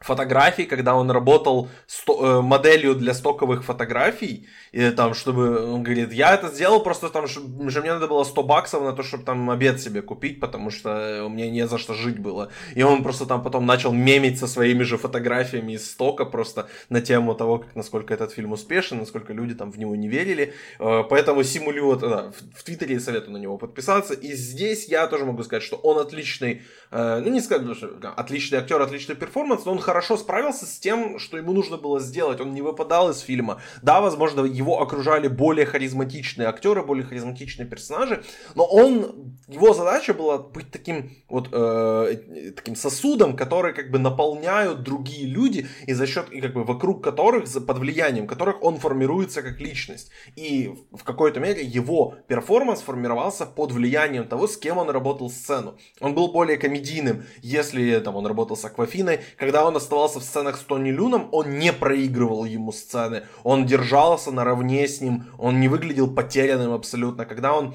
фотографий, 0.00 0.66
когда 0.66 0.94
он 0.94 1.10
работал 1.10 1.68
сто, 1.86 2.38
э, 2.38 2.42
моделью 2.42 2.94
для 2.94 3.14
стоковых 3.14 3.64
фотографий, 3.64 4.46
и 4.72 4.90
там, 4.90 5.14
чтобы, 5.14 5.72
он 5.72 5.82
говорит, 5.82 6.12
я 6.12 6.34
это 6.34 6.48
сделал 6.48 6.82
просто 6.82 7.08
там, 7.08 7.26
что 7.26 7.40
мне 7.40 7.94
надо 7.94 8.06
было 8.06 8.24
100 8.24 8.42
баксов 8.42 8.82
на 8.82 8.92
то, 8.92 9.02
чтобы 9.02 9.24
там 9.24 9.48
обед 9.48 9.80
себе 9.80 10.02
купить, 10.02 10.38
потому 10.38 10.70
что 10.70 11.24
у 11.24 11.30
меня 11.30 11.50
не 11.50 11.66
за 11.66 11.78
что 11.78 11.94
жить 11.94 12.18
было. 12.18 12.50
И 12.74 12.82
он 12.82 13.02
просто 13.02 13.24
там 13.24 13.42
потом 13.42 13.64
начал 13.64 13.92
мемить 13.92 14.38
со 14.38 14.46
своими 14.46 14.82
же 14.82 14.98
фотографиями 14.98 15.72
из 15.72 15.90
стока 15.90 16.26
просто 16.26 16.68
на 16.90 17.00
тему 17.00 17.34
того, 17.34 17.58
как, 17.58 17.74
насколько 17.74 18.12
этот 18.12 18.32
фильм 18.32 18.52
успешен, 18.52 18.98
насколько 18.98 19.32
люди 19.32 19.54
там 19.54 19.72
в 19.72 19.78
него 19.78 19.96
не 19.96 20.08
верили. 20.08 20.52
Э, 20.78 21.04
поэтому 21.08 21.42
Симу 21.42 21.71
Лиу, 21.71 22.00
да, 22.00 22.32
в, 22.32 22.58
в 22.58 22.62
Твиттере 22.64 23.00
советую 23.00 23.32
на 23.32 23.38
него 23.38 23.56
подписаться. 23.56 24.12
И 24.12 24.34
здесь 24.34 24.88
я 24.88 25.06
тоже 25.06 25.24
могу 25.24 25.42
сказать, 25.42 25.62
что 25.62 25.76
он 25.76 25.98
отличный, 25.98 26.62
э, 26.90 27.20
ну 27.24 27.30
не 27.30 27.40
сказать, 27.40 27.76
что 27.76 27.88
отличный 28.14 28.58
актер, 28.58 28.80
отличный 28.82 29.14
перформанс, 29.14 29.64
но 29.64 29.72
он 29.72 29.85
хорошо 29.86 30.16
справился 30.16 30.66
с 30.66 30.78
тем, 30.80 31.20
что 31.20 31.36
ему 31.36 31.52
нужно 31.52 31.76
было 31.76 32.00
сделать. 32.00 32.40
Он 32.40 32.52
не 32.52 32.60
выпадал 32.60 33.10
из 33.10 33.20
фильма. 33.20 33.60
Да, 33.82 34.00
возможно, 34.00 34.40
его 34.40 34.82
окружали 34.82 35.28
более 35.28 35.64
харизматичные 35.64 36.48
актеры, 36.48 36.82
более 36.82 37.06
харизматичные 37.06 37.68
персонажи, 37.68 38.24
но 38.56 38.64
он, 38.64 39.36
его 39.46 39.74
задача 39.74 40.12
была 40.12 40.38
быть 40.38 40.72
таким 40.72 41.10
вот 41.28 41.48
э, 41.52 42.52
таким 42.56 42.74
сосудом, 42.74 43.36
который 43.36 43.72
как 43.74 43.90
бы 43.92 43.98
наполняют 43.98 44.82
другие 44.82 45.26
люди 45.26 45.68
и 45.86 45.92
за 45.92 46.06
счет 46.06 46.32
и 46.32 46.40
как 46.40 46.54
бы 46.54 46.64
вокруг 46.64 47.04
которых 47.04 47.44
под 47.66 47.78
влиянием 47.78 48.26
которых 48.26 48.62
он 48.62 48.78
формируется 48.78 49.42
как 49.42 49.60
личность 49.60 50.10
и 50.34 50.74
в 50.92 51.04
какой-то 51.04 51.40
мере 51.40 51.62
его 51.64 52.14
перформанс 52.26 52.80
формировался 52.80 53.46
под 53.46 53.72
влиянием 53.72 54.26
того, 54.26 54.46
с 54.46 54.56
кем 54.56 54.78
он 54.78 54.90
работал 54.90 55.30
сцену. 55.30 55.78
Он 56.00 56.14
был 56.14 56.28
более 56.32 56.56
комедийным, 56.56 57.24
если 57.42 58.00
там 58.00 58.16
он 58.16 58.26
работал 58.26 58.56
с 58.56 58.64
Аквафиной, 58.64 59.20
когда 59.36 59.64
он 59.66 59.75
оставался 59.76 60.20
в 60.20 60.24
сценах 60.24 60.56
с 60.56 60.60
Тони 60.60 60.90
Люном, 60.90 61.28
он 61.32 61.58
не 61.58 61.72
проигрывал 61.72 62.44
ему 62.44 62.72
сцены, 62.72 63.24
он 63.44 63.66
держался 63.66 64.32
наравне 64.32 64.88
с 64.88 65.00
ним, 65.00 65.24
он 65.38 65.60
не 65.60 65.68
выглядел 65.68 66.12
потерянным 66.12 66.72
абсолютно. 66.72 67.24
Когда 67.24 67.54
он 67.54 67.74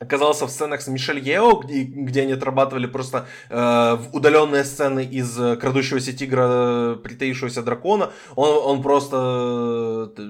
оказался 0.00 0.46
в 0.46 0.50
сценах 0.50 0.80
с 0.80 0.86
Мишель 0.86 1.18
Ео, 1.18 1.54
где, 1.56 1.82
где 1.82 2.22
они 2.22 2.32
отрабатывали 2.32 2.86
просто 2.86 3.26
э, 3.50 3.98
удаленные 4.12 4.64
сцены 4.64 5.04
из 5.04 5.38
э, 5.38 5.56
крадущегося 5.56 6.12
тигра, 6.12 6.94
притаившегося 7.02 7.62
дракона. 7.62 8.10
Он, 8.36 8.76
он 8.76 8.82
просто 8.82 10.12
э, 10.16 10.22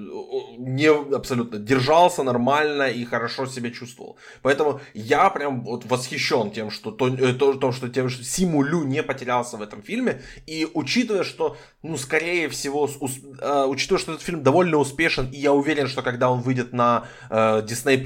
не 0.57 0.87
абсолютно 0.87 1.59
держался 1.59 2.23
нормально 2.23 2.89
и 2.89 3.05
хорошо 3.05 3.45
себя 3.45 3.69
чувствовал. 3.69 4.17
Поэтому 4.41 4.81
я 4.95 5.29
прям 5.29 5.61
вот 5.61 5.85
восхищен 5.85 6.49
тем, 6.49 6.71
что 6.71 6.89
то, 6.89 7.07
э, 7.07 7.33
то, 7.33 7.53
то 7.53 7.71
что 7.71 7.89
тем, 7.89 8.09
что 8.09 8.23
Симу 8.23 8.63
Лю 8.63 8.83
не 8.83 9.03
потерялся 9.03 9.57
в 9.57 9.61
этом 9.61 9.83
фильме. 9.83 10.23
И 10.47 10.67
учитывая, 10.73 11.23
что, 11.23 11.57
ну, 11.83 11.95
скорее 11.97 12.49
всего, 12.49 12.89
ус, 12.99 13.19
э, 13.39 13.65
учитывая, 13.67 13.99
что 14.01 14.13
этот 14.13 14.25
фильм 14.25 14.41
довольно 14.41 14.77
успешен, 14.77 15.29
и 15.31 15.37
я 15.37 15.53
уверен, 15.53 15.87
что 15.87 16.01
когда 16.01 16.31
он 16.31 16.41
выйдет 16.41 16.73
на 16.73 17.05
э, 17.29 17.61
Disney 17.61 17.99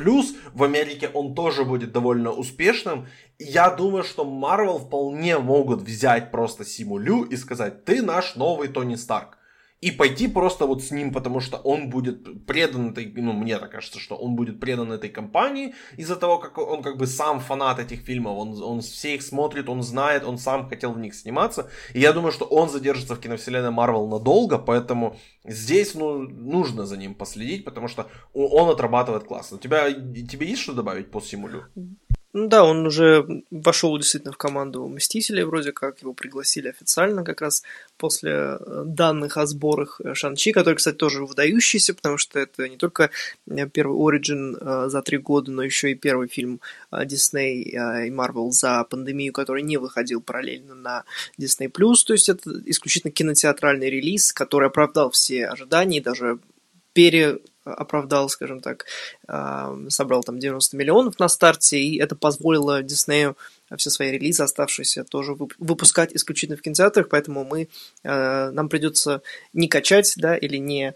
в 0.54 0.64
Америке 0.64 1.10
он 1.14 1.34
тоже 1.34 1.53
тоже 1.54 1.66
будет 1.66 1.92
довольно 1.92 2.32
успешным. 2.32 3.08
Я 3.40 3.70
думаю, 3.70 4.04
что 4.04 4.24
Marvel 4.24 4.80
вполне 4.80 5.38
могут 5.38 5.82
взять 5.82 6.32
просто 6.32 6.66
Симу 6.66 6.98
Лю 6.98 7.24
и 7.24 7.38
сказать, 7.38 7.86
ты 7.86 8.02
наш 8.02 8.36
новый 8.36 8.68
Тони 8.68 8.96
Старк. 8.96 9.38
И 9.84 9.92
пойти 9.92 10.30
просто 10.30 10.66
вот 10.66 10.82
с 10.82 10.92
ним, 10.92 11.12
потому 11.12 11.42
что 11.42 11.58
он 11.58 11.90
будет 11.90 12.46
предан 12.46 12.92
этой, 12.92 13.12
ну, 13.16 13.34
мне 13.34 13.60
так 13.60 13.72
кажется, 13.72 14.00
что 14.00 14.16
он 14.16 14.36
будет 14.36 14.60
предан 14.62 14.94
этой 14.94 15.10
компании 15.10 15.74
из-за 15.98 16.16
того, 16.16 16.38
как 16.38 16.58
он 16.58 16.82
как 16.82 16.98
бы 16.98 17.06
сам 17.06 17.42
фанат 17.42 17.80
этих 17.80 18.00
фильмов, 18.00 18.38
он, 18.38 18.64
он 18.64 18.80
все 18.80 19.16
их 19.16 19.22
смотрит, 19.22 19.68
он 19.68 19.84
знает, 19.84 20.24
он 20.24 20.38
сам 20.38 20.70
хотел 20.70 20.94
в 20.94 21.00
них 21.00 21.14
сниматься. 21.14 21.70
И 21.94 22.00
я 22.00 22.14
думаю, 22.14 22.32
что 22.32 22.46
он 22.46 22.70
задержится 22.70 23.16
в 23.16 23.20
киновселенной 23.20 23.72
Марвел 23.72 24.08
надолго, 24.08 24.58
поэтому 24.58 25.18
здесь, 25.44 25.96
ну, 25.96 26.20
нужно 26.20 26.86
за 26.86 26.96
ним 26.96 27.14
последить, 27.14 27.66
потому 27.66 27.90
что 27.90 28.08
он 28.34 28.70
отрабатывает 28.70 29.26
классно. 29.26 29.58
У 29.58 29.60
тебя, 29.60 29.92
тебе 29.92 30.48
есть 30.48 30.62
что 30.62 30.74
добавить 30.74 31.12
по 31.12 31.20
Симулю? 31.20 31.66
Ну 32.36 32.48
да, 32.48 32.64
он 32.64 32.88
уже 32.88 33.44
вошел 33.52 33.96
действительно 33.96 34.34
в 34.34 34.38
команду 34.38 34.88
Мстителей, 34.88 35.44
вроде 35.44 35.72
как 35.72 36.02
его 36.02 36.14
пригласили 36.14 36.68
официально 36.68 37.24
как 37.24 37.42
раз 37.42 37.62
после 37.98 38.32
э, 38.32 38.84
данных 38.88 39.38
о 39.38 39.46
сборах 39.46 40.02
э, 40.04 40.16
Шанчи, 40.16 40.52
который, 40.52 40.76
кстати, 40.76 40.96
тоже 40.96 41.24
выдающийся, 41.24 41.94
потому 41.94 42.18
что 42.18 42.40
это 42.40 42.68
не 42.68 42.78
только 42.78 43.12
э, 43.48 43.68
первый 43.70 43.98
Origin 44.00 44.90
за 44.90 45.02
три 45.04 45.20
года, 45.20 45.52
но 45.52 45.62
еще 45.62 45.92
и 45.92 45.96
первый 45.96 46.28
фильм 46.28 46.60
Disney 46.92 47.54
и 48.08 48.10
Marvel 48.10 48.50
за 48.50 48.84
пандемию, 48.84 49.32
который 49.32 49.62
не 49.62 49.78
выходил 49.78 50.20
параллельно 50.20 50.74
на 50.74 51.04
Disney+. 51.40 51.70
То 51.70 52.14
есть 52.14 52.30
это 52.30 52.50
исключительно 52.66 53.12
кинотеатральный 53.12 53.92
релиз, 53.92 54.34
который 54.34 54.70
оправдал 54.70 55.12
все 55.12 55.46
ожидания 55.46 56.00
и 56.00 56.04
даже 56.04 56.40
пере 56.94 57.40
оправдал, 57.66 58.30
скажем 58.30 58.60
так, 58.62 58.86
собрал 59.90 60.24
там 60.24 60.40
90 60.40 60.78
миллионов 60.78 61.20
на 61.20 61.28
старте, 61.28 61.80
и 61.80 62.00
это 62.00 62.16
позволило 62.16 62.84
Диснею 62.84 63.38
все 63.78 63.90
свои 63.90 64.12
релизы 64.12 64.44
оставшиеся 64.44 65.04
тоже 65.04 65.36
выпускать 65.58 66.14
исключительно 66.14 66.58
в 66.58 66.62
кинотеатрах, 66.62 67.10
поэтому 67.10 67.44
мы, 67.44 67.70
нам 68.04 68.70
придется 68.70 69.22
не 69.54 69.68
качать, 69.68 70.14
да, 70.18 70.36
или 70.36 70.58
не 70.58 70.94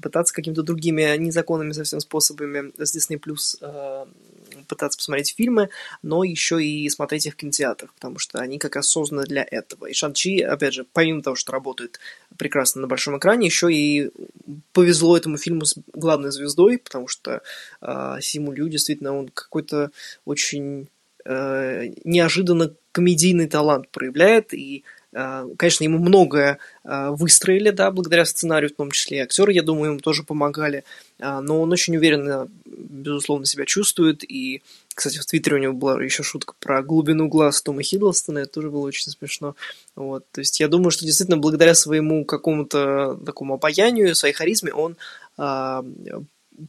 пытаться 0.00 0.32
какими-то 0.32 0.62
другими 0.62 1.16
незаконными 1.16 1.72
совсем 1.72 2.00
способами 2.00 2.72
с 2.78 2.96
Disney 2.96 3.18
Plus 3.18 3.56
пытаться 4.66 4.98
посмотреть 4.98 5.34
фильмы, 5.36 5.70
но 6.02 6.24
еще 6.24 6.62
и 6.64 6.88
смотреть 6.88 7.26
их 7.26 7.34
в 7.34 7.36
кинотеатрах, 7.36 7.92
потому 7.94 8.18
что 8.18 8.38
они 8.38 8.58
как 8.58 8.76
раз 8.76 8.88
созданы 8.88 9.24
для 9.24 9.46
этого. 9.48 9.86
И 9.86 9.92
Шанчи, 9.94 10.40
опять 10.40 10.74
же, 10.74 10.86
помимо 10.92 11.22
того, 11.22 11.36
что 11.36 11.52
работает 11.52 12.00
прекрасно 12.36 12.82
на 12.82 12.86
большом 12.86 13.18
экране, 13.18 13.46
еще 13.46 13.72
и 13.72 14.10
повезло 14.72 15.16
этому 15.16 15.36
фильму 15.36 15.64
с 15.64 15.76
главной 15.92 16.30
звездой, 16.30 16.78
потому 16.78 17.08
что 17.08 17.42
э, 17.80 18.16
Симу 18.20 18.52
Лю 18.52 18.68
действительно 18.68 19.16
он 19.16 19.28
какой-то 19.28 19.90
очень 20.24 20.88
э, 21.24 21.88
неожиданно 22.04 22.74
комедийный 22.92 23.48
талант 23.48 23.90
проявляет, 23.90 24.54
и 24.54 24.84
а, 25.03 25.03
Конечно, 25.14 25.84
ему 25.84 25.98
многое 25.98 26.58
выстроили, 26.82 27.70
да, 27.70 27.92
благодаря 27.92 28.24
сценарию, 28.24 28.70
в 28.70 28.76
том 28.76 28.90
числе 28.90 29.22
актеры, 29.22 29.52
я 29.52 29.62
думаю, 29.62 29.92
ему 29.92 30.00
тоже 30.00 30.24
помогали. 30.24 30.82
Но 31.20 31.62
он 31.62 31.72
очень 31.72 31.96
уверенно 31.96 32.48
безусловно, 32.64 33.46
себя 33.46 33.64
чувствует. 33.64 34.24
И, 34.28 34.62
кстати, 34.92 35.18
в 35.18 35.26
Твиттере 35.26 35.56
у 35.56 35.60
него 35.60 35.72
была 35.72 36.02
еще 36.02 36.24
шутка 36.24 36.54
про 36.58 36.82
глубину 36.82 37.28
глаз 37.28 37.62
Тома 37.62 37.82
Хиддлстона, 37.82 38.40
это 38.40 38.54
тоже 38.54 38.70
было 38.70 38.86
очень 38.86 39.12
смешно. 39.12 39.54
Вот. 39.94 40.24
То 40.32 40.40
есть 40.40 40.58
я 40.58 40.66
думаю, 40.66 40.90
что 40.90 41.04
действительно 41.04 41.38
благодаря 41.38 41.74
своему 41.74 42.24
какому-то 42.24 43.18
такому 43.24 43.54
обаянию, 43.54 44.14
своей 44.16 44.34
харизме, 44.34 44.72
он 44.72 44.96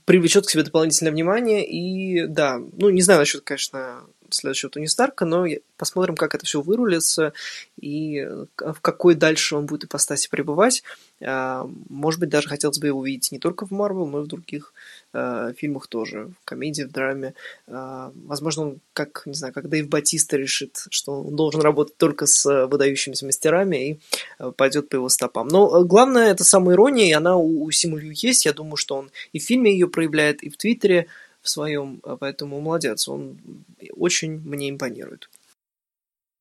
привлечет 0.05 0.45
к 0.45 0.49
себе 0.49 0.63
дополнительное 0.63 1.11
внимание. 1.11 1.65
И 1.65 2.27
да, 2.27 2.59
ну 2.77 2.89
не 2.89 3.01
знаю 3.01 3.19
насчет, 3.21 3.41
конечно, 3.41 4.01
следующего 4.29 4.71
Тони 4.71 4.85
Старка, 4.85 5.25
но 5.25 5.45
посмотрим, 5.77 6.15
как 6.15 6.35
это 6.35 6.45
все 6.45 6.61
вырулится 6.61 7.33
и 7.79 8.27
в 8.57 8.81
какой 8.81 9.15
дальше 9.15 9.55
он 9.55 9.65
будет 9.65 9.85
ипостаси 9.85 10.29
пребывать. 10.29 10.83
А, 11.21 11.69
может 11.89 12.19
быть, 12.19 12.29
даже 12.29 12.49
хотелось 12.49 12.79
бы 12.79 12.87
его 12.87 12.99
увидеть 12.99 13.31
не 13.31 13.39
только 13.39 13.65
в 13.65 13.71
Марвел, 13.71 14.05
но 14.05 14.19
и 14.19 14.23
в 14.23 14.27
других 14.27 14.73
э, 15.13 15.53
фильмах 15.57 15.87
тоже, 15.87 16.31
в 16.41 16.45
комедии, 16.45 16.83
в 16.83 16.91
драме. 16.91 17.33
Э, 17.67 18.11
возможно, 18.25 18.63
он, 18.63 18.79
как, 18.93 19.23
не 19.25 19.33
знаю, 19.33 19.53
как 19.53 19.69
Дэйв 19.69 19.87
Батиста 19.87 20.37
решит, 20.37 20.85
что 20.89 21.21
он 21.23 21.35
должен 21.35 21.61
работать 21.61 21.97
только 21.97 22.25
с 22.25 22.67
выдающимися 22.67 23.25
мастерами 23.25 23.89
и 23.89 23.99
э, 24.39 24.51
пойдет 24.55 24.89
по 24.89 24.95
его 24.95 25.09
стопам. 25.09 25.47
Но 25.47 25.83
главное, 25.85 26.31
это 26.31 26.43
самоирония, 26.43 27.07
и 27.07 27.13
она 27.13 27.37
у, 27.37 27.63
у 27.63 27.71
Симулю 27.71 28.11
есть. 28.11 28.45
Я 28.45 28.53
думаю, 28.53 28.75
что 28.75 28.95
он 28.95 29.11
и 29.31 29.39
в 29.39 29.43
фильме 29.43 29.71
ее 29.71 29.87
проявляет, 29.87 30.43
и 30.43 30.49
в 30.49 30.57
Твиттере 30.57 31.07
в 31.45 31.49
своем, 31.49 32.01
поэтому 32.19 32.59
молодец, 32.59 33.07
он 33.07 33.37
очень 33.95 34.39
мне 34.39 34.69
импонирует. 34.69 35.29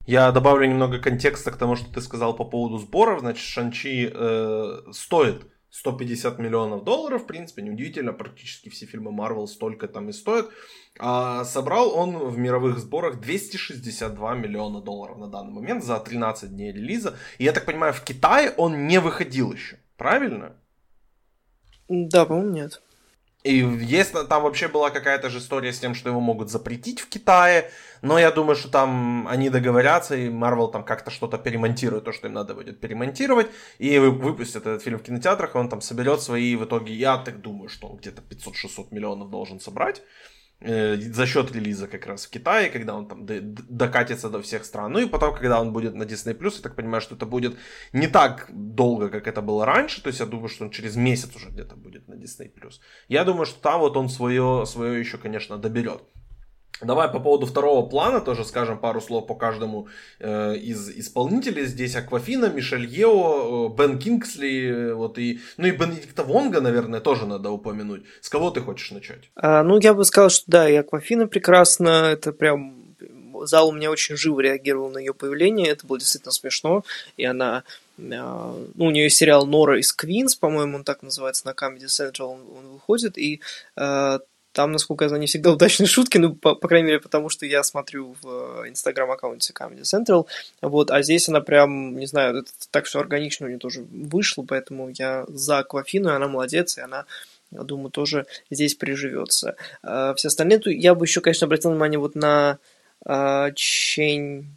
Я 0.06 0.32
добавлю 0.32 0.66
немного 0.66 0.98
контекста 0.98 1.50
к 1.50 1.56
тому, 1.56 1.76
что 1.76 1.92
ты 1.92 2.00
сказал 2.00 2.36
по 2.36 2.44
поводу 2.44 2.78
сборов. 2.78 3.20
Значит, 3.20 3.44
Шанчи 3.44 4.10
э, 4.12 4.82
стоит 4.92 5.46
150 5.70 6.38
миллионов 6.38 6.84
долларов, 6.84 7.22
в 7.22 7.26
принципе, 7.26 7.62
неудивительно, 7.62 8.12
практически 8.12 8.68
все 8.68 8.86
фильмы 8.86 9.10
Marvel 9.10 9.46
столько 9.46 9.88
там 9.88 10.10
и 10.10 10.12
стоят. 10.12 10.50
А 10.98 11.44
собрал 11.44 11.96
он 11.96 12.28
в 12.28 12.38
мировых 12.38 12.78
сборах 12.78 13.20
262 13.20 14.34
миллиона 14.34 14.80
долларов 14.80 15.18
на 15.18 15.26
данный 15.26 15.52
момент 15.52 15.82
за 15.82 15.98
13 15.98 16.50
дней 16.50 16.70
релиза. 16.70 17.16
И 17.38 17.44
я 17.44 17.52
так 17.52 17.64
понимаю, 17.64 17.92
в 17.92 18.02
Китае 18.02 18.52
он 18.56 18.86
не 18.86 19.00
выходил 19.00 19.52
еще, 19.52 19.78
правильно? 19.96 20.52
Да, 21.88 22.24
по-моему, 22.24 22.52
нет. 22.52 22.82
И 23.44 23.58
есть 23.58 24.14
там 24.28 24.42
вообще 24.42 24.68
была 24.68 24.88
какая-то 24.88 25.28
же 25.28 25.38
история 25.38 25.70
с 25.74 25.78
тем, 25.78 25.94
что 25.94 26.08
его 26.08 26.18
могут 26.18 26.48
запретить 26.48 27.00
в 27.00 27.10
Китае, 27.10 27.70
но 28.00 28.18
я 28.18 28.30
думаю, 28.30 28.56
что 28.56 28.70
там 28.70 29.28
они 29.28 29.50
договорятся, 29.50 30.16
и 30.16 30.30
Marvel 30.30 30.72
там 30.72 30.82
как-то 30.82 31.10
что-то 31.10 31.36
перемонтирует, 31.36 32.04
то, 32.04 32.12
что 32.12 32.26
им 32.28 32.32
надо 32.32 32.54
будет 32.54 32.80
перемонтировать, 32.80 33.48
и 33.78 33.98
выпустят 33.98 34.66
этот 34.66 34.82
фильм 34.82 34.98
в 34.98 35.02
кинотеатрах, 35.02 35.54
и 35.54 35.58
он 35.58 35.68
там 35.68 35.82
соберет 35.82 36.22
свои, 36.22 36.56
в 36.56 36.64
итоге, 36.64 36.94
я 36.94 37.18
так 37.18 37.42
думаю, 37.42 37.68
что 37.68 37.88
он 37.88 37.98
где-то 37.98 38.22
500-600 38.22 38.86
миллионов 38.92 39.28
должен 39.28 39.60
собрать. 39.60 40.02
Э, 40.60 40.96
за 40.96 41.26
счет 41.26 41.52
релиза 41.52 41.86
как 41.86 42.06
раз 42.06 42.26
в 42.26 42.30
Китае, 42.30 42.70
когда 42.70 42.94
он 42.94 43.06
там 43.06 43.26
докатится 43.26 44.30
до 44.30 44.40
всех 44.40 44.64
стран. 44.64 44.92
Ну 44.92 44.98
и 44.98 45.06
потом, 45.06 45.34
когда 45.34 45.60
он 45.60 45.72
будет 45.72 45.94
на 45.94 46.04
Disney+, 46.04 46.36
я 46.42 46.62
так 46.62 46.74
понимаю, 46.74 47.02
что 47.02 47.16
это 47.16 47.26
будет 47.26 47.56
не 47.92 48.06
так 48.06 48.48
долго, 48.50 49.10
как 49.10 49.26
это 49.26 49.42
было 49.42 49.66
раньше, 49.66 50.02
то 50.02 50.08
есть 50.08 50.20
я 50.20 50.26
думаю, 50.26 50.48
что 50.48 50.64
он 50.64 50.70
через 50.70 50.96
месяц 50.96 51.36
уже 51.36 51.50
где-то 51.50 51.76
будет 51.76 52.08
на 52.08 52.14
Disney+. 52.14 52.50
Я 53.08 53.24
думаю, 53.24 53.46
что 53.46 53.60
там 53.60 53.80
вот 53.80 53.96
он 53.96 54.08
свое, 54.08 54.64
свое 54.66 54.98
еще, 55.00 55.18
конечно, 55.18 55.58
доберет. 55.58 56.02
Давай 56.80 57.08
по 57.08 57.20
поводу 57.20 57.46
второго 57.46 57.88
плана 57.88 58.20
тоже 58.20 58.44
скажем 58.44 58.78
пару 58.78 59.00
слов 59.00 59.26
по 59.26 59.34
каждому 59.34 59.86
э, 60.18 60.56
из 60.56 60.90
исполнителей. 60.90 61.66
Здесь 61.66 61.94
Аквафина, 61.94 62.46
Мишель 62.46 62.86
Ео, 62.86 63.68
э, 63.68 63.76
Бен 63.76 63.98
Кингсли, 63.98 64.68
э, 64.68 64.94
вот 64.94 65.18
и, 65.18 65.40
ну 65.56 65.68
и 65.68 65.70
Бенедикта 65.70 66.24
Вонга, 66.24 66.60
наверное, 66.60 67.00
тоже 67.00 67.26
надо 67.26 67.50
упомянуть. 67.50 68.02
С 68.20 68.28
кого 68.28 68.50
ты 68.50 68.60
хочешь 68.60 68.90
начать? 68.90 69.30
А, 69.36 69.62
ну, 69.62 69.78
я 69.78 69.94
бы 69.94 70.04
сказал, 70.04 70.30
что 70.30 70.44
да, 70.48 70.68
и 70.68 70.74
Аквафина 70.74 71.28
прекрасно, 71.28 71.88
это 71.88 72.32
прям 72.32 72.74
зал 73.46 73.68
у 73.68 73.72
меня 73.72 73.90
очень 73.90 74.16
живо 74.16 74.40
реагировал 74.40 74.90
на 74.90 74.98
ее 74.98 75.14
появление, 75.14 75.68
это 75.68 75.86
было 75.86 75.98
действительно 75.98 76.32
смешно, 76.32 76.84
и 77.16 77.24
она 77.24 77.62
а, 77.98 78.56
ну, 78.74 78.86
у 78.86 78.90
нее 78.90 79.10
сериал 79.10 79.46
Нора 79.46 79.78
из 79.78 79.92
Квинс, 79.92 80.34
по-моему, 80.34 80.78
он 80.78 80.84
так 80.84 81.02
называется, 81.02 81.46
на 81.46 81.50
Comedy 81.50 81.86
Central 81.86 82.26
он, 82.26 82.40
он 82.58 82.72
выходит, 82.72 83.16
и 83.16 83.40
э, 83.76 84.18
там, 84.54 84.72
насколько 84.72 85.04
я 85.04 85.08
знаю, 85.08 85.20
не 85.20 85.26
всегда 85.26 85.52
удачные 85.52 85.86
шутки, 85.86 86.16
ну, 86.16 86.34
по, 86.34 86.54
по 86.54 86.68
крайней 86.68 86.86
мере, 86.86 87.00
потому 87.00 87.28
что 87.28 87.44
я 87.44 87.62
смотрю 87.62 88.16
в 88.22 88.62
э, 88.62 88.68
инстаграм-аккаунте 88.70 89.52
Comedy 89.52 89.82
Central, 89.82 90.26
вот, 90.62 90.90
а 90.90 91.02
здесь 91.02 91.28
она 91.28 91.40
прям, 91.40 91.98
не 91.98 92.06
знаю, 92.06 92.38
это 92.38 92.50
так 92.70 92.86
все 92.86 93.00
органично 93.00 93.46
у 93.46 93.48
нее 93.48 93.58
тоже 93.58 93.84
вышло, 93.90 94.44
поэтому 94.48 94.88
я 94.88 95.26
за 95.28 95.58
Аквафину, 95.58 96.08
и 96.08 96.12
она 96.12 96.28
молодец, 96.28 96.78
и 96.78 96.80
она 96.80 97.04
я 97.50 97.62
думаю, 97.62 97.90
тоже 97.90 98.26
здесь 98.50 98.74
приживется. 98.74 99.54
А 99.82 100.14
все 100.14 100.26
остальные, 100.28 100.60
я 100.64 100.94
бы 100.94 101.04
еще, 101.04 101.20
конечно, 101.20 101.44
обратил 101.44 101.70
внимание 101.70 102.00
вот 102.00 102.16
на 102.16 102.58
а, 103.04 103.52
Чень 103.52 104.56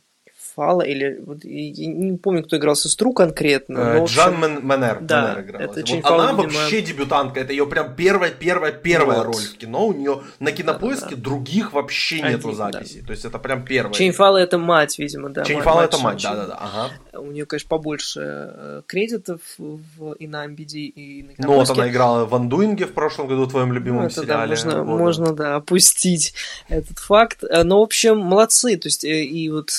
Фала, 0.57 0.81
или 0.81 1.21
вот, 1.23 1.45
я 1.45 1.85
не 1.85 2.17
помню, 2.17 2.43
кто 2.43 2.57
играл 2.57 2.75
сестру 2.75 3.13
конкретно. 3.13 3.77
Э, 3.77 3.99
но, 3.99 4.05
Джан 4.05 4.43
общем... 4.43 4.65
Манер, 4.65 4.97
да, 5.01 5.21
Манер 5.21 5.41
играла. 5.41 5.61
Это 5.61 5.93
вот 5.93 6.01
Фала, 6.01 6.29
она 6.29 6.41
видимо... 6.41 6.59
вообще 6.61 6.81
дебютантка, 6.81 7.39
это 7.41 7.53
ее 7.53 7.67
прям 7.67 7.95
первая, 7.95 8.31
первая, 8.31 8.71
первая 8.71 9.19
вот. 9.19 9.35
роль 9.35 9.43
в 9.43 9.57
кино. 9.57 9.85
У 9.85 9.93
нее 9.93 10.23
на 10.39 10.51
кинопоиске 10.51 11.11
да, 11.11 11.15
да. 11.15 11.21
других 11.21 11.73
вообще 11.73 12.15
Один, 12.15 12.37
нету 12.37 12.53
записей. 12.53 13.01
Да. 13.01 13.05
То 13.05 13.11
есть 13.11 13.25
это 13.25 13.37
прям 13.37 13.65
первая. 13.65 13.93
Чейн 13.93 14.13
Фала 14.13 14.37
это 14.37 14.57
мать, 14.57 14.97
видимо, 14.97 15.29
да. 15.29 15.43
Чейн 15.43 15.61
Фала 15.61 15.83
это 15.83 15.99
мать, 15.99 16.23
да, 16.23 16.35
да, 16.35 16.47
да. 16.47 16.57
Ага. 16.59 17.19
У 17.19 17.31
нее, 17.31 17.45
конечно, 17.45 17.69
побольше 17.69 18.21
э, 18.23 18.81
кредитов 18.87 19.41
в, 19.59 20.13
и 20.13 20.25
на 20.25 20.47
IMDb, 20.47 20.73
и 20.73 21.23
на 21.23 21.33
Ну 21.37 21.53
вот 21.53 21.69
она 21.69 21.87
играла 21.87 22.25
в 22.25 22.33
Undoing 22.33 22.75
-е 22.75 22.87
в 22.87 22.93
прошлом 22.93 23.27
году, 23.27 23.45
в 23.45 23.51
твоем 23.51 23.73
любимом 23.73 24.01
ну, 24.01 24.07
это, 24.07 24.21
сериале. 24.21 24.55
Да, 24.55 24.77
можно, 24.77 24.83
можно, 24.83 25.33
да, 25.33 25.55
опустить 25.57 26.33
этот 26.67 26.97
факт. 26.97 27.43
Э, 27.43 27.61
но, 27.61 27.81
в 27.81 27.83
общем, 27.83 28.17
молодцы. 28.17 28.75
То 28.77 28.87
есть 28.87 29.03
и 29.03 29.49
вот 29.51 29.69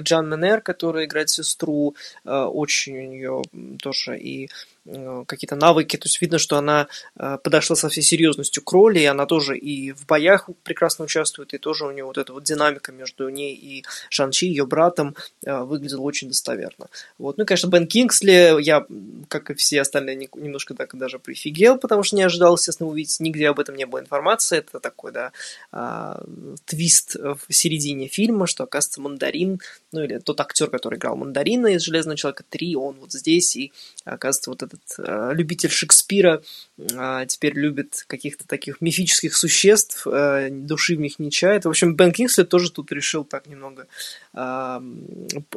Джан 0.00 0.28
Менер, 0.28 0.60
которая 0.60 1.04
играет 1.04 1.30
сестру, 1.30 1.94
очень 2.24 2.98
у 2.98 3.10
нее 3.10 3.42
тоже 3.80 4.18
и 4.18 4.48
Э, 4.48 4.77
какие-то 5.26 5.56
навыки, 5.56 5.96
то 5.96 6.06
есть 6.06 6.20
видно, 6.20 6.38
что 6.38 6.56
она 6.56 6.88
э, 7.16 7.38
подошла 7.42 7.76
со 7.76 7.88
всей 7.88 8.02
серьезностью 8.02 8.62
к 8.62 8.72
роли, 8.72 9.00
и 9.00 9.04
она 9.04 9.26
тоже 9.26 9.56
и 9.56 9.92
в 9.92 10.06
боях 10.06 10.48
прекрасно 10.62 11.04
участвует, 11.04 11.54
и 11.54 11.58
тоже 11.58 11.86
у 11.86 11.90
нее 11.90 12.04
вот 12.04 12.18
эта 12.18 12.32
вот 12.32 12.44
динамика 12.44 12.92
между 12.92 13.28
ней 13.28 13.54
и 13.54 13.84
Шанчи, 14.10 14.46
ее 14.46 14.66
братом, 14.66 15.14
э, 15.44 15.62
выглядела 15.62 16.02
очень 16.02 16.28
достоверно. 16.28 16.88
Вот. 17.18 17.38
Ну 17.38 17.44
и, 17.44 17.46
конечно, 17.46 17.68
Бен 17.68 17.86
Кингсли, 17.86 18.60
я, 18.62 18.86
как 19.28 19.50
и 19.50 19.54
все 19.54 19.80
остальные, 19.80 20.28
немножко 20.34 20.74
так 20.74 20.96
даже 20.96 21.18
прифигел, 21.18 21.78
потому 21.78 22.02
что 22.02 22.16
не 22.16 22.22
ожидал, 22.22 22.56
естественно, 22.56 22.88
увидеть, 22.88 23.20
нигде 23.20 23.48
об 23.48 23.60
этом 23.60 23.76
не 23.76 23.86
было 23.86 24.00
информации, 24.00 24.58
это 24.58 24.80
такой, 24.80 25.12
да, 25.12 26.20
твист 26.64 27.14
в 27.14 27.52
середине 27.52 28.08
фильма, 28.08 28.46
что, 28.46 28.64
оказывается, 28.64 29.00
Мандарин, 29.00 29.60
ну 29.92 30.02
или 30.02 30.18
тот 30.18 30.40
актер, 30.40 30.70
который 30.70 30.98
играл 30.98 31.16
Мандарина 31.16 31.68
из 31.68 31.82
«Железного 31.82 32.16
человека 32.16 32.44
3», 32.50 32.74
он 32.74 32.96
вот 33.00 33.12
здесь, 33.12 33.56
и, 33.56 33.72
оказывается, 34.04 34.50
вот 34.50 34.62
этот 34.62 34.77
этот 34.78 35.08
э, 35.08 35.34
любитель 35.34 35.70
Шекспира 35.70 36.42
э, 36.78 37.24
теперь 37.28 37.54
любит 37.54 38.04
каких-то 38.06 38.46
таких 38.46 38.80
мифических 38.80 39.34
существ, 39.34 40.06
э, 40.06 40.48
души 40.50 40.96
в 40.96 41.00
них 41.00 41.18
не 41.18 41.30
чает. 41.30 41.64
В 41.64 41.68
общем, 41.68 41.94
Бен 41.94 42.12
Кингсли 42.12 42.44
тоже 42.44 42.70
тут 42.70 42.92
решил 42.92 43.24
так 43.24 43.46
немного 43.46 43.86
э, 44.34 44.80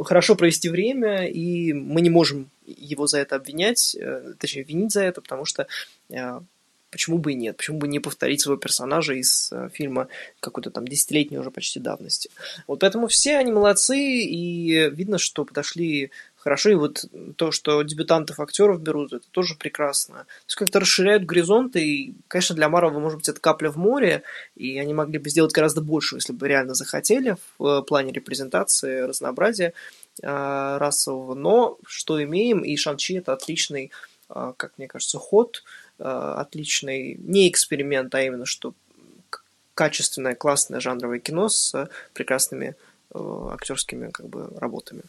хорошо 0.04 0.36
провести 0.36 0.70
время, 0.70 1.28
и 1.28 1.74
мы 1.74 2.02
не 2.02 2.10
можем 2.10 2.50
его 2.66 3.08
за 3.08 3.20
это 3.20 3.36
обвинять, 3.36 3.96
э, 4.00 4.34
точнее, 4.40 4.64
винить 4.64 4.92
за 4.92 5.04
это, 5.04 5.22
потому 5.22 5.46
что 5.46 5.68
э, 6.10 6.40
почему 6.92 7.18
бы 7.18 7.32
и 7.32 7.36
нет, 7.36 7.58
почему 7.58 7.80
бы 7.80 7.88
не 7.88 8.00
повторить 8.00 8.42
своего 8.42 8.60
персонажа 8.60 9.14
из 9.14 9.52
э, 9.52 9.70
фильма 9.74 10.10
какой-то 10.40 10.70
там 10.70 10.88
десятилетней 10.88 11.40
уже 11.40 11.50
почти 11.50 11.80
давности. 11.80 12.30
Вот 12.68 12.82
поэтому 12.82 13.08
все 13.08 13.38
они 13.38 13.52
молодцы, 13.52 13.98
и 13.98 14.90
видно, 14.90 15.18
что 15.18 15.46
подошли 15.46 16.12
хорошо. 16.42 16.70
И 16.72 16.76
вот 16.76 17.06
то, 17.36 17.52
что 17.52 17.82
дебютантов 17.84 18.40
актеров 18.40 18.82
берут, 18.82 19.14
это 19.14 19.26
тоже 19.32 19.56
прекрасно. 19.56 20.16
То 20.16 20.46
есть 20.48 20.56
как-то 20.56 20.80
расширяют 20.80 21.26
горизонты. 21.26 21.84
И, 21.84 22.16
конечно, 22.28 22.56
для 22.56 22.70
Марвел, 22.70 23.00
может 23.00 23.20
быть, 23.20 23.30
это 23.30 23.40
капля 23.40 23.70
в 23.70 23.78
море, 23.78 24.24
и 24.56 24.78
они 24.80 24.94
могли 24.94 25.20
бы 25.20 25.30
сделать 25.30 25.54
гораздо 25.54 25.82
больше, 25.82 26.16
если 26.16 26.34
бы 26.34 26.48
реально 26.48 26.74
захотели 26.74 27.38
в 27.58 27.66
э, 27.66 27.84
плане 27.84 28.12
репрезентации, 28.12 29.02
разнообразия 29.02 29.74
э, 30.22 30.78
расового. 30.78 31.36
Но 31.36 31.78
что 31.86 32.22
имеем, 32.24 32.60
и 32.62 32.76
Шанчи 32.76 33.14
это 33.14 33.34
отличный, 33.34 33.92
э, 34.30 34.54
как 34.58 34.74
мне 34.78 34.88
кажется, 34.88 35.20
ход, 35.20 35.64
э, 36.00 36.04
отличный 36.04 37.16
не 37.16 37.50
эксперимент, 37.50 38.14
а 38.16 38.22
именно 38.24 38.46
что 38.46 38.74
качественное, 39.76 40.36
классное 40.36 40.80
жанровое 40.80 41.20
кино 41.20 41.50
с 41.50 41.90
прекрасными 42.14 42.76
э, 43.14 43.48
актерскими 43.52 44.10
как 44.10 44.28
бы 44.28 44.50
работами. 44.58 45.04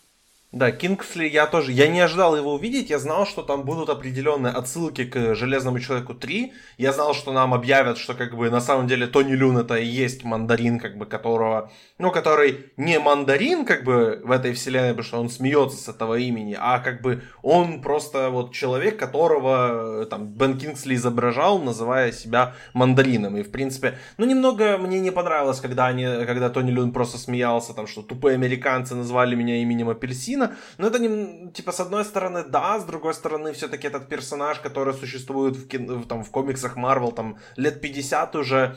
Да, 0.52 0.70
Кингсли 0.70 1.26
я 1.26 1.46
тоже, 1.46 1.72
я 1.72 1.88
не 1.88 2.00
ожидал 2.00 2.36
его 2.36 2.52
увидеть, 2.52 2.90
я 2.90 2.98
знал, 2.98 3.24
что 3.24 3.40
там 3.42 3.64
будут 3.64 3.88
определенные 3.88 4.52
отсылки 4.52 5.06
к 5.06 5.34
Железному 5.34 5.80
Человеку 5.80 6.12
3, 6.12 6.52
я 6.76 6.92
знал, 6.92 7.14
что 7.14 7.32
нам 7.32 7.54
объявят, 7.54 7.96
что 7.96 8.12
как 8.12 8.36
бы 8.36 8.50
на 8.50 8.60
самом 8.60 8.86
деле 8.86 9.06
Тони 9.06 9.32
Люн 9.32 9.56
это 9.56 9.76
и 9.76 9.86
есть 9.86 10.24
мандарин, 10.24 10.78
как 10.78 10.98
бы 10.98 11.06
которого, 11.06 11.72
ну, 11.96 12.10
который 12.10 12.66
не 12.76 12.98
мандарин, 12.98 13.64
как 13.64 13.82
бы 13.84 14.20
в 14.22 14.30
этой 14.30 14.52
вселенной, 14.52 14.90
потому 14.90 15.04
что 15.04 15.20
он 15.20 15.30
смеется 15.30 15.78
с 15.78 15.88
этого 15.88 16.18
имени, 16.18 16.54
а 16.60 16.80
как 16.80 17.00
бы 17.00 17.22
он 17.40 17.80
просто 17.80 18.28
вот 18.28 18.52
человек, 18.52 18.98
которого 18.98 20.04
там 20.04 20.26
Бен 20.26 20.58
Кингсли 20.58 20.96
изображал, 20.96 21.60
называя 21.60 22.12
себя 22.12 22.56
мандарином, 22.74 23.38
и 23.38 23.42
в 23.42 23.50
принципе, 23.50 23.96
ну, 24.18 24.26
немного 24.26 24.76
мне 24.76 25.00
не 25.00 25.12
понравилось, 25.12 25.60
когда 25.60 25.86
они, 25.86 26.04
когда 26.26 26.50
Тони 26.50 26.72
Люн 26.72 26.92
просто 26.92 27.16
смеялся, 27.16 27.72
там, 27.72 27.86
что 27.86 28.02
тупые 28.02 28.34
американцы 28.34 28.94
назвали 28.94 29.34
меня 29.34 29.56
именем 29.62 29.88
апельсина, 29.88 30.41
Тарантино. 30.42 30.58
Но 30.78 30.86
это 30.86 30.98
не, 30.98 31.50
типа, 31.52 31.72
с 31.72 31.80
одной 31.80 32.04
стороны, 32.04 32.44
да, 32.44 32.78
с 32.78 32.84
другой 32.84 33.14
стороны, 33.14 33.52
все-таки 33.52 33.86
этот 33.86 34.08
персонаж, 34.08 34.60
который 34.60 34.94
существует 34.94 35.56
в, 35.56 35.68
кино, 35.68 36.02
там, 36.02 36.24
в 36.24 36.30
комиксах 36.30 36.76
Марвел, 36.76 37.12
там, 37.12 37.38
лет 37.56 37.80
50 37.80 38.36
уже, 38.36 38.76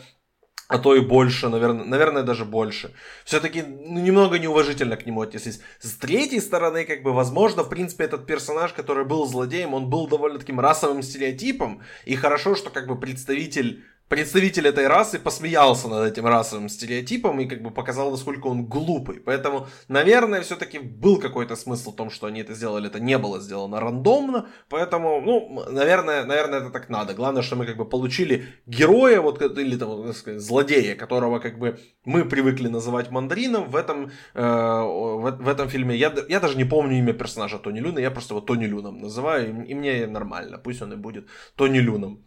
а 0.68 0.80
то 0.80 0.96
и 0.96 1.00
больше, 1.00 1.50
наверное, 1.50 1.86
наверное 1.86 2.24
даже 2.24 2.44
больше. 2.44 2.94
Все-таки 3.24 3.62
ну, 3.62 4.00
немного 4.00 4.40
неуважительно 4.40 4.98
к 4.98 5.06
нему 5.06 5.22
отнеслись. 5.22 5.62
С 5.80 5.94
третьей 5.94 6.40
стороны, 6.40 6.86
как 6.86 7.04
бы, 7.04 7.14
возможно, 7.14 7.64
в 7.64 7.70
принципе, 7.70 8.06
этот 8.06 8.26
персонаж, 8.26 8.74
который 8.74 9.06
был 9.06 9.28
злодеем, 9.28 9.74
он 9.74 9.90
был 9.90 10.08
довольно 10.08 10.40
таким 10.40 10.60
расовым 10.60 11.04
стереотипом, 11.04 11.82
и 12.06 12.16
хорошо, 12.16 12.56
что, 12.56 12.70
как 12.70 12.88
бы, 12.88 13.00
представитель 13.00 13.84
представитель 14.08 14.68
этой 14.68 14.88
расы 14.88 15.20
посмеялся 15.20 15.88
над 15.88 16.12
этим 16.12 16.26
расовым 16.26 16.70
стереотипом 16.70 17.40
и 17.40 17.46
как 17.46 17.62
бы 17.62 17.72
показал, 17.72 18.12
насколько 18.12 18.48
он 18.48 18.66
глупый. 18.66 19.20
Поэтому, 19.20 19.68
наверное, 19.88 20.42
все-таки 20.42 20.80
был 20.80 21.20
какой-то 21.20 21.56
смысл 21.56 21.92
в 21.92 21.96
том, 21.96 22.10
что 22.10 22.28
они 22.28 22.42
это 22.42 22.54
сделали. 22.54 22.88
Это 22.88 23.00
не 23.00 23.18
было 23.18 23.40
сделано 23.40 23.80
рандомно. 23.80 24.48
Поэтому, 24.70 25.22
ну, 25.22 25.66
наверное, 25.70 26.26
наверное, 26.26 26.60
это 26.60 26.70
так 26.70 26.90
надо. 26.90 27.14
Главное, 27.14 27.42
что 27.42 27.56
мы 27.56 27.66
как 27.66 27.78
бы 27.78 27.86
получили 27.86 28.46
героя, 28.66 29.22
вот, 29.22 29.42
или 29.42 29.76
там, 29.78 30.06
так 30.06 30.16
сказать, 30.16 30.42
злодея, 30.42 30.96
которого 30.96 31.40
как 31.40 31.58
бы 31.58 31.80
мы 32.06 32.26
привыкли 32.26 32.68
называть 32.68 33.12
мандарином. 33.12 33.70
В 33.70 33.76
этом, 33.76 34.12
э, 34.34 34.42
в, 34.42 35.38
в 35.40 35.48
этом 35.48 35.70
фильме 35.70 35.96
я, 35.96 36.14
я 36.30 36.40
даже 36.40 36.58
не 36.58 36.66
помню 36.66 37.00
имя 37.00 37.14
персонажа 37.14 37.58
Тони 37.58 37.80
Люна, 37.80 38.00
я 38.00 38.12
просто 38.12 38.34
его 38.34 38.42
Тони 38.42 38.66
Люном 38.66 39.00
называю, 39.00 39.64
и, 39.64 39.72
и 39.72 39.74
мне 39.74 40.08
нормально. 40.08 40.58
Пусть 40.58 40.82
он 40.82 40.94
и 40.94 40.96
будет 40.96 41.28
Тони 41.56 41.80
Люном. 41.80 42.24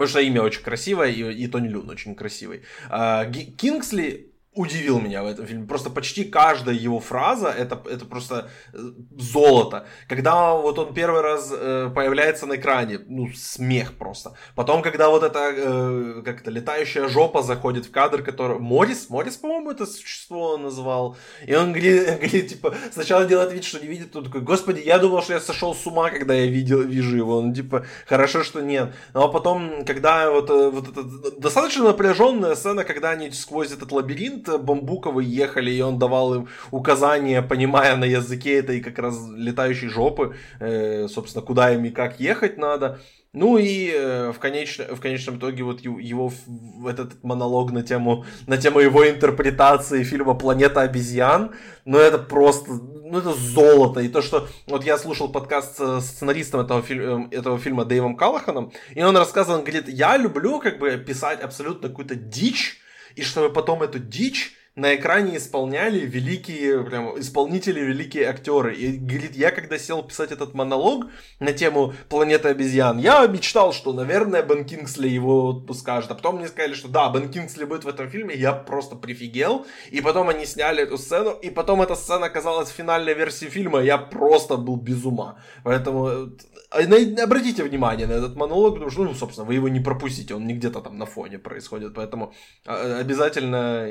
Потому 0.00 0.08
что 0.12 0.20
имя 0.20 0.40
очень 0.40 0.62
красивое, 0.62 1.10
и, 1.10 1.30
и 1.30 1.46
Тони 1.46 1.68
Люн 1.68 1.90
очень 1.90 2.14
красивый. 2.14 2.62
А, 2.88 3.26
Кингсли 3.26 4.29
удивил 4.54 5.00
меня 5.00 5.22
в 5.22 5.26
этом 5.26 5.46
фильме. 5.46 5.66
Просто 5.66 5.90
почти 5.90 6.24
каждая 6.24 6.74
его 6.74 6.98
фраза 6.98 7.48
это, 7.48 7.80
это 7.88 8.04
просто 8.04 8.50
э, 8.72 8.78
золото. 9.16 9.86
Когда 10.08 10.54
вот 10.54 10.78
он 10.78 10.92
первый 10.92 11.20
раз 11.20 11.52
э, 11.52 11.88
появляется 11.94 12.46
на 12.46 12.56
экране, 12.56 12.98
ну, 13.06 13.28
смех 13.32 13.96
просто. 13.96 14.34
Потом, 14.56 14.82
когда 14.82 15.08
вот 15.08 15.22
эта, 15.22 15.52
э, 15.56 16.22
как 16.24 16.40
это, 16.40 16.50
летающая 16.50 17.06
жопа 17.08 17.42
заходит 17.42 17.86
в 17.86 17.92
кадр, 17.92 18.22
который... 18.22 18.58
Морис, 18.58 19.08
Морис, 19.08 19.36
по-моему, 19.36 19.70
это 19.70 19.86
существо 19.86 20.54
он 20.54 20.62
называл. 20.64 21.16
И 21.46 21.54
он 21.54 21.72
говорит, 21.72 22.06
говорит, 22.20 22.48
типа, 22.48 22.74
сначала 22.92 23.26
делает 23.26 23.52
вид, 23.52 23.62
что 23.62 23.78
не 23.78 23.86
видит, 23.86 24.16
он 24.16 24.24
такой, 24.24 24.40
господи, 24.40 24.82
я 24.84 24.98
думал, 24.98 25.22
что 25.22 25.34
я 25.34 25.40
сошел 25.40 25.76
с 25.76 25.86
ума, 25.86 26.10
когда 26.10 26.34
я 26.34 26.46
видел, 26.46 26.82
вижу 26.82 27.16
его. 27.16 27.38
Он, 27.38 27.54
типа, 27.54 27.86
хорошо, 28.04 28.42
что 28.42 28.60
нет. 28.60 28.92
Ну, 29.14 29.22
а 29.22 29.28
потом, 29.28 29.84
когда 29.84 30.28
вот, 30.28 30.50
э, 30.50 30.70
вот 30.70 30.88
эта 30.88 31.40
достаточно 31.40 31.84
напряженная 31.84 32.56
сцена, 32.56 32.82
когда 32.82 33.10
они 33.10 33.30
сквозь 33.30 33.70
этот 33.70 33.92
лабиринт 33.92 34.39
лабиринт 34.40 34.64
бамбуковый 34.64 35.24
ехали, 35.24 35.70
и 35.70 35.80
он 35.80 35.98
давал 35.98 36.34
им 36.34 36.48
указания, 36.70 37.42
понимая 37.42 37.96
на 37.96 38.04
языке 38.04 38.58
этой 38.58 38.80
как 38.80 38.98
раз 38.98 39.16
летающей 39.34 39.88
жопы, 39.88 40.34
э, 40.60 41.08
собственно, 41.08 41.44
куда 41.44 41.72
им 41.72 41.84
и 41.84 41.90
как 41.90 42.20
ехать 42.20 42.58
надо. 42.58 43.00
Ну 43.32 43.58
и 43.58 43.92
э, 43.94 44.32
в, 44.32 44.40
конечно, 44.40 44.84
в 44.84 45.00
конечном 45.00 45.38
итоге 45.38 45.62
вот 45.62 45.80
его 45.82 46.32
этот 46.88 47.22
монолог 47.22 47.70
на 47.70 47.82
тему, 47.82 48.24
на 48.48 48.56
тему 48.56 48.80
его 48.80 49.08
интерпретации 49.08 50.02
фильма 50.02 50.34
«Планета 50.34 50.80
обезьян», 50.80 51.52
ну 51.84 51.98
это 51.98 52.18
просто, 52.18 52.72
ну 52.72 53.18
это 53.18 53.32
золото. 53.32 54.00
И 54.00 54.08
то, 54.08 54.20
что 54.20 54.48
вот 54.66 54.84
я 54.84 54.98
слушал 54.98 55.28
подкаст 55.28 55.78
с 55.78 56.00
сценаристом 56.00 56.60
этого, 56.60 56.82
фильма, 56.82 57.28
э, 57.30 57.36
этого 57.36 57.56
фильма 57.58 57.84
Дэйвом 57.84 58.16
Каллаханом, 58.16 58.72
и 58.96 59.02
он 59.02 59.16
рассказывал, 59.16 59.58
он 59.58 59.64
говорит, 59.64 59.88
я 59.88 60.16
люблю 60.16 60.58
как 60.58 60.80
бы 60.80 60.96
писать 60.96 61.40
абсолютно 61.40 61.88
какую-то 61.88 62.16
дичь, 62.16 62.80
и 63.16 63.22
чтобы 63.22 63.52
потом 63.52 63.82
эту 63.82 63.98
дичь 63.98 64.56
на 64.76 64.94
экране 64.94 65.36
исполняли 65.36 66.00
великие, 66.00 66.84
прям, 66.84 67.18
исполнители, 67.18 67.80
великие 67.80 68.28
актеры. 68.28 68.74
И 68.74 68.96
говорит, 68.96 69.34
я 69.34 69.50
когда 69.50 69.78
сел 69.78 70.02
писать 70.02 70.30
этот 70.30 70.54
монолог 70.54 71.06
на 71.40 71.52
тему 71.52 71.92
планеты 72.08 72.48
обезьян, 72.48 72.98
я 72.98 73.26
мечтал, 73.26 73.72
что, 73.72 73.92
наверное, 73.92 74.42
Бен 74.42 74.64
Кингсли 74.64 75.08
его 75.08 75.66
скажет. 75.74 76.10
А 76.10 76.14
потом 76.14 76.36
мне 76.36 76.48
сказали, 76.48 76.74
что 76.74 76.88
да, 76.88 77.10
Бен 77.12 77.30
Кингсли 77.30 77.64
будет 77.64 77.84
в 77.84 77.88
этом 77.88 78.08
фильме, 78.08 78.34
я 78.36 78.52
просто 78.52 78.94
прифигел. 78.94 79.66
И 79.90 80.00
потом 80.00 80.28
они 80.28 80.46
сняли 80.46 80.84
эту 80.84 80.98
сцену, 80.98 81.32
и 81.32 81.50
потом 81.50 81.82
эта 81.82 81.96
сцена 81.96 82.26
оказалась 82.26 82.70
в 82.70 82.74
финальной 82.74 83.14
версии 83.14 83.46
фильма, 83.46 83.80
я 83.80 83.98
просто 83.98 84.56
был 84.56 84.76
без 84.76 85.04
ума. 85.04 85.38
Поэтому 85.64 86.08
э, 86.72 87.22
обратите 87.22 87.64
внимание 87.64 88.06
на 88.06 88.12
этот 88.12 88.36
монолог, 88.36 88.74
потому 88.74 88.90
что, 88.90 89.02
ну, 89.02 89.14
собственно, 89.14 89.46
вы 89.46 89.54
его 89.54 89.68
не 89.68 89.80
пропустите, 89.80 90.34
он 90.34 90.46
не 90.46 90.54
где-то 90.54 90.80
там 90.80 90.96
на 90.96 91.06
фоне 91.06 91.38
происходит, 91.38 91.94
поэтому 91.94 92.32
э, 92.66 93.00
обязательно 93.00 93.88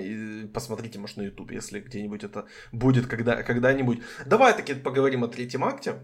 посмотрите 0.54 0.69
посмотрите, 0.70 1.00
может, 1.00 1.18
на 1.18 1.24
YouTube, 1.24 1.52
если 1.52 1.80
где-нибудь 1.80 2.24
это 2.24 2.46
будет 2.72 3.08
когда, 3.08 3.42
когда-нибудь. 3.42 4.02
Давай 4.28 4.54
таки 4.54 4.76
поговорим 4.76 5.24
о 5.24 5.28
третьем 5.28 5.64
акте. 5.64 5.96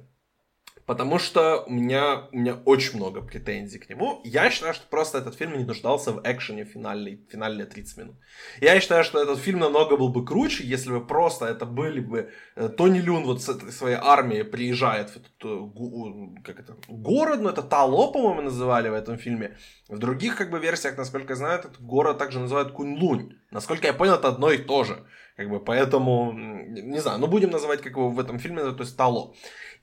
Потому 0.86 1.18
что 1.18 1.64
у 1.66 1.72
меня, 1.72 2.28
у 2.32 2.38
меня 2.38 2.56
очень 2.66 2.98
много 2.98 3.22
претензий 3.22 3.80
к 3.80 3.90
нему. 3.90 4.22
Я 4.24 4.52
считаю, 4.52 4.74
что 4.76 4.86
просто 4.88 5.18
этот 5.18 5.34
фильм 5.34 5.58
не 5.58 5.64
нуждался 5.64 6.12
в 6.12 6.22
экшене 6.24 6.64
финальной, 6.64 7.26
финальные 7.32 7.66
30 7.66 7.98
минут. 7.98 8.16
Я 8.62 8.80
считаю, 8.80 9.04
что 9.04 9.20
этот 9.20 9.40
фильм 9.40 9.60
намного 9.60 9.98
был 9.98 10.10
бы 10.10 10.24
круче, 10.24 10.64
если 10.64 10.92
бы 10.92 11.06
просто 11.06 11.46
это 11.46 11.66
были 11.66 12.00
бы... 12.02 12.30
Э, 12.56 12.70
Тони 12.70 13.00
Люн 13.00 13.24
вот 13.24 13.42
с 13.42 13.50
этой 13.50 13.72
своей 13.72 13.98
армией 14.00 14.44
приезжает 14.44 15.10
в 15.10 15.18
этот 15.18 15.44
э, 15.44 16.44
как 16.44 16.60
это, 16.60 16.76
город, 16.88 17.42
ну 17.42 17.50
это 17.50 17.64
Тало, 17.64 18.12
по-моему, 18.12 18.42
называли 18.42 18.90
в 18.90 18.94
этом 18.94 19.18
фильме. 19.18 19.58
В 19.90 19.98
других 19.98 20.38
как 20.38 20.52
бы 20.52 20.60
версиях, 20.60 20.98
насколько 20.98 21.34
я 21.34 21.36
знаю, 21.36 21.60
этот 21.60 21.82
город 21.82 22.20
также 22.20 22.40
называют 22.40 22.72
Кунь-Лунь. 22.74 23.34
Насколько 23.50 23.88
я 23.88 23.94
понял, 23.94 24.14
это 24.14 24.28
одно 24.28 24.52
и 24.52 24.58
то 24.60 24.84
же. 24.84 25.04
Как 25.36 25.50
бы, 25.50 25.60
поэтому, 25.60 26.32
не 26.32 27.00
знаю, 27.00 27.20
ну 27.20 27.28
будем 27.28 27.50
называть, 27.50 27.82
как 27.82 27.94
его 27.94 28.10
в 28.10 28.20
этом 28.20 28.40
фильме, 28.40 28.72
то 28.72 28.84
есть 28.84 28.96
Тало. 28.96 29.34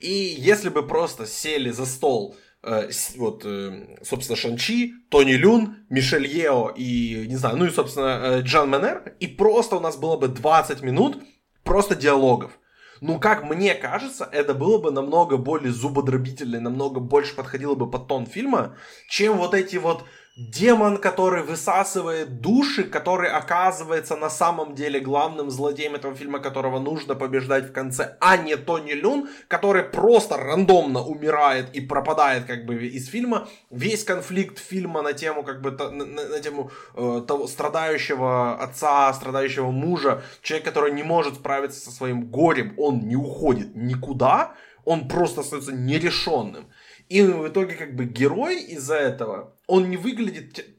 И 0.03 0.35
если 0.37 0.69
бы 0.69 0.87
просто 0.87 1.27
сели 1.27 1.70
за 1.70 1.87
стол 1.87 2.37
э, 2.64 2.91
вот, 3.16 3.43
э, 3.45 3.99
собственно, 4.03 4.37
Шанчи, 4.37 4.95
Тони 5.11 5.35
Люн, 5.35 5.76
Мишель 5.89 6.26
Ео 6.26 6.72
и, 6.76 7.26
не 7.29 7.37
знаю, 7.37 7.57
ну 7.57 7.66
и, 7.66 7.70
собственно, 7.70 8.20
э, 8.22 8.41
Джан 8.43 8.68
Менер, 8.68 9.14
и 9.20 9.29
просто 9.29 9.76
у 9.76 9.81
нас 9.81 9.97
было 9.97 10.16
бы 10.16 10.26
20 10.29 10.83
минут 10.83 11.22
просто 11.62 11.95
диалогов. 11.95 12.59
Ну, 13.01 13.18
как 13.18 13.45
мне 13.45 13.74
кажется, 13.74 14.29
это 14.31 14.55
было 14.55 14.79
бы 14.79 14.91
намного 14.91 15.37
более 15.37 15.72
зубодробительно, 15.72 16.61
намного 16.61 17.01
больше 17.01 17.35
подходило 17.35 17.74
бы 17.74 17.91
под 17.91 18.07
тон 18.07 18.26
фильма, 18.26 18.76
чем 19.09 19.39
вот 19.39 19.55
эти 19.55 19.76
вот 19.76 20.05
демон, 20.37 20.97
который 20.97 21.43
высасывает 21.43 22.41
души, 22.41 22.85
который 22.85 23.30
оказывается 23.30 24.16
на 24.16 24.30
самом 24.30 24.74
деле 24.74 24.99
главным 24.99 25.51
злодеем 25.51 25.95
этого 25.95 26.14
фильма, 26.14 26.39
которого 26.39 26.78
нужно 26.78 27.14
побеждать 27.14 27.68
в 27.68 27.72
конце, 27.72 28.16
а 28.20 28.39
не 28.39 28.57
Тони 28.57 28.93
Люн, 28.93 29.28
который 29.49 29.83
просто 29.83 30.39
рандомно 30.39 31.03
умирает 31.03 31.74
и 31.74 31.80
пропадает 31.80 32.45
как 32.45 32.64
бы 32.64 32.87
из 32.87 33.09
фильма. 33.09 33.49
Весь 33.70 34.05
конфликт 34.05 34.59
фильма 34.59 35.03
на 35.03 35.12
тему 35.12 35.43
как 35.43 35.61
бы 35.61 35.70
на, 35.70 35.91
на, 35.91 36.28
на 36.28 36.41
тему 36.41 36.70
э, 36.95 37.22
того 37.28 37.47
страдающего 37.47 38.57
отца, 38.59 39.12
страдающего 39.12 39.70
мужа, 39.70 40.22
человек, 40.41 40.64
который 40.64 40.93
не 40.93 41.03
может 41.03 41.35
справиться 41.35 41.80
со 41.80 41.91
своим 41.91 42.24
горем, 42.24 42.72
он 42.78 43.01
не 43.01 43.16
уходит 43.16 43.76
никуда, 43.76 44.55
он 44.85 45.09
просто 45.09 45.43
остается 45.43 45.72
нерешенным. 45.72 46.64
И 47.09 47.20
в 47.20 47.47
итоге 47.49 47.74
как 47.74 47.95
бы 47.95 48.07
герой 48.07 48.62
из-за 48.62 48.95
этого, 48.95 49.53
он 49.73 49.89
не 49.89 49.97
выглядит 49.97 50.77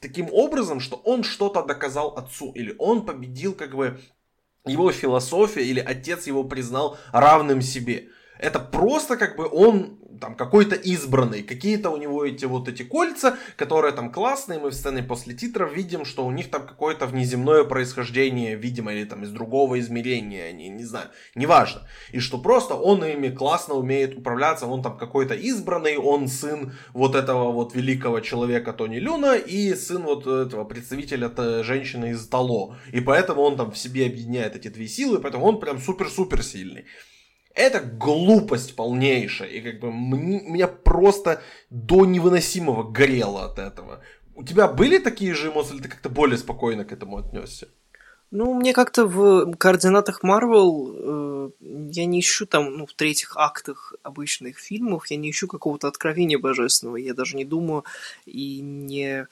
таким 0.00 0.30
образом, 0.32 0.80
что 0.80 0.96
он 0.96 1.24
что-то 1.24 1.62
доказал 1.62 2.16
отцу, 2.16 2.52
или 2.52 2.74
он 2.78 3.04
победил 3.04 3.52
как 3.52 3.76
бы 3.76 4.00
его 4.64 4.90
философия, 4.92 5.62
или 5.62 5.78
отец 5.78 6.26
его 6.26 6.44
признал 6.44 6.96
равным 7.12 7.60
себе. 7.60 8.08
Это 8.40 8.58
просто 8.58 9.16
как 9.18 9.36
бы 9.36 9.46
он 9.46 9.98
там 10.18 10.34
какой-то 10.34 10.74
избранный, 10.74 11.42
какие-то 11.42 11.90
у 11.90 11.96
него 11.96 12.24
эти 12.24 12.44
вот 12.44 12.68
эти 12.68 12.82
кольца, 12.82 13.36
которые 13.56 13.92
там 13.92 14.12
классные, 14.12 14.58
мы 14.58 14.70
в 14.70 14.74
сцене 14.74 15.02
после 15.02 15.34
титров 15.34 15.74
видим, 15.74 16.04
что 16.04 16.26
у 16.26 16.30
них 16.30 16.50
там 16.50 16.66
какое-то 16.66 17.06
внеземное 17.06 17.64
происхождение, 17.64 18.56
видимо, 18.56 18.92
или 18.92 19.04
там 19.04 19.24
из 19.24 19.30
другого 19.30 19.78
измерения, 19.80 20.52
не, 20.52 20.68
не 20.68 20.84
знаю, 20.84 21.08
неважно. 21.34 21.82
И 22.12 22.18
что 22.20 22.38
просто 22.38 22.74
он 22.74 23.04
ими 23.04 23.28
классно 23.28 23.74
умеет 23.74 24.16
управляться, 24.16 24.66
он 24.66 24.82
там 24.82 24.98
какой-то 24.98 25.34
избранный, 25.34 25.96
он 25.96 26.28
сын 26.28 26.74
вот 26.92 27.14
этого 27.14 27.52
вот 27.52 27.74
великого 27.74 28.20
человека 28.20 28.72
Тони 28.72 28.98
Люна 28.98 29.36
и 29.36 29.74
сын 29.74 30.02
вот 30.02 30.26
этого 30.26 30.64
представителя 30.64 31.30
женщины 31.62 32.10
из 32.10 32.26
Тало. 32.26 32.76
И 32.92 33.00
поэтому 33.00 33.42
он 33.42 33.56
там 33.56 33.70
в 33.70 33.78
себе 33.78 34.06
объединяет 34.06 34.56
эти 34.56 34.68
две 34.68 34.86
силы, 34.88 35.18
поэтому 35.18 35.46
он 35.46 35.60
прям 35.60 35.78
супер-супер 35.78 36.42
сильный. 36.42 36.84
Это 37.60 37.80
глупость 37.80 38.74
полнейшая. 38.74 39.48
И 39.48 39.60
как 39.60 39.80
бы 39.80 39.92
мне, 39.92 40.40
меня 40.40 40.66
просто 40.66 41.42
до 41.68 42.06
невыносимого 42.06 42.90
горело 42.90 43.44
от 43.44 43.58
этого. 43.58 44.00
У 44.34 44.42
тебя 44.42 44.66
были 44.66 44.96
такие 44.96 45.34
же 45.34 45.48
эмоции, 45.48 45.74
или 45.74 45.82
ты 45.82 45.88
как-то 45.90 46.08
более 46.08 46.38
спокойно 46.38 46.86
к 46.86 46.92
этому 46.92 47.18
отнесся? 47.18 47.68
Ну, 48.30 48.54
мне 48.54 48.72
как-то 48.72 49.06
в 49.06 49.56
координатах 49.56 50.22
Марвел 50.22 50.94
э, 50.94 51.50
я 51.60 52.06
не 52.06 52.20
ищу 52.20 52.46
там, 52.46 52.76
ну, 52.76 52.86
в 52.86 52.94
третьих 52.94 53.36
актах 53.36 53.92
обычных 54.04 54.58
фильмов, 54.58 55.10
я 55.10 55.16
не 55.16 55.30
ищу 55.30 55.48
какого-то 55.48 55.88
откровения 55.88 56.38
божественного, 56.38 56.96
я 56.96 57.12
даже 57.12 57.36
не 57.36 57.44
думаю 57.44 57.84
и 58.26 58.60
не 58.60 59.26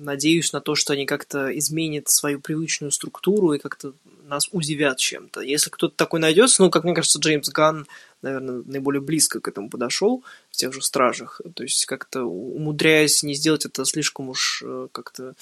надеюсь 0.00 0.52
на 0.52 0.60
то, 0.60 0.74
что 0.74 0.92
они 0.92 1.06
как-то 1.06 1.56
изменят 1.58 2.08
свою 2.08 2.40
привычную 2.40 2.90
структуру 2.90 3.52
и 3.52 3.58
как-то 3.58 3.92
нас 4.24 4.48
удивят 4.52 4.98
чем-то. 4.98 5.40
Если 5.40 5.70
кто-то 5.70 5.94
такой 5.96 6.20
найдется, 6.20 6.62
ну, 6.62 6.70
как 6.70 6.84
мне 6.84 6.94
кажется, 6.94 7.18
Джеймс 7.18 7.48
Ганн, 7.50 7.86
наверное, 8.22 8.62
наиболее 8.64 9.00
близко 9.00 9.40
к 9.40 9.48
этому 9.48 9.68
подошел 9.68 10.22
в 10.50 10.56
тех 10.56 10.72
же 10.72 10.82
«Стражах». 10.82 11.40
То 11.54 11.62
есть 11.62 11.86
как-то 11.86 12.24
умудряясь 12.24 13.22
не 13.22 13.34
сделать 13.34 13.66
это 13.66 13.84
слишком 13.84 14.28
уж 14.28 14.62
э, 14.64 14.88
как-то 14.92 15.34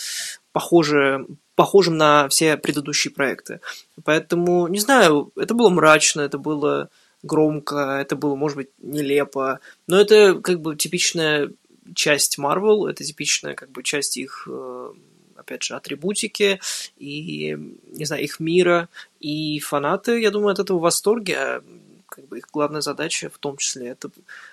похоже, 0.52 1.26
похожим 1.54 1.96
на 1.96 2.28
все 2.28 2.56
предыдущие 2.56 3.12
проекты. 3.12 3.60
Поэтому, 4.04 4.68
не 4.68 4.80
знаю, 4.80 5.32
это 5.36 5.54
было 5.54 5.68
мрачно, 5.68 6.22
это 6.22 6.38
было 6.38 6.90
громко, 7.22 7.98
это 8.00 8.16
было, 8.16 8.36
может 8.36 8.56
быть, 8.56 8.70
нелепо, 8.78 9.60
но 9.86 10.00
это 10.00 10.40
как 10.40 10.60
бы 10.60 10.76
типичная 10.76 11.50
часть 11.94 12.38
Marvel, 12.38 12.88
это 12.88 13.04
типичная 13.04 13.54
как 13.54 13.70
бы 13.70 13.82
часть 13.82 14.16
их 14.16 14.48
э, 14.50 14.92
опять 15.36 15.62
же, 15.62 15.74
атрибутики 15.74 16.60
и, 16.96 17.56
не 17.92 18.04
знаю, 18.04 18.22
их 18.22 18.40
мира. 18.40 18.88
И 19.20 19.60
фанаты, 19.60 20.20
я 20.20 20.30
думаю, 20.30 20.52
от 20.52 20.58
этого 20.58 20.78
в 20.78 20.82
восторге. 20.82 21.36
А 21.38 21.64
как 22.08 22.26
бы 22.28 22.38
их 22.38 22.48
главная 22.52 22.80
задача 22.80 23.30
в 23.30 23.38
том 23.38 23.56
числе 23.56 23.88
это 23.88 24.10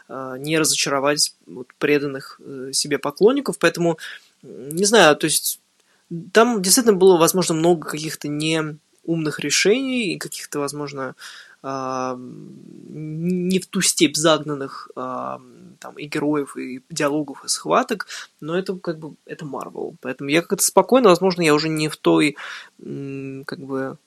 э, 0.07 0.35
не 0.39 0.59
разочаровать 0.59 1.33
вот, 1.47 1.67
преданных 1.79 2.39
э, 2.43 2.71
себе 2.73 2.99
поклонников. 2.99 3.57
Поэтому, 3.57 3.97
не 4.43 4.85
знаю, 4.85 5.15
то 5.15 5.25
есть 5.25 5.59
там 6.31 6.61
действительно 6.61 6.95
было, 6.95 7.17
возможно, 7.17 7.55
много 7.55 7.89
каких-то 7.89 8.27
неумных 8.27 9.39
решений 9.39 10.13
и 10.13 10.19
каких-то, 10.19 10.59
возможно, 10.59 11.15
э, 11.63 12.15
не 12.17 13.59
в 13.59 13.67
ту 13.67 13.81
степь 13.81 14.15
загнанных 14.15 14.91
э, 14.95 15.37
там 15.85 15.97
и 15.99 16.07
героев, 16.07 16.57
и 16.57 16.81
диалогов, 16.89 17.45
и 17.45 17.47
схваток, 17.47 18.07
но 18.41 18.57
это 18.57 18.75
как 18.75 18.97
бы 18.97 19.15
это 19.25 19.45
Марвел. 19.45 19.95
Поэтому 20.01 20.31
я 20.31 20.41
как-то 20.41 20.63
спокойно, 20.63 21.09
возможно, 21.09 21.43
я 21.43 21.53
уже 21.53 21.69
не 21.69 21.89
в 21.89 21.97
той 21.97 22.37
как 22.79 23.59
бы 23.59 23.97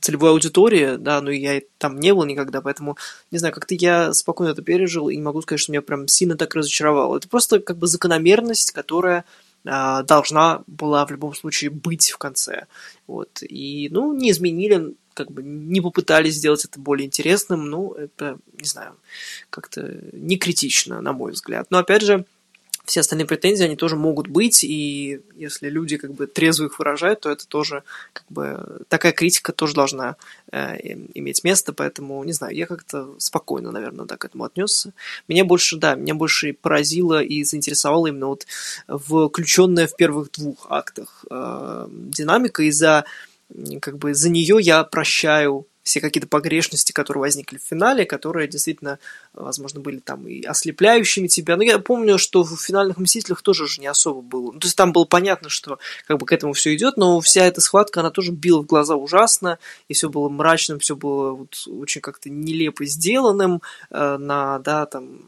целевой 0.00 0.30
аудитории, 0.30 0.96
да, 0.96 1.20
но 1.20 1.30
я 1.30 1.62
там 1.78 1.98
не 2.00 2.12
был 2.12 2.24
никогда, 2.24 2.60
поэтому, 2.60 2.96
не 3.30 3.38
знаю, 3.38 3.54
как-то 3.54 3.74
я 3.74 4.12
спокойно 4.12 4.50
это 4.50 4.62
пережил 4.62 5.08
и 5.08 5.16
не 5.16 5.22
могу 5.22 5.40
сказать, 5.42 5.60
что 5.60 5.72
меня 5.72 5.82
прям 5.82 6.08
сильно 6.08 6.36
так 6.36 6.54
разочаровало. 6.54 7.16
Это 7.16 7.28
просто 7.28 7.60
как 7.60 7.78
бы 7.78 7.86
закономерность, 7.86 8.72
которая 8.72 9.24
а, 9.64 10.02
должна 10.02 10.62
была 10.66 11.06
в 11.06 11.10
любом 11.10 11.34
случае 11.34 11.70
быть 11.70 12.10
в 12.10 12.18
конце. 12.18 12.66
Вот. 13.06 13.42
И, 13.42 13.88
ну, 13.90 14.12
не 14.14 14.30
изменили 14.30 14.94
как 15.14 15.30
бы 15.30 15.42
не 15.42 15.80
попытались 15.80 16.34
сделать 16.34 16.64
это 16.64 16.78
более 16.80 17.06
интересным, 17.06 17.68
ну, 17.68 17.92
это, 17.92 18.38
не 18.58 18.66
знаю, 18.66 18.96
как-то 19.50 19.98
не 20.12 20.36
критично, 20.36 21.00
на 21.00 21.12
мой 21.12 21.32
взгляд. 21.32 21.66
Но, 21.70 21.78
опять 21.78 22.02
же, 22.02 22.24
все 22.90 23.00
остальные 23.00 23.26
претензии, 23.26 23.64
они 23.64 23.76
тоже 23.76 23.96
могут 23.96 24.26
быть, 24.26 24.64
и 24.64 25.20
если 25.36 25.68
люди 25.68 25.96
как 25.96 26.12
бы 26.12 26.26
трезво 26.26 26.66
их 26.66 26.78
выражают, 26.78 27.20
то 27.20 27.30
это 27.30 27.46
тоже 27.46 27.84
как 28.12 28.24
бы 28.28 28.82
такая 28.88 29.12
критика 29.12 29.52
тоже 29.52 29.74
должна 29.74 30.16
э, 30.50 30.76
иметь 31.14 31.44
место, 31.44 31.72
поэтому, 31.72 32.22
не 32.24 32.32
знаю, 32.32 32.54
я 32.56 32.66
как-то 32.66 33.14
спокойно, 33.18 33.70
наверное, 33.70 34.06
так 34.06 34.20
к 34.20 34.24
этому 34.24 34.44
отнесся. 34.44 34.92
Меня 35.28 35.44
больше, 35.44 35.76
да, 35.76 35.94
меня 35.94 36.14
больше 36.14 36.52
поразило 36.52 37.22
и 37.22 37.44
заинтересовало 37.44 38.08
именно 38.08 38.26
вот 38.26 38.46
включенная 38.88 39.86
в 39.86 39.94
первых 39.94 40.32
двух 40.32 40.66
актах 40.68 41.24
э, 41.30 41.88
динамика 41.90 42.64
из-за 42.64 43.04
как 43.80 43.98
бы 43.98 44.14
за 44.14 44.30
нее 44.30 44.58
я 44.60 44.84
прощаю 44.84 45.66
все 45.82 46.00
какие-то 46.00 46.28
погрешности, 46.28 46.92
которые 46.92 47.22
возникли 47.22 47.58
в 47.58 47.62
финале, 47.62 48.04
которые 48.04 48.46
действительно, 48.48 48.98
возможно, 49.32 49.80
были 49.80 49.98
там 49.98 50.28
и 50.28 50.42
ослепляющими 50.44 51.26
тебя. 51.26 51.56
Но 51.56 51.62
я 51.62 51.78
помню, 51.78 52.18
что 52.18 52.44
в 52.44 52.60
финальных 52.60 52.98
«Мстителях» 52.98 53.42
тоже 53.42 53.66
же 53.66 53.80
не 53.80 53.86
особо 53.86 54.20
было. 54.20 54.52
Ну, 54.52 54.60
то 54.60 54.66
есть 54.66 54.76
там 54.76 54.92
было 54.92 55.04
понятно, 55.04 55.48
что 55.48 55.78
как 56.06 56.18
бы 56.18 56.26
к 56.26 56.32
этому 56.32 56.52
все 56.52 56.74
идет, 56.74 56.96
но 56.96 57.20
вся 57.20 57.46
эта 57.46 57.60
схватка, 57.60 58.00
она 58.00 58.10
тоже 58.10 58.30
била 58.30 58.62
в 58.62 58.66
глаза 58.66 58.94
ужасно, 58.94 59.58
и 59.88 59.94
все 59.94 60.10
было 60.10 60.28
мрачным, 60.28 60.78
все 60.78 60.96
было 60.96 61.32
вот 61.32 61.64
очень 61.66 62.00
как-то 62.00 62.28
нелепо 62.28 62.84
сделанным 62.84 63.62
э, 63.90 64.16
на, 64.18 64.58
да, 64.60 64.86
там, 64.86 65.22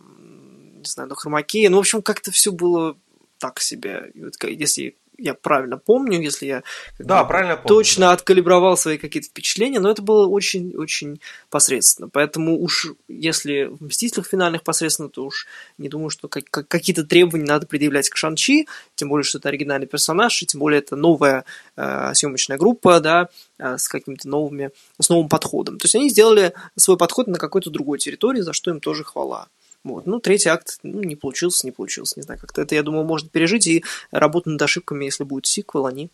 не 0.78 0.88
знаю, 0.88 1.08
на 1.08 1.14
хромаке. 1.14 1.68
Ну, 1.70 1.78
в 1.78 1.80
общем, 1.80 2.02
как-то 2.02 2.30
все 2.30 2.52
было 2.52 2.96
так 3.38 3.60
себе. 3.60 4.12
И 4.14 4.22
вот, 4.22 4.34
если 4.44 4.96
я 5.18 5.34
правильно 5.34 5.76
помню, 5.76 6.20
если 6.20 6.46
я 6.46 6.62
да, 6.98 7.24
правильно 7.24 7.56
помню, 7.56 7.68
точно 7.68 8.06
да. 8.06 8.12
откалибровал 8.12 8.76
свои 8.76 8.98
какие-то 8.98 9.28
впечатления, 9.28 9.80
но 9.80 9.90
это 9.90 10.02
было 10.02 10.26
очень-очень 10.26 11.20
посредственно. 11.50 12.08
Поэтому 12.08 12.58
уж 12.60 12.92
если 13.08 13.64
в 13.64 13.84
«Мстителях» 13.84 14.28
финальных 14.28 14.62
посредственно, 14.62 15.08
то 15.08 15.24
уж 15.24 15.46
не 15.78 15.88
думаю, 15.88 16.10
что 16.10 16.28
как- 16.28 16.50
как- 16.50 16.68
какие-то 16.68 17.04
требования 17.04 17.46
надо 17.46 17.66
предъявлять 17.66 18.08
к 18.08 18.16
Шанчи, 18.16 18.66
тем 18.94 19.08
более, 19.08 19.24
что 19.24 19.38
это 19.38 19.48
оригинальный 19.48 19.86
персонаж, 19.86 20.42
и 20.42 20.46
тем 20.46 20.60
более 20.60 20.80
это 20.80 20.96
новая 20.96 21.44
э, 21.76 22.14
съемочная 22.14 22.58
группа, 22.58 23.00
да, 23.00 23.28
э, 23.58 23.78
с 23.78 23.88
какими-то 23.88 24.28
новыми, 24.28 24.70
с 25.00 25.08
новым 25.08 25.28
подходом. 25.28 25.78
То 25.78 25.86
есть 25.86 25.94
они 25.94 26.10
сделали 26.10 26.52
свой 26.76 26.96
подход 26.96 27.26
на 27.26 27.38
какой-то 27.38 27.70
другой 27.70 27.98
территории, 27.98 28.40
за 28.40 28.52
что 28.52 28.70
им 28.70 28.80
тоже 28.80 29.04
хвала. 29.04 29.48
Вот. 29.84 30.06
Ну, 30.06 30.20
третий 30.20 30.48
акт 30.48 30.78
ну, 30.82 31.02
не 31.02 31.16
получился, 31.16 31.66
не 31.66 31.72
получился, 31.72 32.14
не 32.16 32.22
знаю, 32.22 32.40
как-то 32.40 32.62
это, 32.62 32.74
я 32.74 32.82
думаю, 32.82 33.04
можно 33.04 33.28
пережить, 33.28 33.66
и 33.66 33.84
работу 34.10 34.50
над 34.50 34.62
ошибками, 34.62 35.04
если 35.04 35.24
будет 35.24 35.46
сиквел, 35.46 35.86
они 35.86 36.10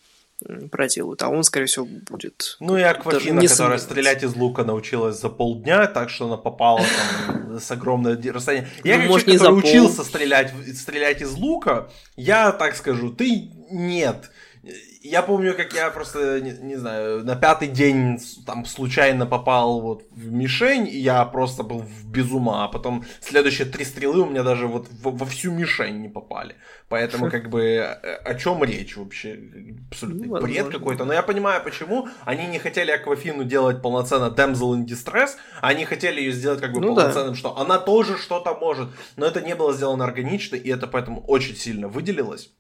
проделают, 0.71 1.23
а 1.23 1.29
он, 1.29 1.43
скорее 1.43 1.67
всего, 1.67 1.87
будет... 1.87 2.57
Ну 2.61 2.77
и 2.77 2.83
Аквафина, 2.83 3.45
которая 3.47 3.79
стрелять 3.79 4.23
из 4.23 4.37
лука 4.37 4.65
научилась 4.65 5.21
за 5.21 5.29
полдня, 5.29 5.87
так 5.89 6.11
что 6.11 6.27
она 6.27 6.37
попала 6.37 6.81
там 7.27 7.59
с 7.59 7.71
огромное 7.73 8.17
расстояние. 8.33 8.71
Я, 8.85 8.97
ну, 8.97 9.01
как 9.01 9.11
может, 9.11 9.27
человек, 9.27 9.43
который 9.43 9.59
учился 9.59 10.05
стрелять, 10.05 10.53
стрелять 10.77 11.23
из 11.23 11.35
лука, 11.35 11.89
я 12.17 12.53
так 12.53 12.77
скажу, 12.77 13.11
ты 13.11 13.51
нет 13.71 14.31
я 15.09 15.23
помню, 15.23 15.55
как 15.55 15.73
я 15.73 15.91
просто, 15.91 16.41
не, 16.41 16.53
не 16.53 16.77
знаю, 16.77 17.25
на 17.25 17.37
пятый 17.37 17.69
день 17.69 18.21
там 18.47 18.65
случайно 18.65 19.27
попал 19.27 19.81
вот 19.81 20.05
в 20.11 20.31
мишень, 20.31 20.87
и 20.87 20.99
я 20.99 21.25
просто 21.25 21.63
был 21.63 21.81
в 21.81 22.07
без 22.07 22.31
ума, 22.31 22.65
а 22.65 22.69
потом 22.69 23.05
следующие 23.21 23.67
три 23.67 23.85
стрелы 23.85 24.23
у 24.23 24.27
меня 24.27 24.43
даже 24.43 24.67
вот 24.67 24.89
во, 25.03 25.11
во 25.11 25.27
всю 25.27 25.53
мишень 25.53 26.01
не 26.01 26.09
попали. 26.09 26.57
Поэтому 26.89 27.31
как 27.31 27.51
бы 27.51 27.63
э, 27.63 28.15
о 28.25 28.35
чем 28.35 28.65
речь 28.65 28.97
вообще? 28.97 29.39
Абсолютный 29.91 30.29
ну, 30.29 30.41
бред 30.41 30.69
какой-то. 30.69 31.05
Но 31.05 31.13
я 31.13 31.23
понимаю, 31.23 31.63
почему 31.63 32.09
они 32.25 32.47
не 32.47 32.59
хотели 32.59 32.91
Аквафину 32.91 33.45
делать 33.45 33.83
полноценно 33.83 34.35
Damsel 34.35 34.75
in 34.75 34.87
Distress, 34.87 35.37
они 35.61 35.85
хотели 35.85 36.21
ее 36.21 36.33
сделать 36.33 36.61
как 36.61 36.73
бы 36.73 36.81
ну, 36.81 36.95
полноценным, 36.95 37.33
да. 37.33 37.39
что 37.39 37.59
она 37.59 37.79
тоже 37.79 38.17
что-то 38.17 38.55
может. 38.55 38.89
Но 39.17 39.27
это 39.27 39.41
не 39.41 39.55
было 39.55 39.73
сделано 39.75 40.05
органично, 40.05 40.57
и 40.57 40.71
это 40.71 40.87
поэтому 40.87 41.23
очень 41.27 41.57
сильно 41.57 41.89
выделилось. 41.89 42.51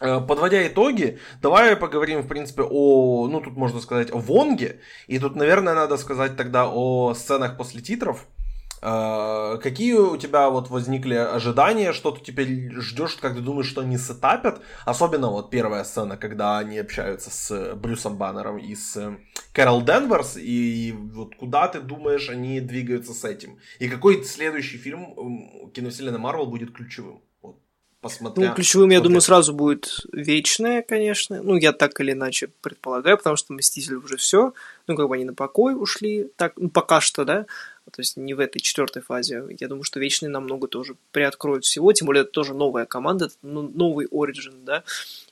Э, 0.00 0.20
подводя 0.20 0.66
итоги, 0.66 1.18
давай 1.40 1.74
поговорим, 1.76 2.20
в 2.20 2.28
принципе, 2.28 2.62
о, 2.62 3.28
ну, 3.28 3.40
тут 3.40 3.56
можно 3.56 3.80
сказать, 3.80 4.12
о 4.12 4.18
Вонге. 4.18 4.80
И 5.06 5.18
тут, 5.18 5.36
наверное, 5.36 5.74
надо 5.74 5.96
сказать 5.96 6.36
тогда 6.36 6.68
о 6.68 7.14
сценах 7.14 7.56
после 7.56 7.80
титров. 7.80 8.26
Э, 8.82 9.58
какие 9.62 9.94
у 9.94 10.18
тебя 10.18 10.50
вот 10.50 10.68
возникли 10.68 11.14
ожидания, 11.14 11.94
что 11.94 12.10
ты 12.10 12.22
теперь 12.22 12.72
ждешь, 12.78 13.16
как 13.16 13.34
ты 13.34 13.40
думаешь, 13.40 13.68
что 13.68 13.80
они 13.80 13.96
сетапят? 13.96 14.60
Особенно 14.84 15.30
вот 15.30 15.48
первая 15.48 15.82
сцена, 15.82 16.18
когда 16.18 16.58
они 16.58 16.78
общаются 16.78 17.30
с 17.30 17.74
Брюсом 17.74 18.18
Баннером 18.18 18.58
и 18.58 18.74
с 18.74 19.16
Кэрол 19.54 19.80
Денверс, 19.80 20.36
и 20.36 20.94
вот 21.14 21.36
куда 21.36 21.68
ты 21.68 21.80
думаешь, 21.80 22.28
они 22.28 22.60
двигаются 22.60 23.14
с 23.14 23.24
этим? 23.24 23.58
И 23.78 23.88
какой 23.88 24.22
следующий 24.24 24.76
фильм 24.76 25.70
киновселенной 25.72 26.18
Марвел 26.18 26.46
будет 26.46 26.74
ключевым? 26.74 27.22
Посмотря... 28.00 28.48
Ну, 28.48 28.54
ключевым, 28.54 28.90
я 28.90 29.00
думаю, 29.00 29.20
сразу 29.20 29.52
будет 29.52 30.06
Вечное, 30.12 30.82
конечно. 30.82 31.42
Ну, 31.42 31.56
я 31.56 31.72
так 31.72 31.98
или 32.00 32.12
иначе 32.12 32.48
предполагаю, 32.60 33.16
потому 33.18 33.36
что 33.36 33.52
Мстители 33.52 33.94
уже 33.94 34.16
все. 34.16 34.52
Ну, 34.86 34.96
как 34.96 35.08
бы 35.08 35.14
они 35.14 35.24
на 35.24 35.34
покой 35.34 35.74
ушли. 35.74 36.30
Так, 36.36 36.54
ну, 36.56 36.70
пока 36.70 37.00
что, 37.00 37.24
да. 37.24 37.46
То 37.90 38.00
есть 38.00 38.16
не 38.16 38.34
в 38.34 38.40
этой 38.40 38.60
четвертой 38.60 39.02
фазе. 39.02 39.44
Я 39.60 39.68
думаю, 39.68 39.84
что 39.84 40.00
Вечные 40.00 40.28
намного 40.28 40.66
тоже 40.68 40.96
приоткроют 41.12 41.64
всего. 41.64 41.92
Тем 41.92 42.06
более, 42.06 42.22
это 42.22 42.32
тоже 42.32 42.54
новая 42.54 42.84
команда, 42.84 43.26
это 43.26 43.34
ну, 43.42 43.62
новый 43.62 44.06
Origin, 44.06 44.64
да. 44.64 44.82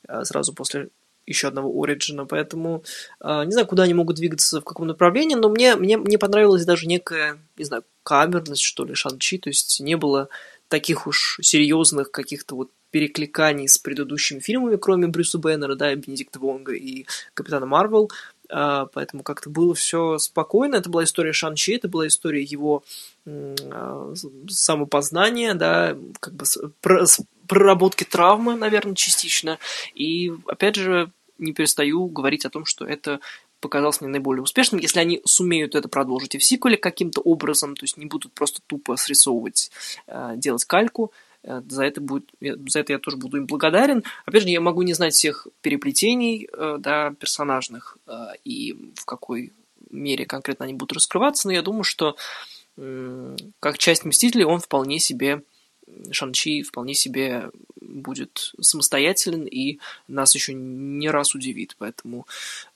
А, 0.06 0.24
сразу 0.24 0.52
после 0.54 0.88
еще 1.26 1.48
одного 1.48 1.82
Ориджина, 1.82 2.26
поэтому 2.26 2.84
э, 3.20 3.44
не 3.44 3.52
знаю, 3.52 3.66
куда 3.66 3.84
они 3.84 3.94
могут 3.94 4.16
двигаться, 4.16 4.60
в 4.60 4.64
каком 4.64 4.86
направлении, 4.86 5.34
но 5.34 5.48
мне, 5.48 5.74
мне, 5.76 5.96
мне 5.96 6.18
понравилась 6.18 6.64
даже 6.64 6.86
некая, 6.86 7.38
не 7.56 7.64
знаю, 7.64 7.84
камерность, 8.02 8.62
что 8.62 8.84
ли, 8.84 8.94
Шанчи, 8.94 9.38
то 9.38 9.48
есть 9.48 9.80
не 9.80 9.96
было 9.96 10.28
таких 10.68 11.06
уж 11.06 11.38
серьезных 11.42 12.10
каких-то 12.10 12.56
вот 12.56 12.70
перекликаний 12.90 13.68
с 13.68 13.76
предыдущими 13.76 14.38
фильмами, 14.38 14.76
кроме 14.76 15.08
Брюса 15.08 15.38
Беннера, 15.38 15.74
да, 15.74 15.94
Бенедикта 15.94 16.38
Вонга 16.38 16.74
и 16.74 17.06
Капитана 17.34 17.66
Марвел, 17.66 18.08
а, 18.48 18.86
поэтому 18.86 19.22
как-то 19.22 19.50
было 19.50 19.74
все 19.74 20.18
спокойно. 20.18 20.76
Это 20.76 20.90
была 20.90 21.04
история 21.04 21.32
Шанчи, 21.32 21.72
это 21.72 21.88
была 21.88 22.06
история 22.06 22.42
его 22.42 22.84
а, 23.26 24.14
самопознания, 24.48 25.54
да, 25.54 25.96
как 26.20 26.34
бы 26.34 26.44
проработки 27.48 28.04
травмы, 28.04 28.54
наверное, 28.54 28.94
частично. 28.94 29.58
И, 29.94 30.32
опять 30.46 30.76
же, 30.76 31.10
не 31.38 31.52
перестаю 31.52 32.06
говорить 32.06 32.44
о 32.44 32.50
том, 32.50 32.64
что 32.64 32.84
это 32.84 33.20
показалось 33.64 34.02
мне 34.02 34.10
наиболее 34.10 34.42
успешным. 34.42 34.78
Если 34.78 35.00
они 35.00 35.22
сумеют 35.24 35.74
это 35.74 35.88
продолжить 35.88 36.34
и 36.34 36.38
в 36.38 36.44
сиквеле 36.44 36.76
каким-то 36.76 37.22
образом, 37.22 37.74
то 37.76 37.84
есть 37.84 37.96
не 37.96 38.04
будут 38.04 38.34
просто 38.34 38.60
тупо 38.66 38.96
срисовывать, 38.96 39.70
э, 40.06 40.34
делать 40.36 40.66
кальку, 40.66 41.12
э, 41.42 41.62
за 41.66 41.84
это, 41.84 42.02
будет, 42.02 42.30
за 42.40 42.80
это 42.80 42.92
я 42.92 42.98
тоже 42.98 43.16
буду 43.16 43.38
им 43.38 43.46
благодарен. 43.46 44.04
Опять 44.26 44.42
же, 44.42 44.50
я 44.50 44.60
могу 44.60 44.82
не 44.82 44.92
знать 44.92 45.14
всех 45.14 45.48
переплетений 45.62 46.46
э, 46.52 46.76
да, 46.78 47.14
персонажных 47.18 47.96
и 48.44 48.92
в 48.96 49.06
какой 49.06 49.54
мере 49.90 50.26
конкретно 50.26 50.66
они 50.66 50.74
будут 50.74 50.92
раскрываться, 50.92 51.48
но 51.48 51.54
я 51.54 51.62
думаю, 51.62 51.84
что 51.84 52.16
как 53.60 53.78
часть 53.78 54.04
Мстителей 54.04 54.44
он 54.44 54.58
вполне 54.58 54.98
себе 54.98 55.42
Шанчи 56.10 56.62
вполне 56.62 56.94
себе 56.94 57.50
будет 57.80 58.52
самостоятелен 58.60 59.44
и 59.44 59.78
нас 60.08 60.34
еще 60.34 60.54
не 60.54 61.10
раз 61.10 61.34
удивит. 61.34 61.76
Поэтому 61.78 62.26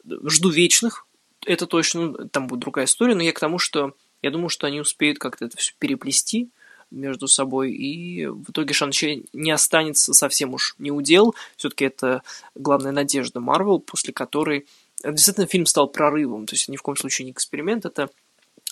жду 0.07 0.51
вечных. 0.51 1.07
Это 1.47 1.67
точно, 1.67 2.29
там 2.29 2.47
будет 2.47 2.61
другая 2.61 2.87
история, 2.87 3.15
но 3.15 3.23
я 3.23 3.33
к 3.33 3.41
тому, 3.41 3.59
что 3.59 3.95
я 4.23 4.31
думаю, 4.31 4.49
что 4.49 4.67
они 4.67 4.81
успеют 4.81 5.19
как-то 5.19 5.45
это 5.45 5.57
все 5.57 5.73
переплести 5.79 6.49
между 6.91 7.29
собой, 7.29 7.73
и 7.73 8.27
в 8.27 8.51
итоге 8.51 8.73
Шанчи 8.73 9.27
не 9.33 9.51
останется 9.51 10.15
совсем 10.15 10.55
уж 10.55 10.75
не 10.79 10.91
удел. 10.91 11.35
Все-таки 11.57 11.85
это 11.85 12.23
главная 12.55 12.93
надежда 12.93 13.41
Марвел, 13.41 13.79
после 13.79 14.13
которой 14.13 14.67
действительно 15.05 15.47
фильм 15.47 15.67
стал 15.67 15.89
прорывом. 15.89 16.47
То 16.47 16.55
есть 16.55 16.69
ни 16.69 16.77
в 16.77 16.83
коем 16.83 16.97
случае 16.97 17.27
не 17.27 17.33
эксперимент, 17.33 17.85
это 17.85 18.11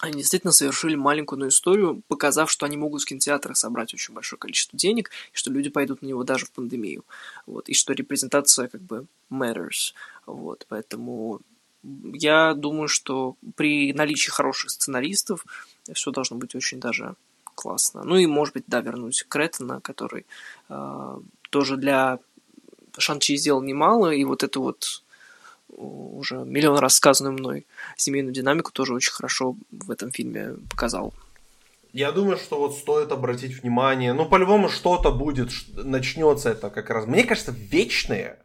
они 0.01 0.19
действительно 0.19 0.53
совершили 0.53 0.95
маленькую 0.95 1.49
историю, 1.49 2.03
показав, 2.09 2.51
что 2.51 2.67
они 2.67 2.77
могут 2.77 3.03
в 3.03 3.07
кинотеатрах 3.07 3.57
собрать 3.57 3.95
очень 3.95 4.13
большое 4.13 4.39
количество 4.39 4.79
денег, 4.79 5.11
и 5.33 5.37
что 5.37 5.51
люди 5.51 5.71
пойдут 5.71 6.03
на 6.03 6.07
него 6.07 6.23
даже 6.23 6.47
в 6.47 6.51
пандемию. 6.51 7.05
Вот, 7.47 7.69
и 7.69 7.75
что 7.75 7.95
репрезентация 7.95 8.69
как 8.69 8.83
бы 8.83 9.07
matters. 9.31 9.95
Вот, 10.27 10.67
поэтому 10.69 11.41
я 11.83 12.55
думаю, 12.55 12.89
что 12.89 13.37
при 13.55 13.93
наличии 13.93 14.31
хороших 14.31 14.71
сценаристов 14.71 15.47
все 15.93 16.11
должно 16.11 16.37
быть 16.37 16.55
очень 16.55 16.81
даже 16.81 17.15
классно. 17.55 18.03
Ну 18.05 18.17
и, 18.17 18.27
может 18.27 18.55
быть, 18.55 18.65
да, 18.67 18.81
вернуть 18.81 19.25
Кретона, 19.29 19.81
который 19.81 20.27
э, 20.69 21.21
тоже 21.51 21.77
для 21.77 22.19
Шанчи 22.99 23.37
сделал 23.37 23.63
немало, 23.63 24.11
и 24.11 24.25
вот 24.25 24.43
это 24.43 24.61
вот 24.61 25.03
уже 25.69 26.37
миллион 26.37 26.79
раз 26.79 26.95
сказанную 26.97 27.35
мной 27.35 27.67
семейную 27.97 28.33
динамику 28.33 28.73
тоже 28.73 28.95
очень 28.95 29.13
хорошо 29.13 29.57
в 29.71 29.91
этом 29.91 30.11
фильме 30.11 30.55
показал. 30.71 31.13
Я 31.93 32.13
думаю, 32.13 32.37
что 32.37 32.59
вот 32.59 32.77
стоит 32.77 33.11
обратить 33.11 33.63
внимание, 33.63 34.13
ну, 34.13 34.27
по-любому 34.27 34.69
что-то 34.69 35.11
будет, 35.13 35.51
начнется 35.73 36.51
это 36.51 36.69
как 36.69 36.91
раз. 36.91 37.07
Мне 37.07 37.25
кажется, 37.25 37.53
вечные 37.53 38.39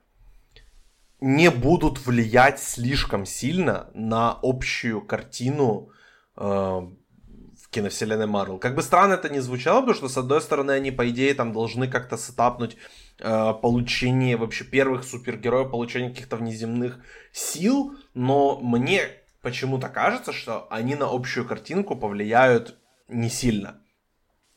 не 1.20 1.52
будут 1.52 2.06
влиять 2.06 2.60
слишком 2.62 3.26
сильно 3.26 3.90
на 3.94 4.40
общую 4.42 5.02
картину 5.02 5.90
э, 6.38 6.42
в 6.42 7.70
киновселенной 7.70 8.26
Марвел. 8.26 8.58
Как 8.58 8.74
бы 8.74 8.82
странно 8.82 9.14
это 9.14 9.30
не 9.30 9.42
звучало, 9.42 9.82
потому 9.82 9.96
что, 9.96 10.10
с 10.10 10.18
одной 10.18 10.42
стороны, 10.42 10.72
они, 10.72 10.92
по 10.92 11.08
идее, 11.10 11.34
там 11.34 11.54
должны 11.54 11.88
как-то 11.88 12.18
сетапнуть 12.18 12.78
получение 13.22 14.38
вообще 14.38 14.64
первых 14.64 15.04
супергероев, 15.04 15.72
получение 15.72 16.10
каких-то 16.10 16.38
внеземных 16.38 17.00
сил, 17.32 17.96
но 18.14 18.60
мне 18.60 19.02
почему-то 19.42 19.90
кажется, 19.90 20.34
что 20.34 20.68
они 20.70 20.96
на 20.96 21.08
общую 21.10 21.48
картинку 21.48 21.96
повлияют 21.96 22.78
не 23.08 23.30
сильно. 23.30 23.82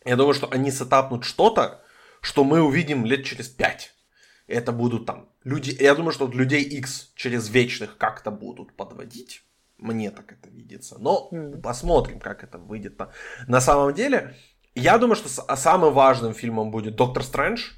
Я 0.05 0.17
думаю, 0.17 0.35
что 0.35 0.51
они 0.51 0.71
сетапнут 0.71 1.25
что-то, 1.25 1.83
что 2.21 2.45
мы 2.45 2.62
увидим 2.62 3.05
лет 3.05 3.25
через 3.25 3.49
пять. 3.49 3.95
Это 4.47 4.73
будут 4.73 5.07
там 5.07 5.29
люди... 5.45 5.77
Я 5.81 5.95
думаю, 5.95 6.12
что 6.12 6.27
людей 6.27 6.62
X 6.62 7.12
через 7.15 7.49
вечных 7.49 7.97
как-то 7.97 8.31
будут 8.31 8.75
подводить. 8.75 9.43
Мне 9.79 10.11
так 10.11 10.33
это 10.33 10.49
видится. 10.49 10.99
Но 10.99 11.29
mm. 11.31 11.61
посмотрим, 11.61 12.21
как 12.21 12.45
это 12.45 12.59
выйдет 12.59 12.99
на, 12.99 13.11
на 13.47 13.61
самом 13.61 13.95
деле. 13.95 14.35
Я 14.75 14.99
думаю, 14.99 15.17
что 15.17 15.29
самым 15.57 15.93
важным 15.93 16.35
фильмом 16.35 16.71
будет 16.71 16.97
Доктор 16.97 17.23
Стрэндж 17.23 17.71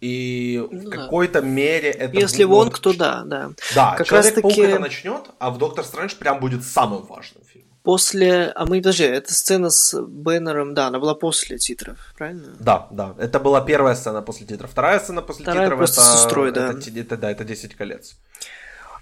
и 0.00 0.64
ну, 0.70 0.80
в 0.80 0.90
какой-то 0.90 1.40
мере 1.40 1.90
это 1.90 2.16
Если 2.16 2.44
будет... 2.44 2.56
Вонг, 2.56 2.78
то 2.78 2.92
да, 2.92 3.22
да. 3.24 3.50
Да, 3.74 3.94
как 3.96 4.06
Человек-паук 4.06 4.54
таки... 4.54 4.62
это 4.62 4.78
начнет, 4.78 5.30
а 5.38 5.50
в 5.50 5.58
Доктор 5.58 5.84
Стрэндж 5.84 6.14
прям 6.16 6.38
будет 6.38 6.64
самым 6.64 7.04
важным 7.04 7.42
фильмом. 7.44 7.68
После... 7.82 8.52
А 8.54 8.66
мы, 8.66 8.78
подожди, 8.78 9.04
эта 9.04 9.32
сцена 9.32 9.70
с 9.70 10.00
Беннером, 10.00 10.74
да, 10.74 10.88
она 10.88 11.00
была 11.00 11.14
после 11.14 11.58
титров, 11.58 11.96
правильно? 12.16 12.54
Да, 12.60 12.86
да. 12.90 13.14
Это 13.18 13.40
была 13.40 13.60
первая 13.60 13.94
сцена 13.96 14.22
после 14.22 14.46
титров. 14.46 14.70
Вторая 14.70 15.00
сцена 15.00 15.22
после 15.22 15.44
Вторая 15.44 15.66
титров 15.66 15.78
просто 15.78 16.00
это, 16.00 16.10
с 16.10 16.22
сестрой, 16.22 16.52
да. 16.52 16.70
Это, 16.72 17.00
это, 17.00 17.16
да, 17.16 17.30
это 17.30 17.44
10 17.44 17.74
колец. 17.74 18.16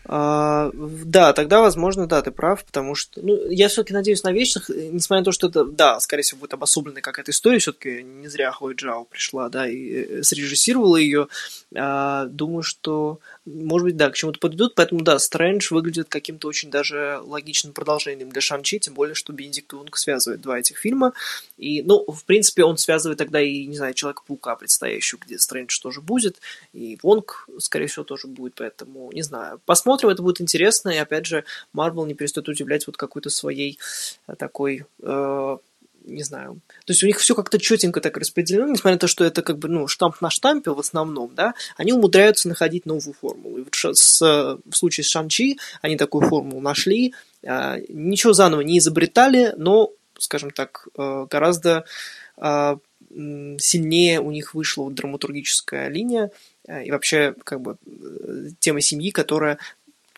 А, 0.09 0.71
да, 0.75 1.33
тогда, 1.33 1.61
возможно, 1.61 2.07
да, 2.07 2.23
ты 2.23 2.31
прав, 2.31 2.65
потому 2.65 2.95
что, 2.95 3.21
ну, 3.23 3.49
я 3.51 3.69
все-таки 3.69 3.93
надеюсь 3.93 4.23
на 4.23 4.33
вечных, 4.33 4.69
несмотря 4.69 5.21
на 5.21 5.25
то, 5.25 5.33
что 5.33 5.49
это, 5.49 5.65
да, 5.65 5.99
скорее 5.99 6.23
всего, 6.23 6.41
будет 6.41 6.55
обособленная 6.55 7.03
какая-то 7.03 7.33
история, 7.33 7.59
все-таки 7.59 8.05
не 8.05 8.29
зря 8.29 8.53
Хлоя 8.53 8.75
Джао 8.75 9.05
пришла, 9.05 9.49
да, 9.49 9.69
и 9.69 9.89
э, 9.89 10.23
срежиссировала 10.23 10.97
ее. 10.97 11.27
А, 11.75 12.27
думаю, 12.27 12.63
что, 12.63 13.19
может 13.47 13.85
быть, 13.85 13.97
да, 13.97 14.11
к 14.11 14.15
чему-то 14.15 14.39
подойдут, 14.39 14.75
поэтому, 14.75 15.03
да, 15.03 15.19
Стрэндж 15.19 15.73
выглядит 15.73 16.09
каким-то 16.09 16.49
очень 16.49 16.71
даже 16.71 17.21
логичным 17.23 17.73
продолжением 17.73 18.31
для 18.31 18.41
Шанчи, 18.41 18.79
тем 18.79 18.95
более, 18.95 19.15
что 19.15 19.33
Бенедикт 19.33 19.73
Унг 19.73 19.97
связывает 19.97 20.41
два 20.41 20.59
этих 20.59 20.77
фильма, 20.77 21.13
и, 21.57 21.83
ну, 21.83 22.05
в 22.07 22.25
принципе, 22.25 22.65
он 22.65 22.77
связывает 22.77 23.19
тогда 23.19 23.41
и, 23.41 23.67
не 23.67 23.77
знаю, 23.77 23.95
Человека-паука 23.95 24.57
предстоящую, 24.57 25.21
где 25.25 25.39
Стрэндж 25.39 25.81
тоже 25.81 26.01
будет, 26.01 26.37
и 26.73 26.99
Вонг, 27.03 27.49
скорее 27.59 27.87
всего, 27.87 28.05
тоже 28.05 28.27
будет, 28.27 28.55
поэтому, 28.57 29.11
не 29.13 29.23
знаю, 29.23 29.61
посмотрим, 29.65 29.87
посмотрим, 29.87 30.11
это 30.11 30.23
будет 30.23 30.41
интересно, 30.41 30.91
и 30.91 30.97
опять 30.97 31.27
же, 31.27 31.45
Марвел 31.73 32.07
не 32.07 32.15
перестает 32.15 32.49
удивлять 32.49 32.87
вот 32.87 32.97
какой-то 32.97 33.31
своей 33.31 33.79
э, 34.27 34.35
такой 34.35 34.85
э, 35.01 35.59
не 36.07 36.23
знаю. 36.23 36.61
То 36.85 36.93
есть 36.93 37.03
у 37.03 37.07
них 37.07 37.19
все 37.19 37.35
как-то 37.35 37.59
четенько 37.59 38.01
так 38.01 38.17
распределено, 38.17 38.67
несмотря 38.69 38.93
на 38.93 38.99
то, 38.99 39.09
что 39.09 39.25
это 39.25 39.43
как 39.43 39.59
бы, 39.59 39.69
ну, 39.69 39.87
штамп 39.89 40.21
на 40.21 40.31
штампе 40.31 40.71
в 40.71 40.79
основном, 40.79 41.35
да, 41.35 41.55
они 41.77 41.93
умудряются 41.93 42.49
находить 42.49 42.87
новую 42.87 43.15
формулу. 43.15 43.59
И 43.59 43.63
вот 43.65 43.75
с, 43.75 44.21
в 44.21 44.77
случае 44.77 45.05
с 45.05 45.09
Шанчи 45.09 45.59
они 45.83 45.97
такую 45.97 46.29
формулу 46.29 46.61
нашли, 46.61 47.15
э, 47.43 47.83
ничего 47.89 48.33
заново 48.33 48.61
не 48.63 48.79
изобретали, 48.79 49.53
но, 49.57 49.91
скажем 50.19 50.51
так, 50.51 50.89
э, 50.97 51.27
гораздо 51.29 51.85
э, 52.39 52.77
сильнее 53.11 54.21
у 54.21 54.31
них 54.31 54.55
вышла 54.55 54.85
вот 54.85 54.95
драматургическая 54.95 55.89
линия, 55.89 56.31
э, 56.67 56.85
и 56.85 56.91
вообще, 56.91 57.35
как 57.45 57.61
бы, 57.61 57.77
э, 57.87 58.49
тема 58.61 58.81
семьи, 58.81 59.11
которая 59.11 59.59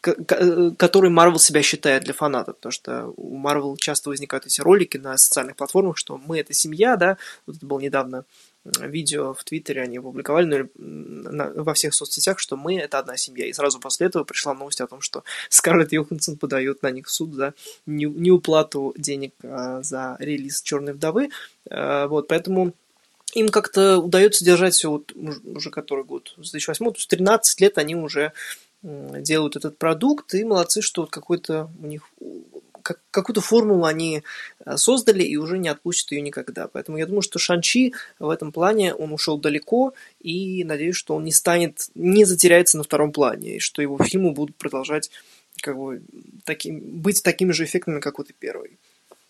который 0.00 1.10
Marvel 1.10 1.38
себя 1.38 1.62
считает 1.62 2.04
для 2.04 2.14
фанатов, 2.14 2.56
потому 2.56 2.72
что 2.72 3.12
у 3.16 3.40
Marvel 3.40 3.76
часто 3.76 4.10
возникают 4.10 4.46
эти 4.46 4.60
ролики 4.60 4.96
на 4.96 5.16
социальных 5.16 5.56
платформах, 5.56 5.96
что 5.96 6.18
мы 6.18 6.38
это 6.38 6.52
семья, 6.52 6.96
да, 6.96 7.16
вот 7.46 7.56
это 7.56 7.66
было 7.66 7.80
недавно 7.80 8.24
видео 8.64 9.34
в 9.34 9.44
Твиттере 9.44 9.82
они 9.82 9.98
опубликовали, 9.98 10.68
ну, 10.76 11.62
во 11.62 11.74
всех 11.74 11.94
соцсетях, 11.94 12.38
что 12.38 12.56
мы 12.56 12.78
это 12.78 12.98
одна 12.98 13.16
семья. 13.16 13.46
И 13.46 13.52
сразу 13.52 13.80
после 13.80 14.08
этого 14.08 14.24
пришла 14.24 14.54
новость 14.54 14.80
о 14.80 14.86
том, 14.86 15.00
что 15.00 15.24
Скарлетт 15.48 15.92
Йоханссон 15.92 16.36
подает 16.36 16.82
на 16.82 16.90
них 16.90 17.08
суд 17.08 17.34
за 17.34 17.54
неуплату 17.86 18.94
денег 18.96 19.32
а, 19.42 19.82
за 19.82 20.16
релиз 20.18 20.62
Черной 20.62 20.92
вдовы. 20.92 21.30
А, 21.70 22.06
вот, 22.08 22.28
поэтому 22.28 22.74
им 23.34 23.48
как-то 23.50 23.98
удается 23.98 24.44
держать 24.44 24.74
все 24.74 24.90
вот 24.90 25.12
уже 25.14 25.70
который 25.70 26.04
год, 26.04 26.34
с 26.38 26.50
2008, 26.50 26.84
то 26.86 26.92
есть 26.96 27.08
13 27.08 27.60
лет 27.60 27.78
они 27.78 27.94
уже 27.94 28.32
делают 28.82 29.56
этот 29.56 29.78
продукт, 29.78 30.34
и 30.34 30.44
молодцы, 30.44 30.82
что 30.82 31.02
вот 31.02 31.10
какой-то 31.10 31.70
у 31.80 31.86
них 31.86 32.10
как, 32.88 33.00
какую-то 33.10 33.42
формулу 33.42 33.84
они 33.84 34.22
э, 34.64 34.76
создали 34.76 35.22
и 35.22 35.36
уже 35.36 35.58
не 35.58 35.68
отпустят 35.68 36.12
ее 36.12 36.22
никогда. 36.22 36.68
Поэтому 36.68 36.96
я 36.96 37.04
думаю, 37.04 37.20
что 37.20 37.38
Шанчи 37.38 37.92
в 38.18 38.30
этом 38.30 38.50
плане 38.50 38.94
он 38.94 39.12
ушел 39.12 39.36
далеко, 39.36 39.92
и 40.20 40.64
надеюсь, 40.64 40.96
что 40.96 41.14
он 41.14 41.24
не 41.24 41.32
станет, 41.32 41.90
не 41.94 42.24
затеряется 42.24 42.78
на 42.78 42.84
втором 42.84 43.12
плане, 43.12 43.56
и 43.56 43.58
что 43.58 43.82
его 43.82 43.98
фильмы 44.02 44.30
будут 44.30 44.56
продолжать 44.56 45.10
как 45.60 45.76
бы 45.76 46.00
таким, 46.44 46.80
быть 46.80 47.22
такими 47.22 47.52
же 47.52 47.64
эффектными, 47.64 48.00
как 48.00 48.18
вот 48.18 48.30
и 48.30 48.32
первый. 48.32 48.78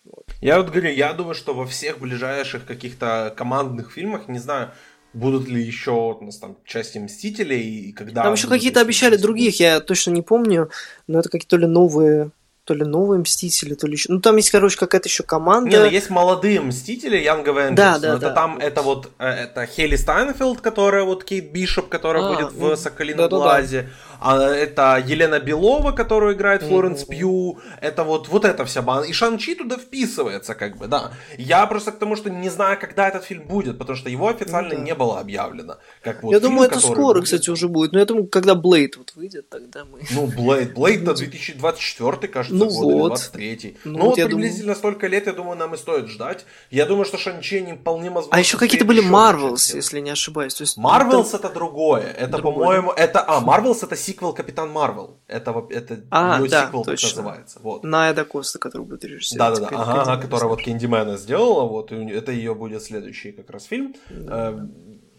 Вот. 0.04 0.24
Я 0.40 0.58
вот 0.60 0.70
говорю, 0.70 0.92
я 0.92 1.12
думаю, 1.12 1.34
что 1.34 1.52
во 1.52 1.66
всех 1.66 1.98
ближайших 1.98 2.64
каких-то 2.64 3.34
командных 3.36 3.92
фильмах, 3.92 4.28
не 4.28 4.38
знаю, 4.38 4.70
Будут 5.18 5.48
ли 5.48 5.62
еще 5.62 6.16
у 6.20 6.24
нас 6.24 6.38
там 6.38 6.56
части 6.64 6.98
Мстителей 6.98 7.88
и 7.88 7.92
когда... 7.92 8.22
Там 8.22 8.34
еще 8.34 8.48
какие-то 8.48 8.80
обещали 8.80 9.16
других, 9.16 9.58
я 9.60 9.80
точно 9.80 10.12
не 10.12 10.22
помню, 10.22 10.70
но 11.06 11.18
это 11.18 11.28
какие-то 11.28 11.56
ли 11.56 11.66
новые 11.66 12.30
то 12.68 12.74
ли 12.74 12.84
новые 12.84 13.20
Мстители, 13.20 13.72
то 13.72 13.86
ли 13.86 13.94
еще... 13.94 14.12
Ну, 14.12 14.20
там 14.20 14.36
есть, 14.36 14.50
короче, 14.50 14.76
какая-то 14.76 15.08
еще 15.08 15.22
команда. 15.22 15.70
Не, 15.70 15.78
ну, 15.78 15.86
есть 15.86 16.10
молодые 16.10 16.60
Мстители, 16.60 17.18
Young 17.18 17.42
Avengers. 17.46 17.74
Да, 17.74 17.98
да, 17.98 18.12
но 18.12 18.18
да. 18.18 18.26
Это 18.26 18.34
там, 18.34 18.58
это 18.58 18.82
вот, 18.82 19.10
э, 19.18 19.26
это 19.26 19.64
Хелли 19.64 19.96
Стайнфилд, 19.96 20.60
которая 20.60 21.04
вот 21.04 21.24
Кейт 21.24 21.50
Бишоп, 21.50 21.88
которая 21.88 22.24
а, 22.24 22.28
будет 22.28 22.52
ну, 22.52 22.74
в 22.74 22.76
Соколином 22.76 23.30
да, 23.30 23.36
глазе. 23.36 23.82
Да, 23.82 23.88
да. 23.88 24.07
А, 24.20 24.40
это 24.50 25.02
Елена 25.04 25.38
Белова, 25.38 25.92
которую 25.92 26.34
играет 26.34 26.62
Флоренс 26.62 27.02
mm-hmm. 27.02 27.10
Пью. 27.10 27.58
Это 27.80 28.04
вот, 28.04 28.28
вот 28.28 28.44
эта 28.44 28.64
вся 28.64 28.82
банда. 28.82 29.06
И 29.06 29.12
Шанчи 29.12 29.54
туда 29.54 29.76
вписывается, 29.76 30.54
как 30.54 30.76
бы, 30.76 30.86
да. 30.86 31.12
Я 31.36 31.66
просто 31.66 31.92
к 31.92 31.98
тому, 31.98 32.16
что 32.16 32.30
не 32.30 32.48
знаю, 32.48 32.78
когда 32.80 33.08
этот 33.08 33.24
фильм 33.24 33.44
будет, 33.44 33.78
потому 33.78 33.96
что 33.96 34.10
его 34.10 34.28
официально 34.28 34.74
mm-hmm. 34.74 34.82
не 34.82 34.94
было 34.94 35.20
объявлено. 35.20 35.76
Как 36.02 36.22
вот 36.22 36.32
я 36.32 36.40
фильм, 36.40 36.50
думаю, 36.50 36.70
это 36.70 36.80
скоро, 36.80 37.14
будет. 37.14 37.24
кстати, 37.24 37.50
уже 37.50 37.68
будет. 37.68 37.92
Но 37.92 37.98
я 37.98 38.04
думаю, 38.04 38.26
когда 38.26 38.54
Блейд 38.54 38.96
вот 38.96 39.12
выйдет, 39.14 39.48
тогда 39.48 39.84
мы... 39.84 40.00
Ну, 40.10 40.26
Блейд, 40.26 40.74
Блейд-то 40.74 41.14
2024, 41.14 42.28
кажется, 42.28 42.54
ну 42.54 42.68
год, 42.68 42.94
вот. 42.94 43.08
23 43.08 43.76
Ну, 43.84 43.98
ну 43.98 44.04
вот 44.06 44.16
приблизительно 44.16 44.74
думаю... 44.74 44.76
столько 44.76 45.06
лет, 45.06 45.26
я 45.26 45.32
думаю, 45.32 45.56
нам 45.56 45.74
и 45.74 45.76
стоит 45.76 46.08
ждать. 46.08 46.44
Я 46.70 46.86
думаю, 46.86 47.04
что 47.04 47.18
Шан-Чи 47.18 47.60
не 47.60 47.74
вполне 47.74 48.10
возможно. 48.10 48.36
А 48.36 48.40
еще 48.40 48.56
какие-то 48.56 48.84
были 48.84 49.00
Marvels, 49.00 49.74
если 49.74 50.00
не 50.00 50.10
ошибаюсь. 50.10 50.76
Марвелс 50.76 51.28
это... 51.34 51.46
это 51.46 51.54
другое. 51.54 52.14
Это, 52.18 52.38
другое. 52.38 52.54
по-моему, 52.54 52.92
это... 52.92 53.24
А, 53.26 53.40
Marvels 53.40 53.82
это 53.82 53.96
сиквел 54.08 54.32
Капитан 54.32 54.70
Марвел. 54.70 55.18
Это, 55.26 55.66
это 55.70 56.00
а, 56.10 56.40
ее 56.40 56.48
да, 56.48 56.66
сиквел 56.66 56.84
точно. 56.84 57.08
называется. 57.08 57.60
Вот. 57.62 57.84
Ниа 57.84 58.24
ДаКоста, 58.24 58.58
который 58.58 58.82
будет 58.86 59.04
режиссировать. 59.04 59.60
Да-да-да, 59.60 59.82
ага, 59.82 60.02
ага, 60.02 60.22
которая 60.22 60.48
вот 60.48 60.62
Кэндимена 60.62 61.16
сделала, 61.16 61.68
вот, 61.68 61.92
это 61.92 62.32
ее 62.32 62.54
будет 62.54 62.82
следующий 62.82 63.32
как 63.32 63.50
раз 63.50 63.64
фильм. 63.64 63.94
Да. 64.10 64.68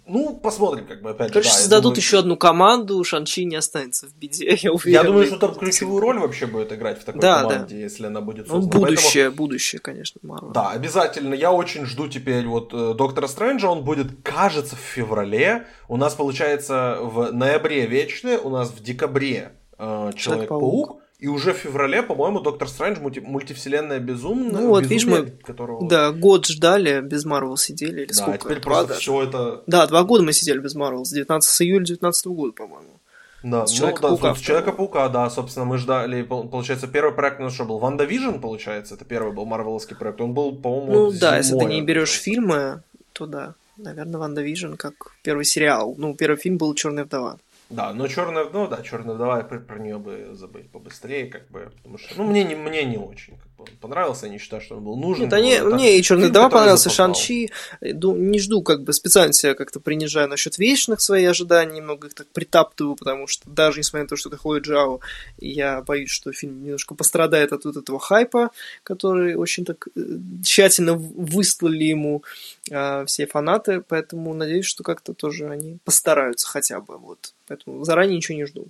Ну, 0.09 0.35
посмотрим, 0.35 0.87
как 0.87 1.01
бы, 1.03 1.11
опять 1.11 1.31
Короче, 1.31 1.49
да, 1.49 1.55
создадут 1.55 1.83
думаю... 1.83 1.97
еще 1.97 2.19
одну 2.19 2.35
команду, 2.35 3.03
Шанчи 3.03 3.45
не 3.45 3.55
останется 3.55 4.07
в 4.07 4.15
беде, 4.15 4.57
я 4.61 4.71
уверен. 4.73 4.91
Я 4.91 5.03
думаю, 5.03 5.25
что 5.27 5.37
там 5.37 5.53
ключевую 5.53 6.01
роль 6.01 6.19
вообще 6.19 6.47
будет 6.47 6.73
играть 6.73 6.99
в 6.99 7.03
такой 7.05 7.21
да, 7.21 7.43
команде, 7.43 7.75
да. 7.75 7.81
если 7.81 8.07
она 8.07 8.21
будет 8.21 8.47
создана. 8.47 8.63
Ну, 8.63 8.69
будущее, 8.69 9.25
Поэтому... 9.25 9.37
будущее, 9.37 9.79
конечно, 9.79 10.19
Марвел. 10.23 10.51
Да, 10.51 10.71
обязательно. 10.71 11.35
Я 11.35 11.51
очень 11.51 11.85
жду 11.85 12.07
теперь 12.07 12.47
вот 12.47 12.73
э, 12.73 12.95
Доктора 12.95 13.27
Стрэнджа, 13.27 13.69
он 13.69 13.83
будет, 13.83 14.07
кажется, 14.23 14.75
в 14.75 14.79
феврале. 14.79 15.67
У 15.87 15.95
нас, 15.95 16.15
получается, 16.15 16.97
в 17.01 17.31
ноябре 17.31 17.85
Вечный, 17.85 18.37
у 18.37 18.49
нас 18.49 18.69
в 18.69 18.81
декабре 18.81 19.53
э, 19.77 20.11
Человек-паук. 20.15 21.01
И 21.19 21.27
уже 21.27 21.53
в 21.53 21.57
феврале, 21.57 22.01
по-моему, 22.01 22.39
Доктор 22.39 22.69
Стрэндж 22.69 22.99
мульти- 22.99 23.19
мультивселенная 23.21 23.99
безумия. 23.99 24.61
Ну 24.61 24.67
вот, 24.69 24.85
видишь, 24.85 25.05
мы 25.05 25.25
которого... 25.25 25.87
да, 25.87 26.11
год 26.11 26.47
ждали, 26.47 27.01
без 27.01 27.25
Марвел 27.25 27.57
сидели. 27.57 28.03
Или 28.03 28.07
да, 28.07 28.13
сколько? 28.13 28.37
теперь 28.37 28.61
просто 28.61 28.93
да, 28.93 28.99
все 28.99 29.23
это... 29.23 29.63
Да, 29.67 29.85
два 29.87 30.03
года 30.03 30.23
мы 30.23 30.31
сидели 30.31 30.59
без 30.59 30.75
Марвел, 30.75 31.03
с 31.03 31.11
19 31.11 31.49
с 31.49 31.61
июля 31.61 31.83
19 31.83 32.27
года, 32.27 32.53
по-моему. 32.53 32.99
Да, 33.43 33.67
с 33.67 33.71
Человека-паука. 33.71 34.33
Да, 34.33 34.39
Человека-паука, 34.39 35.09
да, 35.09 35.29
собственно, 35.29 35.65
мы 35.65 35.77
ждали, 35.77 36.23
получается, 36.23 36.87
первый 36.87 37.13
проект 37.13 37.41
у 37.41 37.43
нас 37.43 37.53
что 37.53 37.65
был? 37.65 37.79
WandaVision, 37.79 38.39
получается, 38.39 38.95
это 38.95 39.03
первый 39.03 39.33
был 39.33 39.45
марвеловский 39.45 39.97
проект. 39.97 40.21
Он 40.21 40.33
был, 40.33 40.55
по-моему, 40.55 40.93
Ну 40.93 41.11
да, 41.11 41.37
если 41.37 41.57
ты 41.57 41.65
не 41.65 41.81
берешь 41.81 42.11
фильмы, 42.11 42.81
то 43.11 43.25
да. 43.25 43.55
Наверное, 43.75 44.19
WandaVision 44.19 44.73
как 44.73 44.93
первый 45.21 45.45
сериал. 45.45 45.95
Ну, 45.97 46.13
первый 46.13 46.37
фильм 46.37 46.57
был 46.57 46.73
Черная 46.75 47.05
вдова. 47.05 47.37
Да, 47.69 47.93
но 47.93 48.07
черная, 48.07 48.49
ну 48.51 48.67
да, 48.67 48.81
черная 48.81 49.15
давай 49.15 49.43
про, 49.43 49.59
про 49.59 49.77
нее 49.79 49.99
бы 49.99 50.29
забыть 50.33 50.71
побыстрее, 50.71 51.27
как 51.27 51.49
бы, 51.49 51.71
потому 51.77 51.97
что, 51.99 52.17
ну, 52.17 52.23
мне 52.23 52.43
не, 52.43 52.55
мне 52.55 52.83
не 52.83 52.97
очень 52.97 53.37
понравился, 53.81 54.25
я 54.25 54.31
не 54.31 54.37
считаю, 54.37 54.61
что 54.61 54.77
он 54.77 54.83
был 54.83 54.95
нужен. 54.95 55.25
Нет, 55.25 55.33
они, 55.33 55.59
было, 55.59 55.73
мне 55.73 55.97
и 55.97 56.03
черная 56.03 56.29
вдова 56.29 56.49
понравился, 56.49 56.89
Шанчи, 56.89 57.51
не 57.81 58.39
жду, 58.39 58.61
как 58.61 58.83
бы, 58.83 58.93
специально 58.93 59.33
себя 59.33 59.55
как-то 59.55 59.79
принижаю 59.79 60.27
насчет 60.27 60.57
вечных 60.57 61.01
свои 61.01 61.25
ожидания, 61.25 61.77
немного 61.77 62.07
их 62.07 62.13
так 62.13 62.27
притаптываю, 62.27 62.95
потому 62.95 63.27
что 63.27 63.49
даже 63.49 63.79
несмотря 63.79 64.03
на 64.03 64.09
то, 64.09 64.15
что 64.15 64.29
это 64.29 64.37
Хлоя 64.37 64.61
Джао, 64.61 64.99
я 65.37 65.81
боюсь, 65.81 66.09
что 66.09 66.31
фильм 66.31 66.63
немножко 66.63 66.95
пострадает 66.95 67.53
от 67.53 67.65
вот 67.65 67.77
этого 67.77 67.99
хайпа, 67.99 68.51
который 68.83 69.35
очень 69.35 69.65
так 69.65 69.87
э, 69.95 70.01
тщательно 70.43 70.93
выслали 70.93 71.83
ему 71.83 72.23
э, 72.69 73.05
все 73.05 73.27
фанаты, 73.27 73.83
поэтому 73.87 74.33
надеюсь, 74.33 74.65
что 74.65 74.83
как-то 74.83 75.13
тоже 75.13 75.47
они 75.49 75.77
постараются 75.83 76.47
хотя 76.47 76.79
бы, 76.79 76.97
вот, 76.97 77.33
Поэтому 77.49 77.83
заранее 77.83 78.17
ничего 78.17 78.37
не 78.37 78.45
жду. 78.45 78.67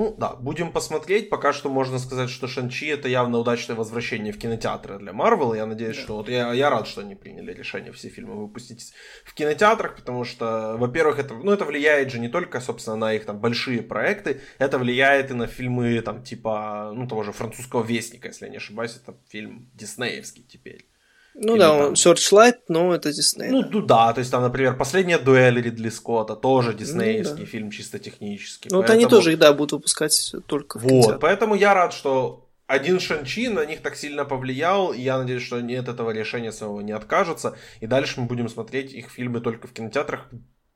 Ну 0.00 0.14
да, 0.16 0.34
будем 0.34 0.72
посмотреть. 0.72 1.28
Пока 1.28 1.52
что 1.52 1.68
можно 1.68 1.98
сказать, 1.98 2.30
что 2.30 2.48
Шанчи 2.48 2.86
это 2.86 3.06
явно 3.06 3.36
удачное 3.36 3.76
возвращение 3.76 4.32
в 4.32 4.38
кинотеатры 4.38 4.98
для 4.98 5.12
Марвел. 5.12 5.52
Я 5.52 5.66
надеюсь, 5.66 5.96
да. 5.96 6.02
что 6.02 6.16
вот 6.16 6.30
я, 6.30 6.54
я 6.54 6.70
рад, 6.70 6.86
что 6.86 7.02
они 7.02 7.14
приняли 7.14 7.52
решение 7.52 7.92
все 7.92 8.08
фильмы 8.08 8.34
выпустить 8.40 8.94
в 9.26 9.34
кинотеатрах, 9.34 9.96
потому 9.96 10.24
что, 10.24 10.76
во-первых, 10.78 11.18
это, 11.18 11.34
ну, 11.34 11.52
это 11.52 11.66
влияет 11.66 12.10
же 12.10 12.18
не 12.18 12.30
только, 12.30 12.62
собственно, 12.62 12.96
на 12.96 13.12
их 13.12 13.26
там 13.26 13.40
большие 13.40 13.82
проекты, 13.82 14.40
это 14.56 14.78
влияет 14.78 15.32
и 15.32 15.34
на 15.34 15.46
фильмы 15.46 16.00
там 16.00 16.22
типа, 16.22 16.92
ну, 16.94 17.06
того 17.06 17.22
же 17.22 17.32
французского 17.32 17.84
вестника, 17.84 18.28
если 18.28 18.46
я 18.46 18.50
не 18.50 18.56
ошибаюсь, 18.56 18.96
это 18.96 19.18
фильм 19.28 19.70
диснеевский 19.74 20.44
теперь. 20.44 20.86
Ну 21.34 21.54
Или 21.54 21.60
да, 21.60 21.78
там... 21.78 21.92
Searchlight, 21.92 22.58
но 22.68 22.94
это 22.94 23.12
Дисней. 23.12 23.50
Ну, 23.50 23.64
ну 23.70 23.80
да, 23.82 24.12
то 24.12 24.18
есть 24.18 24.30
там, 24.30 24.42
например, 24.42 24.76
«Последняя 24.76 25.18
дуэль» 25.18 25.60
Ридли 25.60 25.88
Скотта, 25.88 26.34
тоже 26.34 26.74
диснеевский 26.74 27.38
ну, 27.38 27.44
да. 27.44 27.46
фильм, 27.46 27.70
чисто 27.70 27.98
технический. 27.98 28.68
Ну 28.70 28.78
поэтому... 28.78 28.98
вот 28.98 29.04
они 29.04 29.10
тоже, 29.10 29.36
да, 29.36 29.52
будут 29.52 29.72
выпускать 29.72 30.34
только 30.46 30.78
в 30.78 30.82
Вот, 30.82 31.20
поэтому 31.20 31.54
я 31.54 31.72
рад, 31.72 31.92
что 31.92 32.48
один 32.66 33.00
Шанчи 33.00 33.48
на 33.48 33.64
них 33.64 33.80
так 33.80 33.96
сильно 33.96 34.24
повлиял, 34.24 34.92
и 34.92 35.00
я 35.00 35.18
надеюсь, 35.18 35.42
что 35.42 35.56
они 35.56 35.74
от 35.74 35.88
этого 35.88 36.10
решения 36.10 36.52
своего 36.52 36.80
не 36.82 36.92
откажутся, 36.92 37.56
и 37.80 37.86
дальше 37.86 38.20
мы 38.20 38.26
будем 38.26 38.48
смотреть 38.48 38.92
их 38.92 39.10
фильмы 39.10 39.40
только 39.40 39.66
в 39.66 39.72
кинотеатрах, 39.72 40.28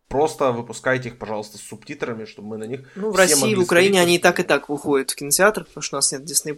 просто 0.08 0.52
выпускайте 0.52 1.08
их, 1.08 1.18
пожалуйста, 1.18 1.58
с 1.58 1.60
субтитрами, 1.60 2.24
чтобы 2.24 2.48
мы 2.48 2.58
на 2.58 2.64
них 2.64 2.88
Ну, 2.96 3.10
в 3.10 3.16
России 3.16 3.52
и 3.52 3.54
в 3.54 3.60
Украине 3.60 4.00
они 4.00 4.16
и 4.16 4.18
так 4.18 4.40
и 4.40 4.42
так 4.42 4.68
выходят 4.68 5.10
в 5.10 5.14
кинотеатрах, 5.14 5.68
потому 5.68 5.82
что 5.82 5.96
у 5.96 5.98
нас 5.98 6.12
нет 6.12 6.22
Disney+, 6.22 6.56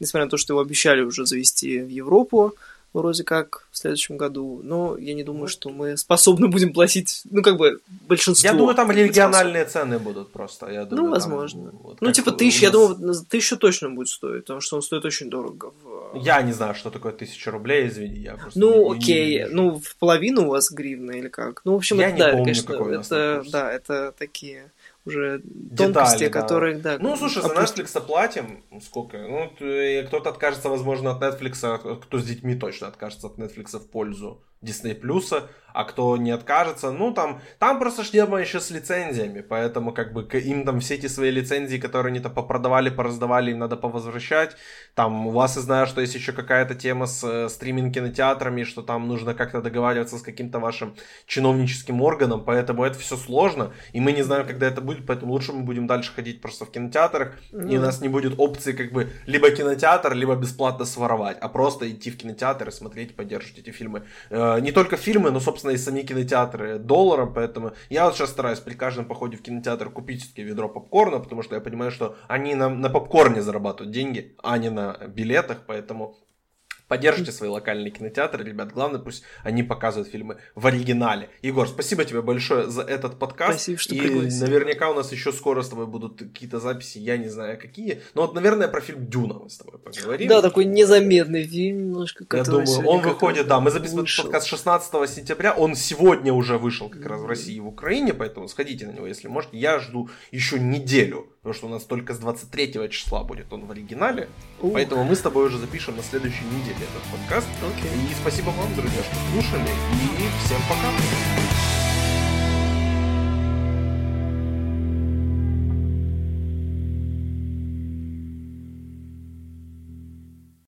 несмотря 0.00 0.24
на 0.24 0.30
то, 0.30 0.36
что 0.36 0.52
его 0.52 0.60
обещали 0.60 1.00
уже 1.00 1.24
завести 1.24 1.80
в 1.80 1.88
Европу, 1.88 2.54
вроде 2.92 3.24
как 3.24 3.68
в 3.70 3.78
следующем 3.78 4.16
году, 4.16 4.60
но 4.64 4.96
я 4.96 5.14
не 5.14 5.22
думаю, 5.22 5.48
что 5.48 5.70
мы 5.70 5.96
способны 5.96 6.48
будем 6.48 6.72
платить, 6.72 7.22
ну, 7.30 7.42
как 7.42 7.56
бы, 7.56 7.80
большинство. 8.08 8.48
Я 8.48 8.54
думаю, 8.54 8.74
там 8.74 8.90
региональные 8.90 9.64
цены 9.64 9.98
будут 9.98 10.32
просто. 10.32 10.70
Я 10.70 10.84
думаю, 10.84 11.06
ну, 11.06 11.10
возможно. 11.12 11.70
Там, 11.70 11.80
вот, 11.82 12.00
ну, 12.00 12.12
типа, 12.12 12.32
тысяча, 12.32 12.56
нас... 12.56 12.62
я 12.62 12.70
думаю, 12.70 13.14
тысячу 13.28 13.56
точно 13.56 13.90
будет 13.90 14.08
стоить, 14.08 14.42
потому 14.42 14.60
что 14.60 14.76
он 14.76 14.82
стоит 14.82 15.04
очень 15.04 15.30
дорого. 15.30 15.72
В... 15.82 16.16
Я 16.16 16.42
не 16.42 16.52
знаю, 16.52 16.74
что 16.74 16.90
такое 16.90 17.12
тысяча 17.12 17.50
рублей, 17.50 17.88
извини, 17.88 18.18
я 18.18 18.36
просто 18.36 18.58
Ну, 18.58 18.94
не, 18.94 18.98
окей, 18.98 19.44
не 19.44 19.46
ну, 19.46 19.80
в 19.80 19.96
половину 19.96 20.46
у 20.46 20.50
вас 20.50 20.70
гривна 20.70 21.12
или 21.12 21.28
как? 21.28 21.60
Ну, 21.64 21.72
в 21.72 21.76
общем, 21.76 21.98
я 21.98 22.08
это, 22.08 22.14
не 22.14 22.18
да, 22.18 22.30
помню, 22.30 22.44
конечно, 22.44 22.72
какой 22.72 22.96
это, 22.96 23.44
да, 23.50 23.72
это 23.72 24.14
такие 24.18 24.70
уже 25.04 25.40
тонкости, 25.76 26.18
Детали, 26.18 26.28
которые, 26.28 26.78
да. 26.78 26.98
Ну, 26.98 27.16
слушай, 27.16 27.42
за 27.42 27.48
Netflix 27.48 28.00
платим 28.06 28.64
сколько? 28.82 29.18
Ну, 29.18 29.50
кто-то 30.06 30.30
откажется, 30.30 30.68
возможно, 30.68 31.10
от 31.10 31.22
Netflix, 31.22 31.58
а 31.62 31.96
кто 31.96 32.18
с 32.18 32.24
детьми 32.24 32.54
точно 32.54 32.88
откажется 32.88 33.26
от 33.28 33.38
Netflix 33.38 33.78
в 33.78 33.88
пользу 33.90 34.42
Disney 34.62 35.00
Plus, 35.00 35.42
а 35.72 35.84
кто 35.84 36.16
не 36.16 36.30
откажется, 36.30 36.90
ну 36.90 37.12
там, 37.12 37.40
там 37.58 37.78
просто 37.78 38.02
шлема 38.02 38.40
еще 38.40 38.58
с 38.58 38.70
лицензиями, 38.70 39.42
поэтому 39.42 39.92
как 39.92 40.12
бы 40.12 40.22
им 40.22 40.64
там 40.64 40.80
все 40.80 40.94
эти 40.94 41.06
свои 41.06 41.30
лицензии, 41.30 41.76
которые 41.76 42.10
они 42.10 42.20
там 42.20 42.34
попродавали, 42.34 42.90
пораздавали, 42.90 43.52
им 43.52 43.58
надо 43.58 43.76
повозвращать. 43.76 44.56
Там 44.94 45.28
у 45.28 45.30
вас, 45.30 45.56
я 45.56 45.62
знаю, 45.62 45.86
что 45.86 46.00
есть 46.00 46.16
еще 46.16 46.32
какая-то 46.32 46.74
тема 46.74 47.06
с 47.06 47.22
э, 47.22 47.48
стриминг-кинотеатрами, 47.48 48.64
что 48.64 48.82
там 48.82 49.06
нужно 49.06 49.34
как-то 49.34 49.60
договариваться 49.60 50.18
с 50.18 50.22
каким-то 50.22 50.58
вашим 50.58 50.96
чиновническим 51.26 52.02
органом, 52.02 52.44
поэтому 52.44 52.82
это 52.84 52.98
все 52.98 53.16
сложно, 53.16 53.72
и 53.92 54.00
мы 54.00 54.12
не 54.12 54.22
знаем, 54.22 54.46
когда 54.46 54.66
это 54.66 54.80
будет, 54.80 55.06
поэтому 55.06 55.32
лучше 55.32 55.52
мы 55.52 55.62
будем 55.62 55.86
дальше 55.86 56.12
ходить 56.12 56.40
просто 56.40 56.64
в 56.64 56.70
кинотеатрах, 56.72 57.36
mm. 57.52 57.70
и 57.70 57.78
у 57.78 57.80
нас 57.80 58.00
не 58.00 58.08
будет 58.08 58.34
опции 58.38 58.72
как 58.72 58.92
бы 58.92 59.10
либо 59.26 59.50
кинотеатр, 59.50 60.14
либо 60.14 60.34
бесплатно 60.34 60.84
своровать, 60.84 61.38
а 61.40 61.48
просто 61.48 61.88
идти 61.88 62.10
в 62.10 62.16
кинотеатр 62.16 62.68
и 62.68 62.72
смотреть, 62.72 63.14
поддерживать 63.14 63.58
эти 63.58 63.70
фильмы. 63.70 64.02
Э, 64.30 64.47
не 64.60 64.72
только 64.72 64.96
фильмы, 64.96 65.30
но, 65.30 65.40
собственно, 65.40 65.58
собственно, 65.58 65.72
и 65.72 65.76
сами 65.76 66.02
кинотеатры 66.02 66.78
долларом, 66.78 67.34
поэтому 67.34 67.72
я 67.90 68.04
вот 68.04 68.16
сейчас 68.16 68.30
стараюсь 68.30 68.60
при 68.60 68.74
каждом 68.74 69.04
походе 69.04 69.36
в 69.36 69.42
кинотеатр 69.42 69.90
купить 69.90 70.22
все-таки 70.22 70.42
ведро 70.42 70.68
попкорна, 70.68 71.18
потому 71.18 71.42
что 71.42 71.54
я 71.54 71.60
понимаю, 71.60 71.90
что 71.90 72.16
они 72.28 72.54
на, 72.54 72.68
на 72.68 72.88
попкорне 72.88 73.42
зарабатывают 73.42 73.92
деньги, 73.92 74.36
а 74.42 74.58
не 74.58 74.70
на 74.70 74.96
билетах, 75.08 75.64
поэтому 75.66 76.16
Поддержите 76.88 77.32
свои 77.32 77.50
локальные 77.50 77.90
кинотеатры, 77.90 78.42
ребят. 78.42 78.72
Главное, 78.72 78.98
пусть 78.98 79.22
они 79.44 79.62
показывают 79.62 80.08
фильмы 80.08 80.38
в 80.54 80.66
оригинале. 80.66 81.28
Егор, 81.42 81.68
спасибо 81.68 82.04
тебе 82.06 82.22
большое 82.22 82.70
за 82.70 82.80
этот 82.80 83.18
подкаст. 83.18 83.60
Спасибо, 83.60 83.78
что 83.78 83.94
И 83.94 84.00
пригласил. 84.00 84.46
наверняка 84.46 84.90
у 84.90 84.94
нас 84.94 85.12
еще 85.12 85.30
скоро 85.32 85.62
с 85.62 85.68
тобой 85.68 85.86
будут 85.86 86.18
какие-то 86.18 86.60
записи, 86.60 86.98
я 86.98 87.18
не 87.18 87.28
знаю 87.28 87.58
какие. 87.58 88.00
Но 88.14 88.22
вот, 88.22 88.34
наверное, 88.34 88.68
про 88.68 88.80
фильм 88.80 89.06
Дюна 89.06 89.34
мы 89.34 89.50
с 89.50 89.58
тобой 89.58 89.78
поговорим. 89.78 90.28
Да, 90.28 90.40
такой 90.40 90.64
незаметный 90.64 91.44
фильм 91.44 91.90
немножко. 91.90 92.24
Я 92.32 92.44
думаю, 92.44 92.86
он 92.86 93.02
выходит, 93.02 93.46
да, 93.46 93.60
мы 93.60 93.70
записываем 93.70 94.06
подкаст 94.22 94.46
16 94.46 95.10
сентября, 95.10 95.52
он 95.52 95.74
сегодня 95.74 96.32
уже 96.32 96.56
вышел 96.56 96.88
как 96.88 97.04
раз 97.04 97.20
в 97.20 97.26
России 97.26 97.56
и 97.56 97.60
в 97.60 97.66
Украине, 97.66 98.14
поэтому 98.14 98.48
сходите 98.48 98.86
на 98.86 98.92
него, 98.92 99.06
если 99.06 99.28
можете. 99.28 99.58
Я 99.58 99.78
жду 99.78 100.08
еще 100.32 100.58
неделю, 100.58 101.28
потому 101.48 101.54
что 101.54 101.66
у 101.66 101.70
нас 101.70 101.84
только 101.84 102.12
с 102.12 102.18
23 102.18 102.90
числа 102.90 103.24
будет 103.24 103.52
он 103.52 103.64
в 103.64 103.70
оригинале, 103.70 104.28
Ух. 104.60 104.74
поэтому 104.74 105.04
мы 105.04 105.16
с 105.16 105.20
тобой 105.20 105.46
уже 105.46 105.58
запишем 105.58 105.96
на 105.96 106.02
следующей 106.02 106.44
неделе 106.44 106.76
этот 106.76 107.02
подкаст. 107.10 107.48
Okay. 107.62 108.10
И 108.10 108.14
спасибо 108.20 108.50
вам, 108.50 108.74
друзья, 108.74 109.02
что 109.02 109.16
слушали. 109.32 109.62
И 109.64 110.44
всем 110.44 110.60
пока. 110.68 111.47